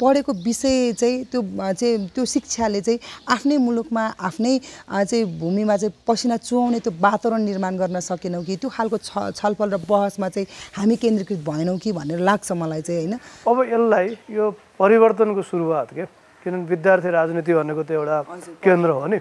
पढेको 0.00 0.32
विषय 0.44 0.92
चाहिँ 1.00 1.24
त्यो 1.32 1.40
चाहिँ 1.72 2.08
त्यो 2.14 2.24
शिक्षाले 2.24 2.80
चाहिँ 2.80 2.98
आफ्नै 3.34 3.56
मुलुकमा 3.56 4.04
आफ्नै 4.28 4.58
चाहिँ 4.90 5.24
भूमिमा 5.40 5.76
चाहिँ 5.76 5.94
पसिना 6.06 6.36
चुहाउने 6.36 6.78
त्यो 6.80 6.92
वातावरण 7.00 7.42
निर्माण 7.44 7.76
गर्न 7.76 8.00
सकेनौँ 8.00 8.44
कि? 8.44 8.56
त्यो 8.56 8.70
खालको 8.70 8.96
छ 8.98 9.32
छलफल 9.36 9.70
र 9.70 9.76
बहसमा 9.88 10.28
चाहिँ 10.28 10.46
हामी 10.76 10.96
केन्द्रीकृत 10.96 11.40
भएनौँ 11.48 11.78
कि 11.78 11.92
भनेर 11.92 12.18
लाग्छ 12.20 12.52
मलाई 12.52 12.82
चाहिँ 12.82 13.06
होइन? 13.06 13.18
अब 13.48 13.56
यसलाई 13.72 14.06
यो 14.36 14.50
परिवर्तनको 14.78 15.42
सुरुवात 15.42 15.88
के? 15.94 16.04
किनभने 16.44 16.68
विद्यार्थी 16.72 17.10
राजनीति 17.10 17.52
भनेको 17.54 17.82
त 17.84 17.90
एउटा 17.90 18.16
केन्द्र 18.64 18.90
हो 18.90 19.06
नि। 19.12 19.18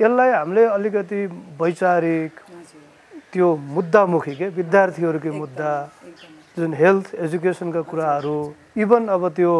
यसलाई 0.00 0.30
हामीले 0.30 0.64
अलिकति 0.68 1.20
वैचारिक 1.56 2.32
त्यो 3.32 3.46
मुद्दामुखी 3.74 4.34
के 4.36 4.46
विद्यार्थीहरूकै 4.54 5.30
मुद्दा 5.32 5.70
जुन 6.56 6.72
हेल्थ 6.74 7.06
एजुकेसनका 7.24 7.82
कुराहरू 7.90 8.36
इभन 8.76 9.02
अब 9.08 9.22
त्यो 9.32 9.54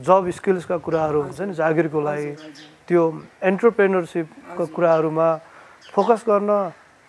जब 0.00 0.30
स्किल्सका 0.30 0.76
कुराहरू 0.78 1.22
हुन्छ 1.22 1.40
नि 1.42 1.54
जागिरको 1.54 2.00
लागि 2.00 2.30
त्यो 2.88 3.02
एन्टरप्रेनरसिपको 3.42 4.66
कुराहरूमा 4.72 5.28
फोकस 5.94 6.24
गर्न 6.28 6.50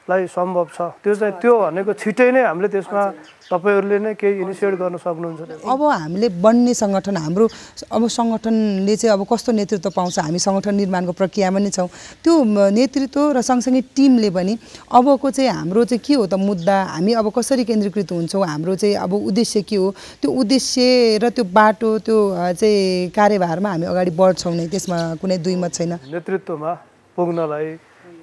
लाई 0.07 0.27
सम्भव 0.31 0.67
छ। 0.71 0.79
त्यो 1.03 1.13
चाहिँ 1.19 1.35
त्यो 1.43 1.53
भनेको 1.67 1.91
छिटै 1.99 2.29
नै 2.31 2.41
हामीले 2.47 2.67
त्यसमा 2.71 3.03
तपाईँहरूले 3.51 3.97
नै 3.99 4.13
केही 4.15 4.39
इनिसिएट 4.43 4.73
गर्न 4.79 4.95
सक्नुहुन्छ। 5.03 5.67
अब 5.67 5.81
हामीले 5.83 6.27
बन्ने 6.39 6.73
सङ्गठन 6.73 7.17
हाम्रो 7.27 7.45
अब 7.91 8.01
सङ्गठनले 8.07 8.95
चाहिँ 8.95 9.11
अब 9.15 9.21
कस्तो 9.27 9.51
नेतृत्व 9.51 9.89
पाउँछ 9.91 10.15
हामी 10.19 10.39
सङ्गठन 10.39 10.75
निर्माणको 10.79 11.11
प्रक्रियामा 11.11 11.59
नै 11.59 11.71
छौँ। 11.75 11.89
त्यो 12.23 12.33
नेतृत्व 12.71 13.19
र 13.35 13.39
सँगसँगै 13.43 13.81
टिमले 13.95 14.29
पनि 14.31 14.53
अबको 14.95 15.27
चाहिँ 15.27 15.51
हाम्रो 15.51 15.83
चाहिँ 15.91 15.99
के 15.99 16.13
हो 16.15 16.25
त 16.27 16.39
मुद्दा? 16.39 16.77
हामी 16.95 17.11
अब 17.19 17.27
कसरी 17.35 17.63
केन्द्रीकृत 17.67 18.11
हुन्छौँ? 18.11 18.43
हाम्रो 18.47 18.75
चाहिँ 18.79 18.95
अब 18.95 19.11
उद्देश्य 19.11 19.61
के 19.67 19.75
हो? 19.75 19.87
त्यो 20.23 20.29
उद्देश्य 20.31 21.19
र 21.19 21.29
त्यो 21.35 21.43
बाटो 21.51 21.89
त्यो 21.99 22.17
चाहिँ 22.55 23.11
कार्यभारमा 23.11 23.69
हामी 23.75 23.85
अगाडि 23.91 24.11
बढ्छौँ 24.15 24.55
नै 24.55 24.67
त्यसमा 24.71 24.97
कुनै 25.19 25.37
दुई 25.43 25.55
मत 25.55 25.71
छैन। 25.75 25.93
नेतृत्वमा 26.07 26.71
पुग्नलाई 27.15 27.67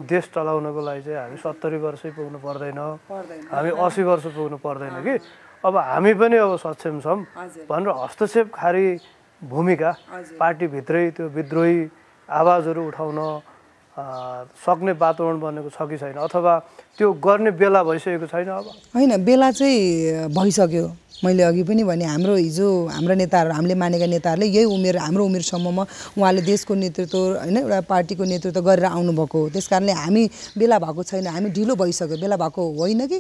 देश 0.03 0.25
चलाउनको 0.35 0.81
लागि 0.81 1.03
चाहिँ 1.03 1.19
हामी 1.19 1.37
सत्तरी 1.39 1.79
वर्षै 1.79 2.11
पुग्नु 2.19 2.39
पर्दैन। 2.43 2.79
हामी 3.53 3.71
असी 3.71 4.03
वर्ष 4.03 4.25
पुग्नु 4.35 4.57
पर्दैन 4.59 4.97
कि? 5.07 5.15
अब 5.65 5.77
हामी 5.77 6.13
पनि 6.21 6.37
अब 6.37 6.57
सक्षम 6.59 7.01
छौँ 7.01 7.21
भनेर 7.71 7.89
हस्तक्षेपकारी 8.03 8.87
भूमिका 9.43 9.91
पार्टीभित्रै 10.41 11.05
त्यो 11.17 11.27
विद्रोही 11.29 11.79
आवाजहरू 12.29 12.83
उठाउन 12.89 13.19
सक्ने 14.67 14.93
वातावरण 14.99 15.39
बनेको 15.41 15.71
छ 15.71 15.79
कि 15.89 15.97
छैन? 16.03 16.19
अथवा 16.19 16.59
त्यो 16.99 17.13
गर्ने 17.23 17.51
बेला 17.55 17.83
भइसकेको 17.85 18.27
छैन 18.27 18.49
अब? 18.51 18.67
होइन 18.95 19.25
बेला 19.25 19.51
चाहिँ 19.55 20.29
भइसक्यो। 20.35 20.87
मैले 21.23 21.43
अघि 21.43 21.63
पनि 21.63 21.83
भने 21.87 22.05
हाम्रो 22.05 22.35
हिजो 22.35 22.67
हाम्रा 22.91 23.15
नेताहरू 23.15 23.53
हामीले 23.55 23.75
मानेका 23.79 24.07
नेताहरूले 24.07 24.47
यही 24.47 24.65
उमेर 24.67 24.97
हाम्रो 24.99 25.25
उमेरसम्ममा 25.25 25.83
उहाँले 26.19 26.43
देशको 26.43 26.75
नेतृत्व 26.75 27.19
होइन 27.39 27.57
एउटा 27.57 27.81
पार्टीको 27.87 28.25
नेतृत्व 28.25 28.61
गरेर 28.61 28.85
आउनुभएको 28.85 29.39
हो। 29.39 29.49
त्यस 29.55 29.67
कारणले 29.71 29.93
हामी 29.95 30.25
बेला 30.59 30.79
भएको 30.83 31.03
छैन 31.07 31.27
हामी 31.27 31.51
ढिलो 31.55 31.75
भइसक्यो। 31.79 32.19
बेला 32.19 32.37
भएको 32.37 32.63
होइन 32.79 33.07
कि? 33.07 33.19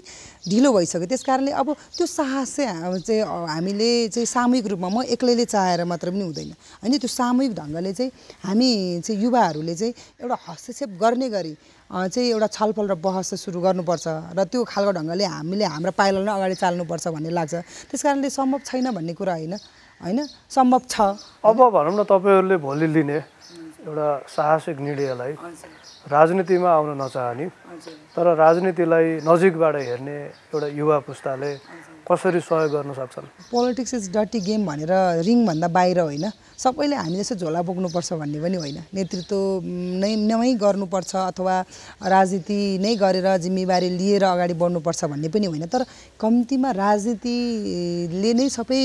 ढिलो 0.50 0.72
भइसक्यो। 0.74 1.06
त्यस 1.06 1.22
कारणले 1.22 1.50
अब 1.54 1.70
त्यो 1.96 2.06
साहस 2.06 2.56
चाहिँ 2.56 2.98
चाहिँ 2.98 3.22
हामीले 3.22 3.90
चाहिँ 4.10 4.26
सामूहिक 4.26 4.66
रूपमा 4.66 4.88
म 4.90 5.02
एक्लैले 5.14 5.44
चाहेर 5.46 5.84
मात्र 5.86 6.10
पनि 6.10 6.24
हुँदैन। 6.28 6.50
होइन 6.82 6.98
त्यो 6.98 7.08
सामूहिक 7.08 7.52
ढङ्गले 7.54 7.92
चाहिँ 7.94 8.10
हामी 8.42 9.00
चाहिँ 9.06 9.22
युवाहरूले 9.22 9.74
चाहिँ 9.74 9.94
एउटा 10.18 10.36
हस्तक्षेप 10.48 10.90
गर्ने 10.98 11.28
गरी 11.30 11.54
चाहिँ 11.94 12.28
एउटा 12.34 12.48
छलफल 12.50 12.86
र 12.90 12.94
बहस 12.98 13.38
सुरु 13.38 13.58
गर्नुपर्छ 13.62 14.06
र 14.34 14.38
त्यो 14.50 14.60
खालको 14.66 14.92
ढङ्गले 14.98 15.24
हामीले 15.30 15.64
हाम्रो 15.64 15.92
पाइलालाई 15.94 16.34
अगाडि 16.34 16.56
चाल्नुपर्छ 16.58 17.04
भन्ने 17.14 17.30
लाग्छ। 17.30 17.54
त्यस 17.90 18.02
कारणले 18.02 18.30
सम्भव 18.34 18.60
छैन 18.66 18.90
भन्ने 18.90 19.14
कुरा 19.14 19.34
होइन 19.38 19.54
होइन? 20.02 20.20
सम्भव 20.50 20.82
छ। 20.90 20.96
अब 21.46 21.60
भनौँ 21.70 21.94
न 21.94 22.02
तपाईँहरूले 22.02 22.56
भोलि 22.58 22.86
लिने 22.98 23.18
एउटा 23.86 24.08
साहसिक 24.26 24.76
निर्णयलाई 24.80 25.32
राजनीतिमा 26.10 26.68
आउन 26.68 26.90
नचाहने 27.00 27.46
तर 28.16 28.26
राजनीतिलाई 28.36 29.06
नजिकबाट 29.24 29.74
हेर्ने 29.88 30.16
एउटा 30.52 30.68
युवा 30.74 30.98
पुस्ताले 31.06 31.50
कसरी 32.04 32.40
सहयोग 32.40 32.70
गर्न 32.74 32.90
सक्छन्? 32.92 33.26
पोलिटिक्स 33.54 33.94
इज 33.94 34.04
डटी 34.16 34.40
गेम 34.40 34.66
भनेर 34.66 34.92
रिङभन्दा 35.24 35.68
बाहिर 35.68 35.98
होइन। 36.00 36.26
सबैले 36.64 36.96
हामी 36.96 37.16
जस्तो 37.20 37.34
झोला 37.44 37.60
बोक्नुपर्छ 37.60 38.12
भन्ने 38.16 38.40
पनि 38.40 38.56
होइन। 38.56 38.78
नेतृत्व 38.96 39.36
नै 40.00 40.12
नै 40.16 40.52
गर्नुपर्छ 40.56 41.12
अथवा 41.28 41.54
राजनीति 42.00 42.58
नै 42.80 42.94
गरेर 42.96 43.28
जिम्मेवारी 43.44 43.88
लिएर 44.00 44.24
अगाडि 44.24 44.54
बढ्नुपर्छ 44.56 45.04
भन्ने 45.12 45.28
पनि 45.28 45.46
होइन। 45.46 45.66
तर 45.68 45.84
कम्तीमा 46.16 46.70
राजनीतिले 46.72 48.32
नै 48.32 48.48
सबै 48.48 48.80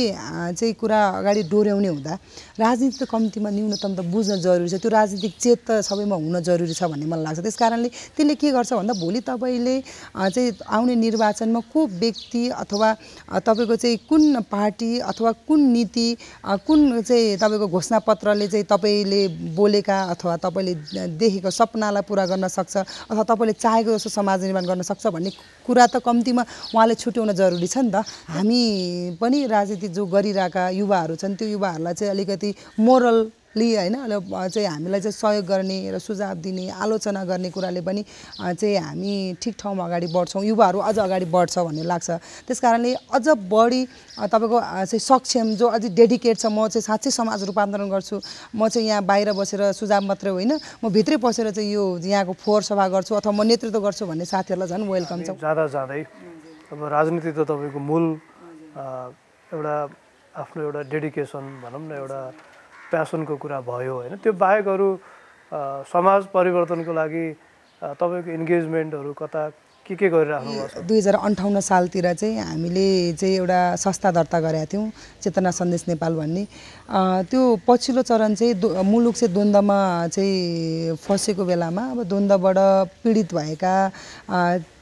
चाहिँ 0.59 0.73
कुरा 0.75 0.99
अगाडि 1.23 1.43
डोर्याउने 1.47 1.87
हुँदा 1.87 2.13
राजनीति 2.59 2.97
त 2.99 3.07
कम्तीमा 3.07 3.49
न्यूनतम 3.49 3.91
त 3.95 3.99
बुझ्न 4.11 4.35
जरुरी 4.43 4.67
छ। 4.67 4.75
त्यो 4.83 4.91
राजनीतिक 4.91 5.33
चेत 5.39 5.59
त 5.63 5.79
सबैमा 5.79 6.15
हुन 6.19 6.35
जरुरी 6.43 6.75
छ 6.75 6.83
भन्ने 6.83 7.07
मलाई 7.07 7.23
लाग्छ। 7.23 7.39
त्यस 7.47 7.55
कारणले 7.55 7.89
त्यसले 8.11 8.35
के 8.35 8.51
गर्छ 8.51 8.75
भन्दा 8.75 8.93
भोलि 8.99 9.19
तपाईँले 9.23 9.75
चाहिँ 10.27 10.51
आउने 10.67 10.95
निर्वाचनमा 10.99 11.59
को 11.71 11.79
व्यक्ति 11.95 12.43
अथवा 12.59 12.89
तपाईँको 13.39 13.75
चाहिँ 13.79 13.97
कुन 14.03 14.43
पार्टी 14.51 14.91
अथवा 14.99 15.31
कुन 15.47 15.59
नीति 15.71 16.07
कुन 16.67 17.01
चाहिँ 17.07 17.37
तपाईँको 17.39 17.67
घोषणापत्रले 17.69 18.47
चाहिँ 18.47 18.65
तपाईँले 18.65 19.21
बोलेका 19.55 19.97
अथवा 20.13 20.35
तपाईँले 20.43 20.73
देखेको 21.15 21.49
सपनालाई 21.49 22.03
पुरा 22.03 22.25
गर्न 22.25 22.47
सक्छ 22.47 22.75
अथवा 23.09 23.23
तपाईँले 23.23 23.53
चाहेको 23.53 23.89
जस्तो 23.95 24.09
समाज 24.09 24.43
निर्माण 24.43 24.65
गर्न 24.65 24.81
सक्छ 24.81 25.07
भन्ने 25.07 25.31
कुरा 25.65 25.85
त 25.87 26.01
कम्तीमा 26.01 26.43
उहाँले 26.75 26.95
छुट्याउन 26.95 27.31
जरुरी 27.33 27.67
छ 27.67 27.77
नि 27.85 27.91
त। 27.93 28.03
हामी 28.29 29.17
पनि 29.21 29.45
राजनीति 29.47 29.87
जो 29.93 30.05
गरिरहेका 30.05 30.63
युवाहरू 30.81 31.15
छन् 31.15 31.35
त्यो 31.37 31.47
युवाहरूलाई 31.47 31.93
चाहिँ 31.93 32.11
अलिकति 32.13 32.49
मोरल 32.79 33.17
लि 33.55 33.67
होइन 33.75 33.95
र 34.05 34.19
चाहिँ 34.49 34.67
हामीलाई 34.67 35.01
चाहिँ 35.01 35.11
सहयोग 35.13 35.45
गर्ने 35.45 35.77
र 35.91 35.97
सुझाव 35.97 36.35
दिने 36.37 36.69
आलोचना 36.69 37.23
गर्ने 37.25 37.49
कुराले 37.49 37.81
पनि 37.81 38.03
चाहिँ 38.37 38.77
हामी 38.77 39.13
ठिक 39.41 39.55
ठाउँमा 39.57 39.85
अगाडि 39.85 40.07
बढ्छौँ 40.13 40.43
युवाहरू 40.45 40.79
अझ 40.79 40.97
अगाडि 40.99 41.25
बढ्छ 41.25 41.57
भन्ने 41.59 41.83
लाग्छ। 41.83 42.09
त्यस 42.45 42.59
कारणले 42.59 42.93
अझ 43.09 43.27
बढी 43.49 43.81
तपाईँको 44.29 44.59
चाहिँ 44.59 44.99
सक्षम 45.01 45.47
जो 45.55 45.67
अझै 45.67 45.89
डेडिकेट 45.97 46.37
छ 46.37 46.45
म 46.45 46.67
चाहिँ 46.69 46.85
साँच्चै 46.85 47.09
समाज 47.09 47.43
रूपान्तरण 47.49 47.89
गर्छु। 47.89 48.21
म 48.53 48.67
चाहिँ 48.69 48.87
यहाँ 48.87 49.03
बाहिर 49.03 49.33
बसेर 49.33 49.71
सुझाव 49.73 50.01
मात्रै 50.05 50.29
होइन 50.29 50.53
म 50.83 50.89
भित्रै 50.93 51.17
बसेर 51.17 51.49
चाहिँ 51.49 51.71
यो 51.73 51.83
यहाँको 52.05 52.33
फोहोर 52.37 52.61
सफा 52.63 52.87
गर्छु 52.87 53.15
अथवा 53.17 53.33
म 53.33 53.41
नेतृत्व 53.49 53.79
गर्छु 53.81 54.05
भन्ने 54.05 54.25
साथीहरूलाई 54.29 54.69
झन् 54.69 54.85
वेलकम 54.85 55.19
छ। 55.25 55.29
जाँदा 55.41 55.65
जाँदै 55.73 56.01
अब 56.69 56.79
राजनीति 56.85 57.31
त 57.33 57.49
तपाईँको 57.49 57.79
मूल 57.81 58.05
एउटा 59.49 59.75
आफ्नो 60.37 60.59
एउटा 60.63 60.81
डेडिकेसन 60.93 61.43
भनौँ 61.65 61.81
न 61.81 61.91
एउटा 61.97 62.21
प्यासनको 62.91 63.35
कुरा 63.37 63.59
भयो 63.69 63.93
होइन 63.95 64.15
त्यो 64.23 64.33
बाहेक 64.43 64.67
अरू 64.67 64.89
समाज 65.93 66.21
परिवर्तनको 66.33 66.93
लागि 66.93 67.25
तपाईँको 67.81 68.31
इन्गेजमेन्टहरू 68.31 69.13
कता 69.21 69.49
के 69.85 69.95
के 69.95 70.09
गरिराख्नु 70.09 70.83
दुई 70.85 70.97
हजार 70.97 71.15
अन्ठाउन्न 71.27 71.59
सालतिर 71.65 72.13
चाहिँ 72.13 72.37
हामीले 72.39 73.13
चाहिँ 73.17 73.35
एउटा 73.35 73.59
संस्था 73.83 74.11
दर्ता 74.17 74.39
गरेका 74.39 74.65
थियौँ 74.71 74.85
चेतना 75.21 75.51
सन्देश 75.51 75.85
नेपाल 75.87 76.13
भन्ने। 76.15 76.43
त्यो 77.29 77.41
पछिल्लो 77.67 78.01
चरण 78.05 78.35
चाहिँ 78.35 78.83
मुलुक 78.85 79.15
चाहिँ 79.15 79.33
द्वन्द्वमा 79.33 79.79
चाहिँ 80.13 80.95
फँसेको 81.05 81.45
बेलामा 81.45 81.83
अब 81.91 82.03
द्वन्द्वबाट 82.05 82.57
पीडित 83.03 83.33
भएका 83.33 83.75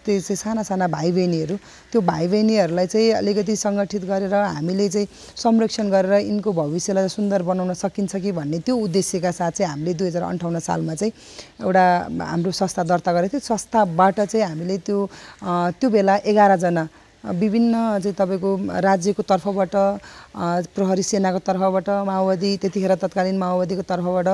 त्यो 0.08 0.20
चाहिँ 0.24 0.40
साना 0.40 0.64
साना 0.64 0.88
भाइ 0.88 1.12
बहिनीहरू 1.12 1.56
त्यो 1.92 2.02
भाइ 2.02 2.28
बहिनीहरूलाई 2.32 2.88
चाहिँ 2.88 3.12
अलिकति 3.20 3.56
सङ्गठित 3.56 4.04
गरेर 4.08 4.34
हामीले 4.56 4.88
चाहिँ 4.90 5.08
संरक्षण 5.36 5.90
गरेर 5.92 6.14
यिनको 6.24 6.52
भविष्यलाई 6.54 7.08
सुन्दर 7.12 7.42
बनाउन 7.44 7.74
सकिन्छ 7.76 8.16
कि 8.24 8.32
भन्ने 8.32 8.60
त्यो 8.64 8.76
उद्देश्यका 8.88 9.32
साथ 9.32 9.52
चाहिँ 9.60 9.72
हामीले 9.72 9.94
दुई 10.00 10.08
हजार 10.08 10.24
अन्ठाउन्न 10.24 10.60
सालमा 10.64 10.96
चाहिँ 10.96 11.12
एउटा 11.68 11.86
हाम्रो 12.24 12.52
संस्था 12.52 12.84
दर्ता 12.88 13.12
गरेको 13.14 13.36
थियो। 13.36 13.48
संस्थाबाट 13.52 14.20
चाहिँ 14.32 14.46
हामीले 14.48 14.78
त्यो 14.88 14.98
त्यो 15.76 15.90
बेला 15.90 16.16
एघारजना 16.24 16.84
विभिन्न 17.28 17.74
चाहिँ 18.00 18.14
तपाईँको 18.16 18.52
राज्यको 18.80 19.24
तर्फबाट 19.24 19.76
प्रहरी 20.76 21.04
सेनाको 21.04 21.40
तर्फबाट 21.44 21.90
माओवादी 22.08 22.56
त्यतिखेर 22.64 22.96
तत्कालीन 22.96 23.38
माओवादीको 23.38 23.84
तर्फबाट 23.84 24.28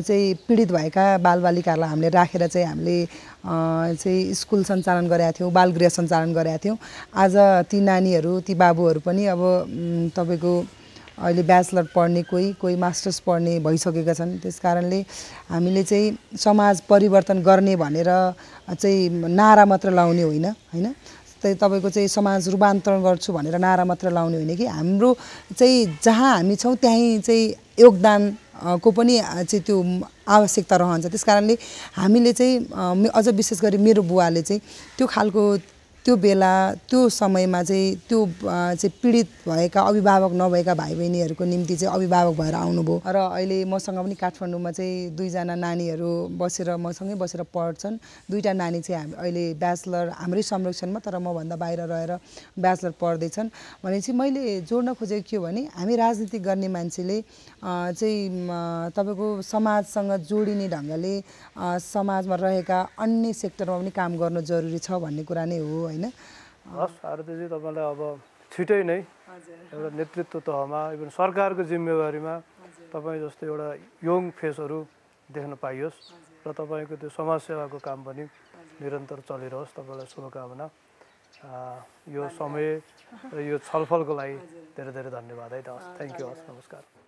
चाहिँ 0.00 0.34
पीडित 0.48 0.72
भएका 0.72 1.04
बालबालिकाहरूलाई 1.20 1.90
हामीले 1.90 2.08
राखेर 2.08 2.46
चाहिँ 2.46 2.66
हामीले 2.66 2.96
चाहिँ 3.44 4.34
स्कुल 4.34 4.64
सञ्चालन 4.64 5.08
गरेका 5.08 5.32
थियौँ 5.36 5.52
बालगृह 5.52 5.88
सञ्चालन 5.90 6.32
गरेका 6.32 6.58
थियौँ। 6.64 6.78
आज 7.14 7.36
ती 7.68 7.80
नानीहरू 7.80 8.40
ती 8.40 8.54
बाबुहरू 8.56 9.00
पनि 9.04 9.26
अब 9.26 9.40
तपाईँको 10.16 10.52
अहिले 11.20 11.42
ब्याचलर 11.44 11.84
पढ्ने 11.92 12.22
कोही 12.24 12.52
कोही 12.56 12.76
मास्टर्स 12.80 13.18
पढ्ने 13.28 13.58
भइसकेका 13.60 14.12
छन्। 14.16 14.38
त्यस 14.40 14.58
कारणले 14.64 15.00
हामीले 15.52 15.82
चाहिँ 15.84 16.36
समाज 16.40 16.80
परिवर्तन 16.88 17.42
गर्ने 17.44 17.76
भनेर 17.76 18.08
चाहिँ 18.72 19.28
नारा 19.28 19.64
मात्र 19.68 19.90
लाउने 19.92 20.22
होइन 20.22 20.44
होइन? 20.72 20.86
तपाईँको 21.40 21.90
चाहिँ 21.90 22.08
समाज 22.08 22.48
रूपान्तरण 22.48 23.02
गर्छु 23.02 23.32
भनेर 23.32 23.56
नारा 23.58 23.84
मात्र 23.84 24.10
लाउने 24.12 24.36
होइन 24.36 24.56
कि? 24.56 24.66
हाम्रो 24.66 25.10
चाहिँ 25.56 25.98
जहाँ 26.04 26.36
हामी 26.36 26.56
छौँ 26.56 26.76
त्यहीँ 26.76 27.20
चाहिँ 27.20 27.54
योगदान 27.80 28.22
को 28.84 28.90
पनि 28.92 29.18
चाहिँ 29.20 29.62
त्यो 29.64 29.76
आवश्यकता 30.28 30.76
रहन्छ। 30.76 31.06
त्यस 31.08 31.24
कारणले 31.24 31.56
हामीले 31.96 32.32
चाहिँ 32.32 33.08
अझ 33.08 33.28
विशेष 33.28 33.60
गरी 33.60 33.78
मेरो 33.80 34.02
बुवाले 34.04 34.42
चाहिँ 34.42 34.60
त्यो 34.98 35.06
खालको 35.06 35.42
त्यो 36.04 36.14
बेला 36.16 36.52
त्यो 36.88 37.08
समयमा 37.08 37.62
चाहिँ 37.62 37.94
त्यो 38.08 38.18
चाहिँ 38.40 38.90
पीडित 39.02 39.28
भएका 39.46 39.80
अभिभावक 39.80 40.32
नभएका 40.32 40.74
भाइ 40.74 40.94
बहिनीहरूको 40.96 41.44
निम्ति 41.44 41.76
चाहिँ 41.76 41.94
अभिभावक 41.94 42.34
भएर 42.40 42.54
आउनुभयो। 42.54 42.96
र 43.04 43.16
अहिले 43.36 43.64
मसँग 43.68 43.98
पनि 44.00 44.14
काठमाडौँमा 44.16 44.70
चाहिँ 44.72 45.10
दुईजना 45.16 45.54
नानीहरू 45.60 46.10
बसेर 46.40 46.76
मसँगै 46.80 47.14
बसेर 47.20 47.42
पढ्छन्। 47.52 47.96
दुईवटा 48.32 48.52
नानी 48.52 48.80
चाहिँ 48.80 49.00
हामी 49.00 49.14
अहिले 49.20 49.44
ब्याचलर 49.60 50.08
हाम्रै 50.16 50.42
संरक्षणमा 50.42 50.98
तर 51.04 51.18
मभन्दा 51.20 51.56
बाहिर 51.60 51.80
रहेर 51.92 52.12
ब्याचलर 52.56 52.92
पढ्दैछन्। 52.96 53.48
भनेपछि 53.84 54.12
मैले 54.16 54.60
जोड्न 54.64 54.94
खोजेको 54.96 55.28
के 55.28 55.36
हो 55.36 55.42
भने 55.44 55.68
हामी 55.76 55.96
राजनीति 56.00 56.38
गर्ने 56.40 56.68
मान्छेले 56.68 57.20
चाहिँ 57.60 58.48
तपाईँको 58.96 59.28
समाजसँग 59.44 60.12
जोडिने 60.24 60.68
ढङ्गले 60.72 61.14
समाजमा 61.76 62.36
रहेका 62.40 62.78
अन्य 62.96 63.32
सेक्टरमा 63.36 63.76
पनि 63.78 63.90
काम 63.92 64.16
गर्नु 64.16 64.40
जरुरी 64.48 64.78
छ 64.80 64.96
भन्ने 64.96 65.24
कुरा 65.28 65.44
नै 65.44 65.58
हो 65.60 65.88
होइन। 65.90 66.06
हस् 66.78 66.96
आरतीजी 67.02 67.46
तपाईँलाई 67.50 67.86
अब 67.90 68.00
छिटै 68.52 68.82
नै 68.82 69.00
एउटा 69.74 69.88
नेतृत्व 69.98 70.38
तहमा 70.46 70.80
इभन 70.94 71.08
सरकारको 71.18 71.62
जिम्मेवारीमा 71.66 72.34
तपाईँ 72.94 73.20
जस्तो 73.24 73.42
एउटा 73.46 73.68
यङ 74.06 74.22
फेसहरू 74.38 74.78
देख्न 75.28 75.52
पाइयोस् 75.62 75.98
र 76.46 76.48
तपाईँको 76.50 76.94
त्यो 76.98 77.10
समाजसेवाको 77.14 77.78
काम 77.78 77.98
पनि 78.06 78.24
निरन्तर 78.80 79.18
चलिरहोस्। 79.28 79.74
तपाईँलाई 79.76 80.08
शुभकामना। 80.10 80.66
आ, 81.40 81.84
यो 82.10 82.22
समय 82.34 82.68
र 83.32 83.36
यो 83.40 83.56
छलफलको 83.62 84.12
लागि 84.14 84.36
धेरै 84.76 84.92
धेरै 84.92 85.10
धन्यवाद 85.10 85.52
है 85.52 85.62
त 85.62 85.68
हस्। 85.70 85.94
थ्याङ्क 85.96 86.20
यू 86.20 86.26
हस्। 86.26 86.48
नमस्कार। 86.50 86.99